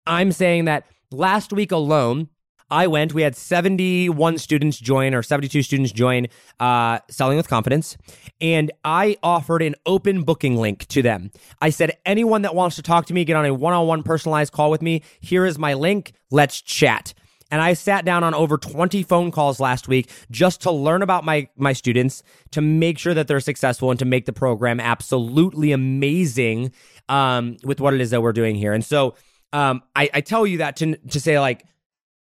I'm 0.06 0.32
saying 0.32 0.66
that 0.66 0.86
last 1.10 1.52
week 1.52 1.72
alone, 1.72 2.28
I 2.70 2.86
went. 2.86 3.14
We 3.14 3.22
had 3.22 3.36
71 3.36 4.38
students 4.38 4.78
join 4.78 5.14
or 5.14 5.22
72 5.22 5.62
students 5.62 5.92
join 5.92 6.26
uh, 6.60 6.98
Selling 7.10 7.36
with 7.36 7.48
Confidence. 7.48 7.96
And 8.40 8.70
I 8.84 9.16
offered 9.22 9.62
an 9.62 9.74
open 9.86 10.22
booking 10.22 10.56
link 10.56 10.86
to 10.88 11.02
them. 11.02 11.30
I 11.60 11.70
said, 11.70 11.96
anyone 12.04 12.42
that 12.42 12.54
wants 12.54 12.76
to 12.76 12.82
talk 12.82 13.06
to 13.06 13.14
me, 13.14 13.24
get 13.24 13.36
on 13.36 13.46
a 13.46 13.54
one 13.54 13.72
on 13.72 13.86
one 13.86 14.02
personalized 14.02 14.52
call 14.52 14.70
with 14.70 14.82
me, 14.82 15.02
here 15.20 15.46
is 15.46 15.58
my 15.58 15.74
link. 15.74 16.12
Let's 16.30 16.60
chat. 16.60 17.14
And 17.50 17.62
I 17.62 17.72
sat 17.72 18.04
down 18.04 18.24
on 18.24 18.34
over 18.34 18.58
20 18.58 19.02
phone 19.04 19.30
calls 19.30 19.58
last 19.58 19.88
week 19.88 20.10
just 20.30 20.60
to 20.62 20.70
learn 20.70 21.00
about 21.00 21.24
my 21.24 21.48
my 21.56 21.72
students, 21.72 22.22
to 22.50 22.60
make 22.60 22.98
sure 22.98 23.14
that 23.14 23.26
they're 23.26 23.40
successful 23.40 23.90
and 23.90 23.98
to 23.98 24.04
make 24.04 24.26
the 24.26 24.34
program 24.34 24.80
absolutely 24.80 25.72
amazing 25.72 26.72
um, 27.08 27.56
with 27.64 27.80
what 27.80 27.94
it 27.94 28.02
is 28.02 28.10
that 28.10 28.20
we're 28.20 28.34
doing 28.34 28.54
here. 28.54 28.74
And 28.74 28.84
so 28.84 29.14
um, 29.54 29.82
I, 29.96 30.10
I 30.12 30.20
tell 30.20 30.46
you 30.46 30.58
that 30.58 30.76
to 30.76 30.96
to 30.96 31.20
say 31.20 31.40
like 31.40 31.64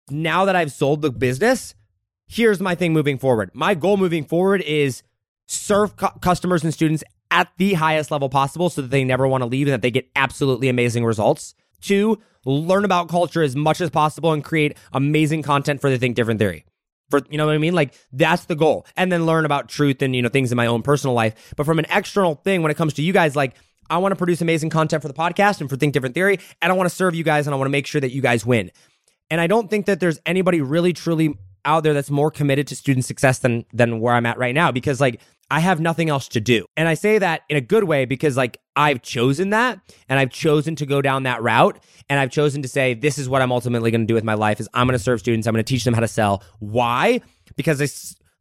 now 0.09 0.45
that 0.45 0.55
I've 0.55 0.71
sold 0.71 1.01
the 1.01 1.11
business, 1.11 1.75
here's 2.27 2.59
my 2.59 2.75
thing 2.75 2.93
moving 2.93 3.17
forward. 3.17 3.51
My 3.53 3.73
goal 3.73 3.97
moving 3.97 4.25
forward 4.25 4.61
is 4.61 5.03
serve 5.47 5.95
cu- 5.95 6.19
customers 6.21 6.63
and 6.63 6.73
students 6.73 7.03
at 7.31 7.49
the 7.57 7.73
highest 7.73 8.11
level 8.11 8.29
possible 8.29 8.69
so 8.69 8.81
that 8.81 8.91
they 8.91 9.03
never 9.03 9.27
want 9.27 9.41
to 9.41 9.45
leave 9.45 9.67
and 9.67 9.73
that 9.73 9.81
they 9.81 9.91
get 9.91 10.09
absolutely 10.15 10.69
amazing 10.69 11.05
results. 11.05 11.55
Two, 11.81 12.19
learn 12.45 12.85
about 12.85 13.09
culture 13.09 13.41
as 13.43 13.55
much 13.55 13.81
as 13.81 13.89
possible 13.89 14.31
and 14.31 14.43
create 14.43 14.77
amazing 14.93 15.41
content 15.41 15.81
for 15.81 15.89
the 15.89 15.97
Think 15.97 16.15
Different 16.15 16.39
theory. 16.39 16.65
For 17.09 17.21
you 17.29 17.37
know 17.37 17.45
what 17.45 17.55
I 17.55 17.59
mean? 17.59 17.73
Like 17.73 17.93
that's 18.11 18.45
the 18.45 18.55
goal. 18.55 18.85
And 18.95 19.11
then 19.11 19.25
learn 19.25 19.45
about 19.45 19.69
truth 19.69 20.01
and 20.01 20.15
you 20.15 20.21
know 20.21 20.29
things 20.29 20.51
in 20.51 20.55
my 20.55 20.65
own 20.65 20.81
personal 20.81 21.13
life. 21.13 21.53
But 21.55 21.65
from 21.65 21.77
an 21.77 21.85
external 21.91 22.35
thing, 22.35 22.61
when 22.61 22.71
it 22.71 22.77
comes 22.77 22.93
to 22.95 23.03
you 23.03 23.13
guys, 23.13 23.35
like 23.35 23.55
I 23.89 23.99
want 23.99 24.13
to 24.13 24.15
produce 24.15 24.41
amazing 24.41 24.71
content 24.71 25.01
for 25.03 25.07
the 25.07 25.13
podcast 25.13 25.61
and 25.61 25.69
for 25.69 25.75
Think 25.75 25.93
Different 25.93 26.15
Theory, 26.15 26.39
and 26.61 26.71
I 26.71 26.75
want 26.75 26.89
to 26.89 26.95
serve 26.95 27.13
you 27.13 27.23
guys 27.23 27.45
and 27.45 27.53
I 27.53 27.57
want 27.57 27.67
to 27.67 27.71
make 27.71 27.85
sure 27.85 28.01
that 28.01 28.11
you 28.11 28.21
guys 28.21 28.45
win. 28.45 28.71
And 29.29 29.41
I 29.41 29.47
don't 29.47 29.69
think 29.69 29.85
that 29.85 29.99
there's 29.99 30.19
anybody 30.25 30.61
really 30.61 30.93
truly 30.93 31.37
out 31.65 31.83
there 31.83 31.93
that's 31.93 32.11
more 32.11 32.29
committed 32.29 32.67
to 32.67 32.75
student 32.75 33.05
success 33.05 33.39
than 33.39 33.65
than 33.73 33.99
where 33.99 34.13
I'm 34.13 34.25
at 34.25 34.37
right 34.37 34.53
now 34.53 34.71
because 34.71 35.01
like 35.01 35.19
I 35.49 35.59
have 35.59 35.79
nothing 35.79 36.09
else 36.09 36.27
to 36.29 36.39
do. 36.39 36.65
And 36.75 36.87
I 36.87 36.93
say 36.93 37.17
that 37.19 37.41
in 37.49 37.57
a 37.57 37.61
good 37.61 37.83
way 37.83 38.05
because 38.05 38.37
like 38.37 38.59
I've 38.75 39.01
chosen 39.01 39.51
that 39.51 39.79
and 40.09 40.19
I've 40.19 40.31
chosen 40.31 40.75
to 40.77 40.85
go 40.85 41.01
down 41.01 41.23
that 41.23 41.41
route 41.41 41.79
and 42.09 42.19
I've 42.19 42.31
chosen 42.31 42.61
to 42.61 42.67
say 42.67 42.93
this 42.93 43.17
is 43.17 43.29
what 43.29 43.41
I'm 43.41 43.51
ultimately 43.51 43.91
going 43.91 44.01
to 44.01 44.07
do 44.07 44.15
with 44.15 44.23
my 44.23 44.33
life 44.33 44.59
is 44.59 44.69
I'm 44.73 44.87
going 44.87 44.97
to 44.97 45.03
serve 45.03 45.19
students, 45.19 45.47
I'm 45.47 45.53
going 45.53 45.63
to 45.63 45.69
teach 45.69 45.83
them 45.83 45.93
how 45.93 45.99
to 45.99 46.07
sell. 46.07 46.43
Why? 46.59 47.21
Because 47.55 47.81
I 47.81 47.87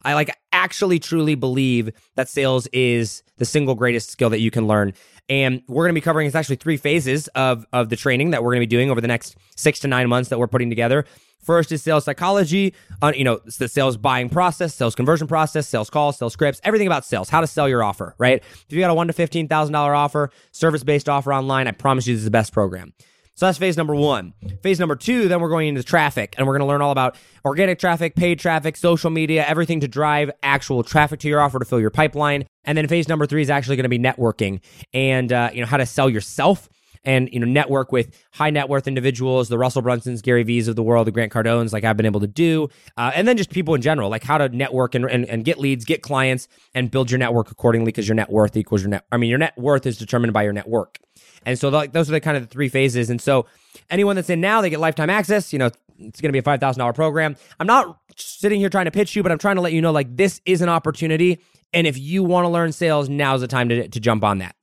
I 0.05 0.15
like 0.15 0.37
actually 0.53 0.99
truly 0.99 1.35
believe 1.35 1.91
that 2.17 2.29
sales 2.29 2.67
is 2.69 3.23
the 3.39 3.45
single 3.45 3.75
greatest 3.75 4.11
skill 4.11 4.31
that 4.31 4.41
you 4.41 4.51
can 4.51 4.67
learn. 4.67 4.93
And 5.29 5.63
we're 5.69 5.85
going 5.85 5.95
to 5.95 6.01
be 6.01 6.05
covering 6.05 6.27
it's 6.27 6.37
actually 6.37 6.57
three 6.57 6.77
phases 6.77 7.29
of 7.29 7.65
of 7.73 7.89
the 7.89 7.97
training 7.97 8.31
that 8.31 8.43
we're 8.43 8.51
going 8.51 8.61
to 8.61 8.67
be 8.67 8.77
doing 8.77 8.91
over 8.91 9.01
the 9.01 9.09
next 9.09 9.37
6 9.57 9.81
to 9.81 9.89
9 9.89 10.09
months 10.09 10.29
that 10.31 10.39
we're 10.39 10.49
putting 10.49 10.69
together. 10.69 11.07
First 11.43 11.73
is 11.73 11.83
sales 11.83 12.05
psychology, 12.05 12.75
uh, 13.03 13.13
you 13.15 13.23
know, 13.23 13.39
the 13.59 13.69
sales 13.69 13.99
buying 13.99 14.31
process, 14.31 14.75
sales 14.75 14.95
conversion 14.95 15.27
process, 15.27 15.69
sales 15.69 15.91
calls, 15.91 16.19
sales 16.19 16.33
scripts, 16.33 16.61
everything 16.65 16.87
about 16.87 17.05
sales, 17.05 17.29
how 17.29 17.43
to 17.43 17.47
sell 17.47 17.69
your 17.69 17.83
offer, 17.83 18.15
right? 18.17 18.43
If 18.43 18.67
you 18.71 18.81
got 18.81 18.91
a 18.91 18.95
one 18.95 19.09
to 19.09 19.13
fifteen 19.13 19.47
thousand 19.47 19.75
dollar 19.75 19.95
offer, 19.95 20.31
service 20.53 20.83
based 20.85 21.09
offer 21.09 21.33
online, 21.35 21.69
I 21.69 21.73
promise 21.73 22.07
you 22.07 22.15
this 22.15 22.21
is 22.21 22.25
the 22.25 22.31
best 22.31 22.53
program. 22.53 22.95
So 23.37 23.47
that's 23.47 23.59
phase 23.59 23.77
number 23.77 23.95
one. 23.97 24.33
Phase 24.63 24.79
number 24.79 24.95
two, 24.95 25.27
then 25.27 25.41
we're 25.41 25.49
going 25.49 25.69
into 25.69 25.83
traffic 25.83 26.35
and 26.39 26.47
we're 26.47 26.53
going 26.53 26.67
to 26.67 26.67
learn 26.67 26.83
all 26.83 26.93
about 26.93 27.17
organic 27.45 27.81
traffic, 27.81 28.15
paid 28.15 28.39
traffic, 28.39 28.77
social 28.77 29.11
media, 29.11 29.45
everything 29.47 29.81
to 29.81 29.89
drive 29.89 30.31
actual 30.43 30.85
traffic 30.85 31.19
to 31.21 31.29
your 31.29 31.41
offer 31.41 31.59
to 31.59 31.65
fill 31.65 31.81
your 31.81 31.91
pipeline. 31.91 32.45
And 32.65 32.79
then 32.79 32.87
phase 32.87 33.09
number 33.09 33.27
three 33.27 33.43
is 33.43 33.51
actually 33.51 33.77
going 33.77 33.85
to 33.85 33.89
be 33.89 33.99
networking 33.99 34.61
and, 34.93 35.33
uh, 35.33 35.51
you 35.53 35.61
know, 35.61 35.67
how 35.67 35.79
to 35.79 35.87
sell 35.87 36.09
yourself 36.09 36.69
and 37.05 37.29
you 37.33 37.39
know 37.39 37.47
network 37.47 37.93
with 37.93 38.17
high 38.33 38.51
net 38.51 38.69
worth 38.69 38.89
individuals, 38.89 39.49
the 39.49 39.59
Russell 39.59 39.83
Brunsons, 39.83 40.23
Gary 40.23 40.43
V's 40.43 40.69
of 40.69 40.77
the 40.77 40.83
world, 40.83 41.07
the 41.07 41.13
Grant 41.13 41.33
Cardones, 41.33 41.73
like 41.73 41.85
I've 41.85 41.97
been 41.97 42.07
able 42.07 42.21
to 42.21 42.27
do, 42.27 42.69
uh, 42.97 43.13
and 43.15 43.29
then 43.29 43.37
just 43.37 43.51
people 43.51 43.75
in 43.75 43.83
general, 43.83 44.09
like 44.11 44.25
how 44.25 44.39
to 44.39 44.49
network 44.49 44.95
and, 44.95 45.05
and, 45.05 45.25
and 45.27 45.45
get 45.45 45.59
leads, 45.59 45.85
get 45.85 46.03
clients, 46.03 46.49
and 46.75 46.91
build 46.91 47.11
your 47.11 47.19
network 47.19 47.51
accordingly 47.51 47.87
because 47.87 48.09
your 48.09 48.15
net 48.15 48.31
worth 48.31 48.57
equals 48.57 48.83
your 48.83 48.91
net. 48.91 49.05
I 49.13 49.17
mean, 49.17 49.31
your 49.31 49.39
net 49.39 49.57
worth 49.57 49.87
is 49.87 49.99
determined 49.99 50.33
by 50.33 50.45
your 50.45 50.53
network, 50.53 50.99
and 51.45 51.59
so 51.59 51.69
like 51.69 51.93
those 51.93 52.09
are 52.09 52.13
the 52.13 52.21
kind 52.21 52.37
of 52.37 52.43
the 52.43 52.49
three 52.49 52.69
phases. 52.69 53.11
And 53.11 53.21
so 53.21 53.47
anyone 53.91 54.17
that's 54.17 54.31
in 54.31 54.41
now, 54.41 54.61
they 54.61 54.71
get 54.71 54.81
lifetime 54.81 55.11
access. 55.11 55.53
You 55.53 55.59
know, 55.59 55.67
it's 55.99 56.21
going 56.21 56.29
to 56.29 56.33
be 56.33 56.39
a 56.39 56.43
five 56.43 56.61
thousand 56.61 56.81
dollar 56.81 56.93
program. 56.93 57.37
I'm 57.61 57.67
not 57.67 57.99
sitting 58.17 58.61
here 58.61 58.71
trying 58.71 58.87
to 58.87 58.91
pitch 58.91 59.15
you, 59.17 59.23
but 59.23 59.33
I'm 59.33 59.39
trying 59.39 59.57
to 59.57 59.63
let 59.63 59.73
you 59.73 59.81
know 59.81 59.93
like 59.93 60.17
this 60.17 60.41
is 60.47 60.61
an 60.61 60.69
opportunity, 60.69 61.41
and 61.73 61.87
if 61.87 61.99
you 61.99 62.23
want 62.23 62.45
to 62.45 62.49
learn 62.49 62.73
sales, 62.73 63.09
now's 63.09 63.41
the 63.41 63.49
time 63.49 63.69
to 63.69 63.89
to 63.89 64.01
jump 64.01 64.25
on 64.25 64.39
that. 64.39 64.57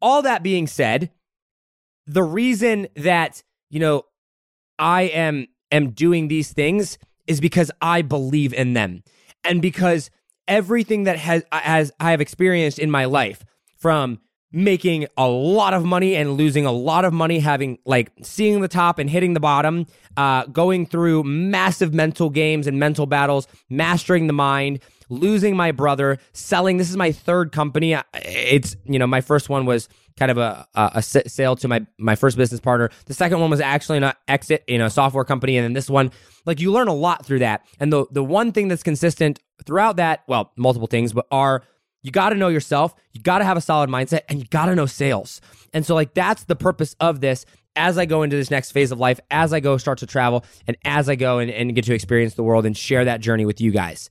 All 0.00 0.22
that 0.22 0.42
being 0.42 0.66
said, 0.66 1.10
the 2.06 2.22
reason 2.22 2.86
that, 2.96 3.42
you 3.70 3.80
know, 3.80 4.04
I 4.78 5.02
am 5.02 5.46
am 5.70 5.90
doing 5.90 6.28
these 6.28 6.52
things 6.52 6.98
is 7.26 7.40
because 7.40 7.70
I 7.80 8.02
believe 8.02 8.54
in 8.54 8.74
them. 8.74 9.02
And 9.44 9.60
because 9.60 10.10
everything 10.48 11.04
that 11.04 11.18
has 11.18 11.44
as 11.50 11.92
I 11.98 12.12
have 12.12 12.20
experienced 12.20 12.78
in 12.78 12.90
my 12.90 13.04
life 13.04 13.44
from 13.76 14.20
making 14.56 15.06
a 15.18 15.28
lot 15.28 15.74
of 15.74 15.84
money 15.84 16.16
and 16.16 16.32
losing 16.32 16.64
a 16.64 16.72
lot 16.72 17.04
of 17.04 17.12
money 17.12 17.38
having 17.38 17.78
like 17.84 18.10
seeing 18.22 18.62
the 18.62 18.68
top 18.68 18.98
and 18.98 19.10
hitting 19.10 19.34
the 19.34 19.40
bottom 19.40 19.86
uh, 20.16 20.46
going 20.46 20.86
through 20.86 21.22
massive 21.22 21.92
mental 21.92 22.30
games 22.30 22.66
and 22.66 22.80
mental 22.80 23.04
battles 23.04 23.46
mastering 23.68 24.26
the 24.26 24.32
mind 24.32 24.80
losing 25.10 25.54
my 25.54 25.70
brother 25.72 26.18
selling 26.32 26.78
this 26.78 26.88
is 26.88 26.96
my 26.96 27.12
third 27.12 27.52
company 27.52 27.94
it's 28.14 28.76
you 28.86 28.98
know 28.98 29.06
my 29.06 29.20
first 29.20 29.50
one 29.50 29.66
was 29.66 29.90
kind 30.16 30.30
of 30.30 30.38
a, 30.38 30.66
a, 30.74 30.90
a 30.94 31.02
sale 31.02 31.56
to 31.56 31.68
my 31.68 31.86
my 31.98 32.14
first 32.16 32.36
business 32.36 32.58
partner. 32.58 32.90
The 33.04 33.14
second 33.14 33.38
one 33.40 33.50
was 33.50 33.60
actually 33.60 33.98
an 33.98 34.12
exit 34.26 34.64
in 34.66 34.80
a 34.80 34.88
software 34.88 35.24
company, 35.24 35.58
and 35.58 35.64
then 35.64 35.72
this 35.74 35.90
one, 35.90 36.10
like 36.46 36.60
you 36.60 36.72
learn 36.72 36.88
a 36.88 36.94
lot 36.94 37.26
through 37.26 37.40
that. 37.40 37.66
And 37.78 37.92
the 37.92 38.06
the 38.10 38.24
one 38.24 38.52
thing 38.52 38.68
that's 38.68 38.82
consistent 38.82 39.40
throughout 39.64 39.96
that, 39.96 40.22
well, 40.26 40.52
multiple 40.56 40.88
things, 40.88 41.12
but 41.12 41.26
are 41.30 41.62
you 42.06 42.12
got 42.12 42.28
to 42.28 42.36
know 42.36 42.46
yourself, 42.46 42.94
you 43.12 43.20
got 43.20 43.38
to 43.38 43.44
have 43.44 43.56
a 43.56 43.60
solid 43.60 43.90
mindset, 43.90 44.20
and 44.28 44.38
you 44.38 44.44
got 44.44 44.66
to 44.66 44.76
know 44.76 44.86
sales. 44.86 45.40
And 45.72 45.84
so, 45.84 45.96
like 45.96 46.14
that's 46.14 46.44
the 46.44 46.54
purpose 46.54 46.94
of 47.00 47.20
this. 47.20 47.44
As 47.74 47.98
I 47.98 48.06
go 48.06 48.22
into 48.22 48.36
this 48.36 48.50
next 48.50 48.70
phase 48.70 48.92
of 48.92 49.00
life, 49.00 49.18
as 49.28 49.52
I 49.52 49.58
go 49.58 49.76
start 49.76 49.98
to 49.98 50.06
travel, 50.06 50.44
and 50.68 50.76
as 50.84 51.08
I 51.08 51.16
go 51.16 51.40
and, 51.40 51.50
and 51.50 51.74
get 51.74 51.84
to 51.86 51.94
experience 51.94 52.34
the 52.34 52.44
world 52.44 52.64
and 52.64 52.76
share 52.76 53.04
that 53.04 53.20
journey 53.20 53.44
with 53.44 53.60
you 53.60 53.72
guys. 53.72 54.08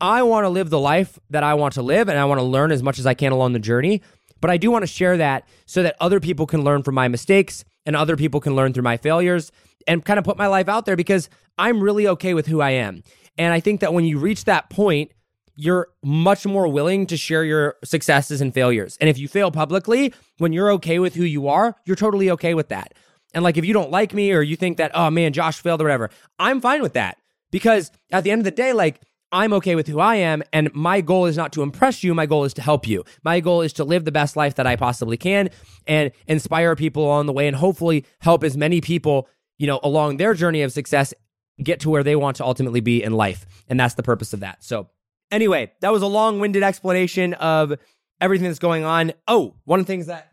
I 0.00 0.24
want 0.24 0.44
to 0.44 0.48
live 0.48 0.68
the 0.68 0.80
life 0.80 1.16
that 1.30 1.44
I 1.44 1.54
want 1.54 1.74
to 1.74 1.82
live, 1.82 2.08
and 2.08 2.18
I 2.18 2.24
want 2.24 2.40
to 2.40 2.44
learn 2.44 2.72
as 2.72 2.82
much 2.82 2.98
as 2.98 3.06
I 3.06 3.14
can 3.14 3.30
along 3.30 3.52
the 3.52 3.60
journey. 3.60 4.02
But 4.40 4.50
I 4.50 4.56
do 4.56 4.72
want 4.72 4.82
to 4.82 4.88
share 4.88 5.16
that 5.16 5.48
so 5.64 5.84
that 5.84 5.94
other 6.00 6.18
people 6.18 6.44
can 6.44 6.64
learn 6.64 6.82
from 6.82 6.96
my 6.96 7.06
mistakes 7.06 7.64
and 7.86 7.94
other 7.94 8.16
people 8.16 8.40
can 8.40 8.56
learn 8.56 8.72
through 8.72 8.82
my 8.82 8.96
failures 8.96 9.52
and 9.86 10.04
kind 10.04 10.18
of 10.18 10.24
put 10.24 10.36
my 10.36 10.48
life 10.48 10.68
out 10.68 10.86
there 10.86 10.96
because 10.96 11.30
I'm 11.56 11.80
really 11.80 12.08
okay 12.08 12.34
with 12.34 12.46
who 12.46 12.60
I 12.60 12.70
am. 12.70 13.02
And 13.38 13.52
I 13.52 13.60
think 13.60 13.80
that 13.80 13.94
when 13.94 14.04
you 14.04 14.18
reach 14.18 14.44
that 14.44 14.70
point, 14.70 15.12
you're 15.60 15.88
much 16.04 16.46
more 16.46 16.68
willing 16.68 17.04
to 17.04 17.16
share 17.16 17.42
your 17.42 17.74
successes 17.82 18.40
and 18.40 18.54
failures. 18.54 18.96
And 19.00 19.10
if 19.10 19.18
you 19.18 19.26
fail 19.26 19.50
publicly, 19.50 20.14
when 20.38 20.52
you're 20.52 20.70
okay 20.74 21.00
with 21.00 21.16
who 21.16 21.24
you 21.24 21.48
are, 21.48 21.74
you're 21.84 21.96
totally 21.96 22.30
okay 22.30 22.54
with 22.54 22.68
that. 22.68 22.94
And 23.34 23.42
like 23.42 23.56
if 23.56 23.64
you 23.64 23.74
don't 23.74 23.90
like 23.90 24.14
me 24.14 24.30
or 24.32 24.40
you 24.40 24.54
think 24.54 24.76
that, 24.76 24.92
oh 24.94 25.10
man, 25.10 25.32
Josh 25.32 25.60
failed 25.60 25.80
or 25.80 25.84
whatever, 25.84 26.10
I'm 26.38 26.60
fine 26.60 26.80
with 26.80 26.92
that. 26.92 27.18
Because 27.50 27.90
at 28.12 28.22
the 28.22 28.30
end 28.30 28.40
of 28.40 28.44
the 28.44 28.52
day, 28.52 28.72
like 28.72 29.00
I'm 29.32 29.52
okay 29.54 29.74
with 29.74 29.88
who 29.88 29.98
I 29.98 30.14
am. 30.16 30.44
And 30.52 30.72
my 30.74 31.00
goal 31.00 31.26
is 31.26 31.36
not 31.36 31.52
to 31.54 31.62
impress 31.62 32.04
you. 32.04 32.14
My 32.14 32.26
goal 32.26 32.44
is 32.44 32.54
to 32.54 32.62
help 32.62 32.86
you. 32.86 33.04
My 33.24 33.40
goal 33.40 33.62
is 33.62 33.72
to 33.74 33.84
live 33.84 34.04
the 34.04 34.12
best 34.12 34.36
life 34.36 34.54
that 34.54 34.66
I 34.66 34.76
possibly 34.76 35.16
can 35.16 35.50
and 35.88 36.12
inspire 36.28 36.76
people 36.76 37.04
along 37.04 37.26
the 37.26 37.32
way 37.32 37.48
and 37.48 37.56
hopefully 37.56 38.04
help 38.20 38.44
as 38.44 38.56
many 38.56 38.80
people, 38.80 39.28
you 39.58 39.66
know, 39.66 39.80
along 39.82 40.18
their 40.18 40.34
journey 40.34 40.62
of 40.62 40.72
success 40.72 41.12
get 41.60 41.80
to 41.80 41.90
where 41.90 42.04
they 42.04 42.14
want 42.14 42.36
to 42.36 42.44
ultimately 42.44 42.80
be 42.80 43.02
in 43.02 43.12
life. 43.12 43.44
And 43.68 43.80
that's 43.80 43.94
the 43.94 44.04
purpose 44.04 44.32
of 44.32 44.40
that. 44.40 44.62
So, 44.62 44.88
anyway, 45.30 45.72
that 45.80 45.92
was 45.92 46.02
a 46.02 46.06
long 46.06 46.40
winded 46.40 46.62
explanation 46.62 47.34
of 47.34 47.74
everything 48.20 48.46
that's 48.46 48.58
going 48.58 48.84
on. 48.84 49.12
Oh, 49.26 49.54
one 49.64 49.80
of 49.80 49.86
the 49.86 49.92
things 49.92 50.06
that 50.06 50.32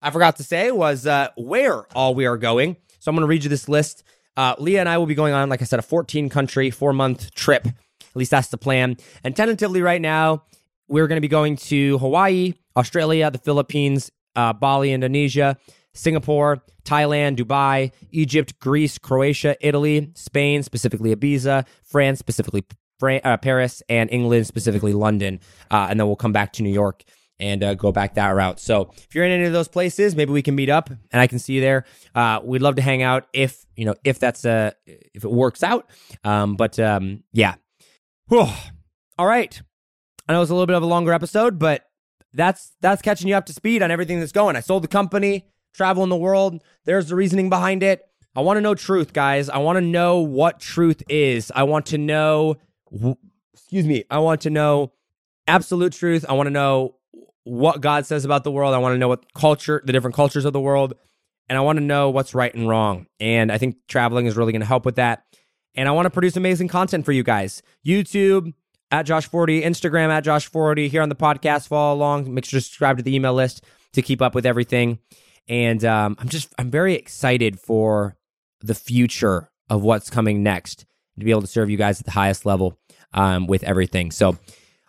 I 0.00 0.10
forgot 0.10 0.36
to 0.36 0.44
say 0.44 0.70
was 0.70 1.06
uh, 1.06 1.28
where 1.36 1.84
all 1.96 2.14
we 2.14 2.26
are 2.26 2.36
going. 2.36 2.76
So, 2.98 3.10
I'm 3.10 3.16
going 3.16 3.22
to 3.22 3.28
read 3.28 3.44
you 3.44 3.50
this 3.50 3.68
list. 3.68 4.04
Uh, 4.36 4.54
Leah 4.58 4.80
and 4.80 4.88
I 4.88 4.98
will 4.98 5.06
be 5.06 5.14
going 5.14 5.34
on, 5.34 5.48
like 5.48 5.60
I 5.60 5.64
said, 5.64 5.78
a 5.78 5.82
14 5.82 6.28
country, 6.28 6.70
four 6.70 6.92
month 6.92 7.34
trip 7.34 7.68
at 8.12 8.16
least 8.16 8.30
that's 8.30 8.48
the 8.48 8.58
plan. 8.58 8.96
And 9.24 9.34
tentatively, 9.34 9.80
right 9.80 10.00
now, 10.00 10.44
we're 10.86 11.06
going 11.06 11.16
to 11.16 11.22
be 11.22 11.28
going 11.28 11.56
to 11.56 11.98
Hawaii, 11.98 12.54
Australia, 12.76 13.30
the 13.30 13.38
Philippines, 13.38 14.12
uh, 14.36 14.52
Bali, 14.52 14.92
Indonesia, 14.92 15.56
Singapore, 15.94 16.62
Thailand, 16.84 17.36
Dubai, 17.36 17.92
Egypt, 18.10 18.58
Greece, 18.60 18.98
Croatia, 18.98 19.56
Italy, 19.66 20.10
Spain, 20.14 20.62
specifically 20.62 21.14
Ibiza, 21.14 21.66
France, 21.84 22.18
specifically 22.18 22.64
uh, 23.02 23.36
Paris, 23.36 23.82
and 23.88 24.10
England, 24.10 24.46
specifically 24.46 24.92
London. 24.92 25.40
Uh, 25.70 25.88
and 25.90 25.98
then 25.98 26.06
we'll 26.06 26.16
come 26.16 26.32
back 26.32 26.52
to 26.54 26.62
New 26.62 26.72
York 26.72 27.04
and 27.38 27.64
uh, 27.64 27.74
go 27.74 27.90
back 27.92 28.14
that 28.14 28.28
route. 28.30 28.60
So 28.60 28.90
if 28.96 29.14
you're 29.14 29.24
in 29.24 29.32
any 29.32 29.44
of 29.44 29.52
those 29.52 29.68
places, 29.68 30.14
maybe 30.14 30.32
we 30.32 30.42
can 30.42 30.54
meet 30.54 30.68
up 30.68 30.90
and 30.90 31.20
I 31.20 31.26
can 31.26 31.38
see 31.38 31.54
you 31.54 31.60
there. 31.60 31.84
Uh, 32.14 32.40
we'd 32.42 32.62
love 32.62 32.76
to 32.76 32.82
hang 32.82 33.02
out 33.02 33.26
if 33.32 33.66
you 33.74 33.84
know 33.84 33.94
if 34.04 34.18
that's 34.18 34.44
uh 34.44 34.72
if 34.86 35.24
it 35.24 35.30
works 35.30 35.62
out. 35.62 35.88
Um, 36.22 36.54
but 36.56 36.78
um, 36.78 37.24
yeah, 37.32 37.54
Whew. 38.32 38.46
All 39.18 39.26
right. 39.26 39.60
I 40.26 40.32
know 40.32 40.40
it's 40.40 40.50
a 40.50 40.54
little 40.54 40.66
bit 40.66 40.74
of 40.76 40.82
a 40.82 40.86
longer 40.86 41.12
episode, 41.12 41.58
but 41.58 41.84
that's 42.32 42.72
that's 42.80 43.02
catching 43.02 43.28
you 43.28 43.34
up 43.34 43.44
to 43.44 43.52
speed 43.52 43.82
on 43.82 43.90
everything 43.90 44.20
that's 44.20 44.32
going. 44.32 44.56
I 44.56 44.60
sold 44.60 44.84
the 44.84 44.88
company, 44.88 45.46
travel 45.74 46.02
in 46.02 46.08
the 46.08 46.16
world. 46.16 46.62
There's 46.86 47.08
the 47.08 47.14
reasoning 47.14 47.50
behind 47.50 47.82
it. 47.82 48.08
I 48.34 48.40
want 48.40 48.56
to 48.56 48.62
know 48.62 48.74
truth, 48.74 49.12
guys. 49.12 49.50
I 49.50 49.58
want 49.58 49.76
to 49.76 49.82
know 49.82 50.20
what 50.20 50.60
truth 50.60 51.02
is. 51.10 51.52
I 51.54 51.64
want 51.64 51.84
to 51.86 51.98
know 51.98 52.56
excuse 53.54 53.86
me. 53.86 54.04
I 54.10 54.18
want 54.18 54.42
to 54.42 54.50
know 54.50 54.92
absolute 55.46 55.92
truth. 55.92 56.24
I 56.28 56.34
want 56.34 56.46
to 56.46 56.52
know 56.52 56.96
what 57.44 57.80
God 57.80 58.06
says 58.06 58.24
about 58.24 58.44
the 58.44 58.52
world. 58.52 58.74
I 58.74 58.78
want 58.78 58.94
to 58.94 58.98
know 58.98 59.08
what 59.08 59.32
culture, 59.34 59.82
the 59.84 59.92
different 59.92 60.14
cultures 60.14 60.44
of 60.44 60.52
the 60.52 60.60
world, 60.60 60.94
and 61.48 61.58
I 61.58 61.60
want 61.60 61.78
to 61.78 61.84
know 61.84 62.10
what's 62.10 62.34
right 62.34 62.54
and 62.54 62.68
wrong. 62.68 63.06
And 63.18 63.50
I 63.50 63.58
think 63.58 63.76
traveling 63.88 64.26
is 64.26 64.36
really 64.36 64.52
going 64.52 64.60
to 64.60 64.66
help 64.66 64.84
with 64.84 64.96
that. 64.96 65.24
and 65.74 65.88
I 65.88 65.92
want 65.92 66.06
to 66.06 66.10
produce 66.10 66.36
amazing 66.36 66.68
content 66.68 67.04
for 67.04 67.12
you 67.12 67.22
guys. 67.22 67.62
YouTube 67.86 68.52
at 68.90 69.06
JoshForti, 69.06 69.64
Instagram 69.64 70.10
at 70.10 70.24
JoshForti, 70.24 70.88
here 70.88 71.02
on 71.02 71.08
the 71.08 71.14
podcast, 71.14 71.68
follow 71.68 71.94
along. 71.94 72.32
Make 72.32 72.44
sure 72.44 72.60
to 72.60 72.64
subscribe 72.64 72.98
to 72.98 73.02
the 73.02 73.14
email 73.14 73.34
list 73.34 73.64
to 73.94 74.02
keep 74.02 74.20
up 74.20 74.34
with 74.34 74.46
everything. 74.46 74.98
And 75.48 75.84
um, 75.84 76.16
I'm 76.18 76.28
just, 76.28 76.54
I'm 76.58 76.70
very 76.70 76.94
excited 76.94 77.58
for 77.58 78.16
the 78.60 78.74
future 78.74 79.50
of 79.68 79.82
what's 79.82 80.10
coming 80.10 80.42
next 80.42 80.84
to 81.18 81.24
be 81.24 81.30
able 81.30 81.40
to 81.40 81.46
serve 81.46 81.70
you 81.70 81.76
guys 81.76 82.00
at 82.00 82.04
the 82.04 82.12
highest 82.12 82.46
level 82.46 82.78
um, 83.14 83.46
with 83.46 83.62
everything. 83.64 84.10
So, 84.10 84.38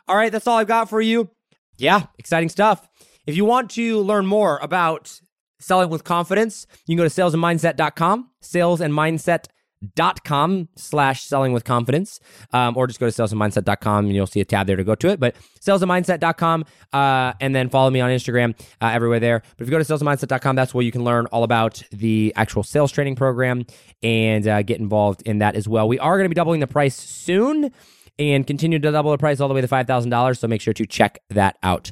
all 0.07 0.15
right, 0.15 0.31
that's 0.31 0.47
all 0.47 0.57
I've 0.57 0.67
got 0.67 0.89
for 0.89 1.01
you. 1.01 1.29
Yeah, 1.77 2.05
exciting 2.17 2.49
stuff. 2.49 2.87
If 3.25 3.37
you 3.37 3.45
want 3.45 3.69
to 3.71 3.99
learn 3.99 4.25
more 4.25 4.59
about 4.61 5.17
selling 5.59 5.89
with 5.89 6.03
confidence, 6.03 6.67
you 6.85 6.95
can 6.95 7.03
go 7.03 7.07
to 7.07 7.09
salesandmindset.com, 7.09 8.29
salesandmindset.com 8.41 10.69
slash 10.75 11.23
selling 11.23 11.53
with 11.53 11.63
confidence, 11.63 12.19
um, 12.51 12.75
or 12.75 12.85
just 12.85 12.99
go 12.99 13.09
to 13.09 13.21
salesandmindset.com 13.21 14.05
and 14.05 14.13
you'll 14.13 14.27
see 14.27 14.41
a 14.41 14.45
tab 14.45 14.67
there 14.67 14.75
to 14.75 14.83
go 14.83 14.95
to 14.95 15.07
it. 15.07 15.21
But 15.21 15.37
salesandmindset.com, 15.61 16.65
uh, 16.91 17.31
and 17.39 17.55
then 17.55 17.69
follow 17.69 17.89
me 17.89 18.01
on 18.01 18.09
Instagram 18.09 18.59
uh, 18.81 18.87
everywhere 18.87 19.21
there. 19.21 19.41
But 19.57 19.63
if 19.63 19.67
you 19.67 19.71
go 19.71 19.81
to 19.81 19.85
salesandmindset.com, 19.85 20.57
that's 20.57 20.73
where 20.73 20.83
you 20.83 20.91
can 20.91 21.05
learn 21.05 21.27
all 21.27 21.43
about 21.43 21.81
the 21.91 22.33
actual 22.35 22.63
sales 22.63 22.91
training 22.91 23.15
program 23.15 23.65
and 24.01 24.45
uh, 24.47 24.63
get 24.63 24.79
involved 24.79 25.21
in 25.23 25.37
that 25.39 25.55
as 25.55 25.67
well. 25.67 25.87
We 25.87 25.99
are 25.99 26.17
going 26.17 26.25
to 26.25 26.29
be 26.29 26.35
doubling 26.35 26.59
the 26.59 26.67
price 26.67 26.97
soon 26.97 27.71
and 28.19 28.45
continue 28.45 28.79
to 28.79 28.91
double 28.91 29.11
the 29.11 29.17
price 29.17 29.39
all 29.39 29.47
the 29.47 29.53
way 29.53 29.61
to 29.61 29.67
$5,000. 29.67 30.37
So 30.37 30.47
make 30.47 30.61
sure 30.61 30.73
to 30.73 30.85
check 30.85 31.19
that 31.29 31.57
out. 31.63 31.91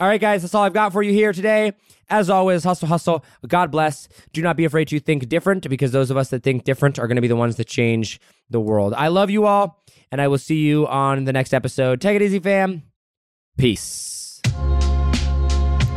All 0.00 0.08
right, 0.08 0.20
guys, 0.20 0.40
that's 0.40 0.54
all 0.54 0.62
I've 0.62 0.72
got 0.72 0.92
for 0.92 1.02
you 1.02 1.12
here 1.12 1.32
today. 1.32 1.72
As 2.08 2.30
always, 2.30 2.64
hustle, 2.64 2.88
hustle. 2.88 3.24
God 3.46 3.70
bless. 3.70 4.08
Do 4.32 4.40
not 4.40 4.56
be 4.56 4.64
afraid 4.64 4.88
to 4.88 4.98
think 4.98 5.28
different 5.28 5.68
because 5.68 5.92
those 5.92 6.10
of 6.10 6.16
us 6.16 6.30
that 6.30 6.42
think 6.42 6.64
different 6.64 6.98
are 6.98 7.06
going 7.06 7.16
to 7.16 7.22
be 7.22 7.28
the 7.28 7.36
ones 7.36 7.56
that 7.56 7.66
change 7.66 8.18
the 8.48 8.60
world. 8.60 8.94
I 8.94 9.08
love 9.08 9.28
you 9.28 9.44
all, 9.44 9.84
and 10.10 10.20
I 10.20 10.28
will 10.28 10.38
see 10.38 10.60
you 10.60 10.86
on 10.86 11.24
the 11.24 11.32
next 11.34 11.52
episode. 11.52 12.00
Take 12.00 12.16
it 12.16 12.22
easy, 12.22 12.38
fam. 12.38 12.82
Peace. 13.58 14.19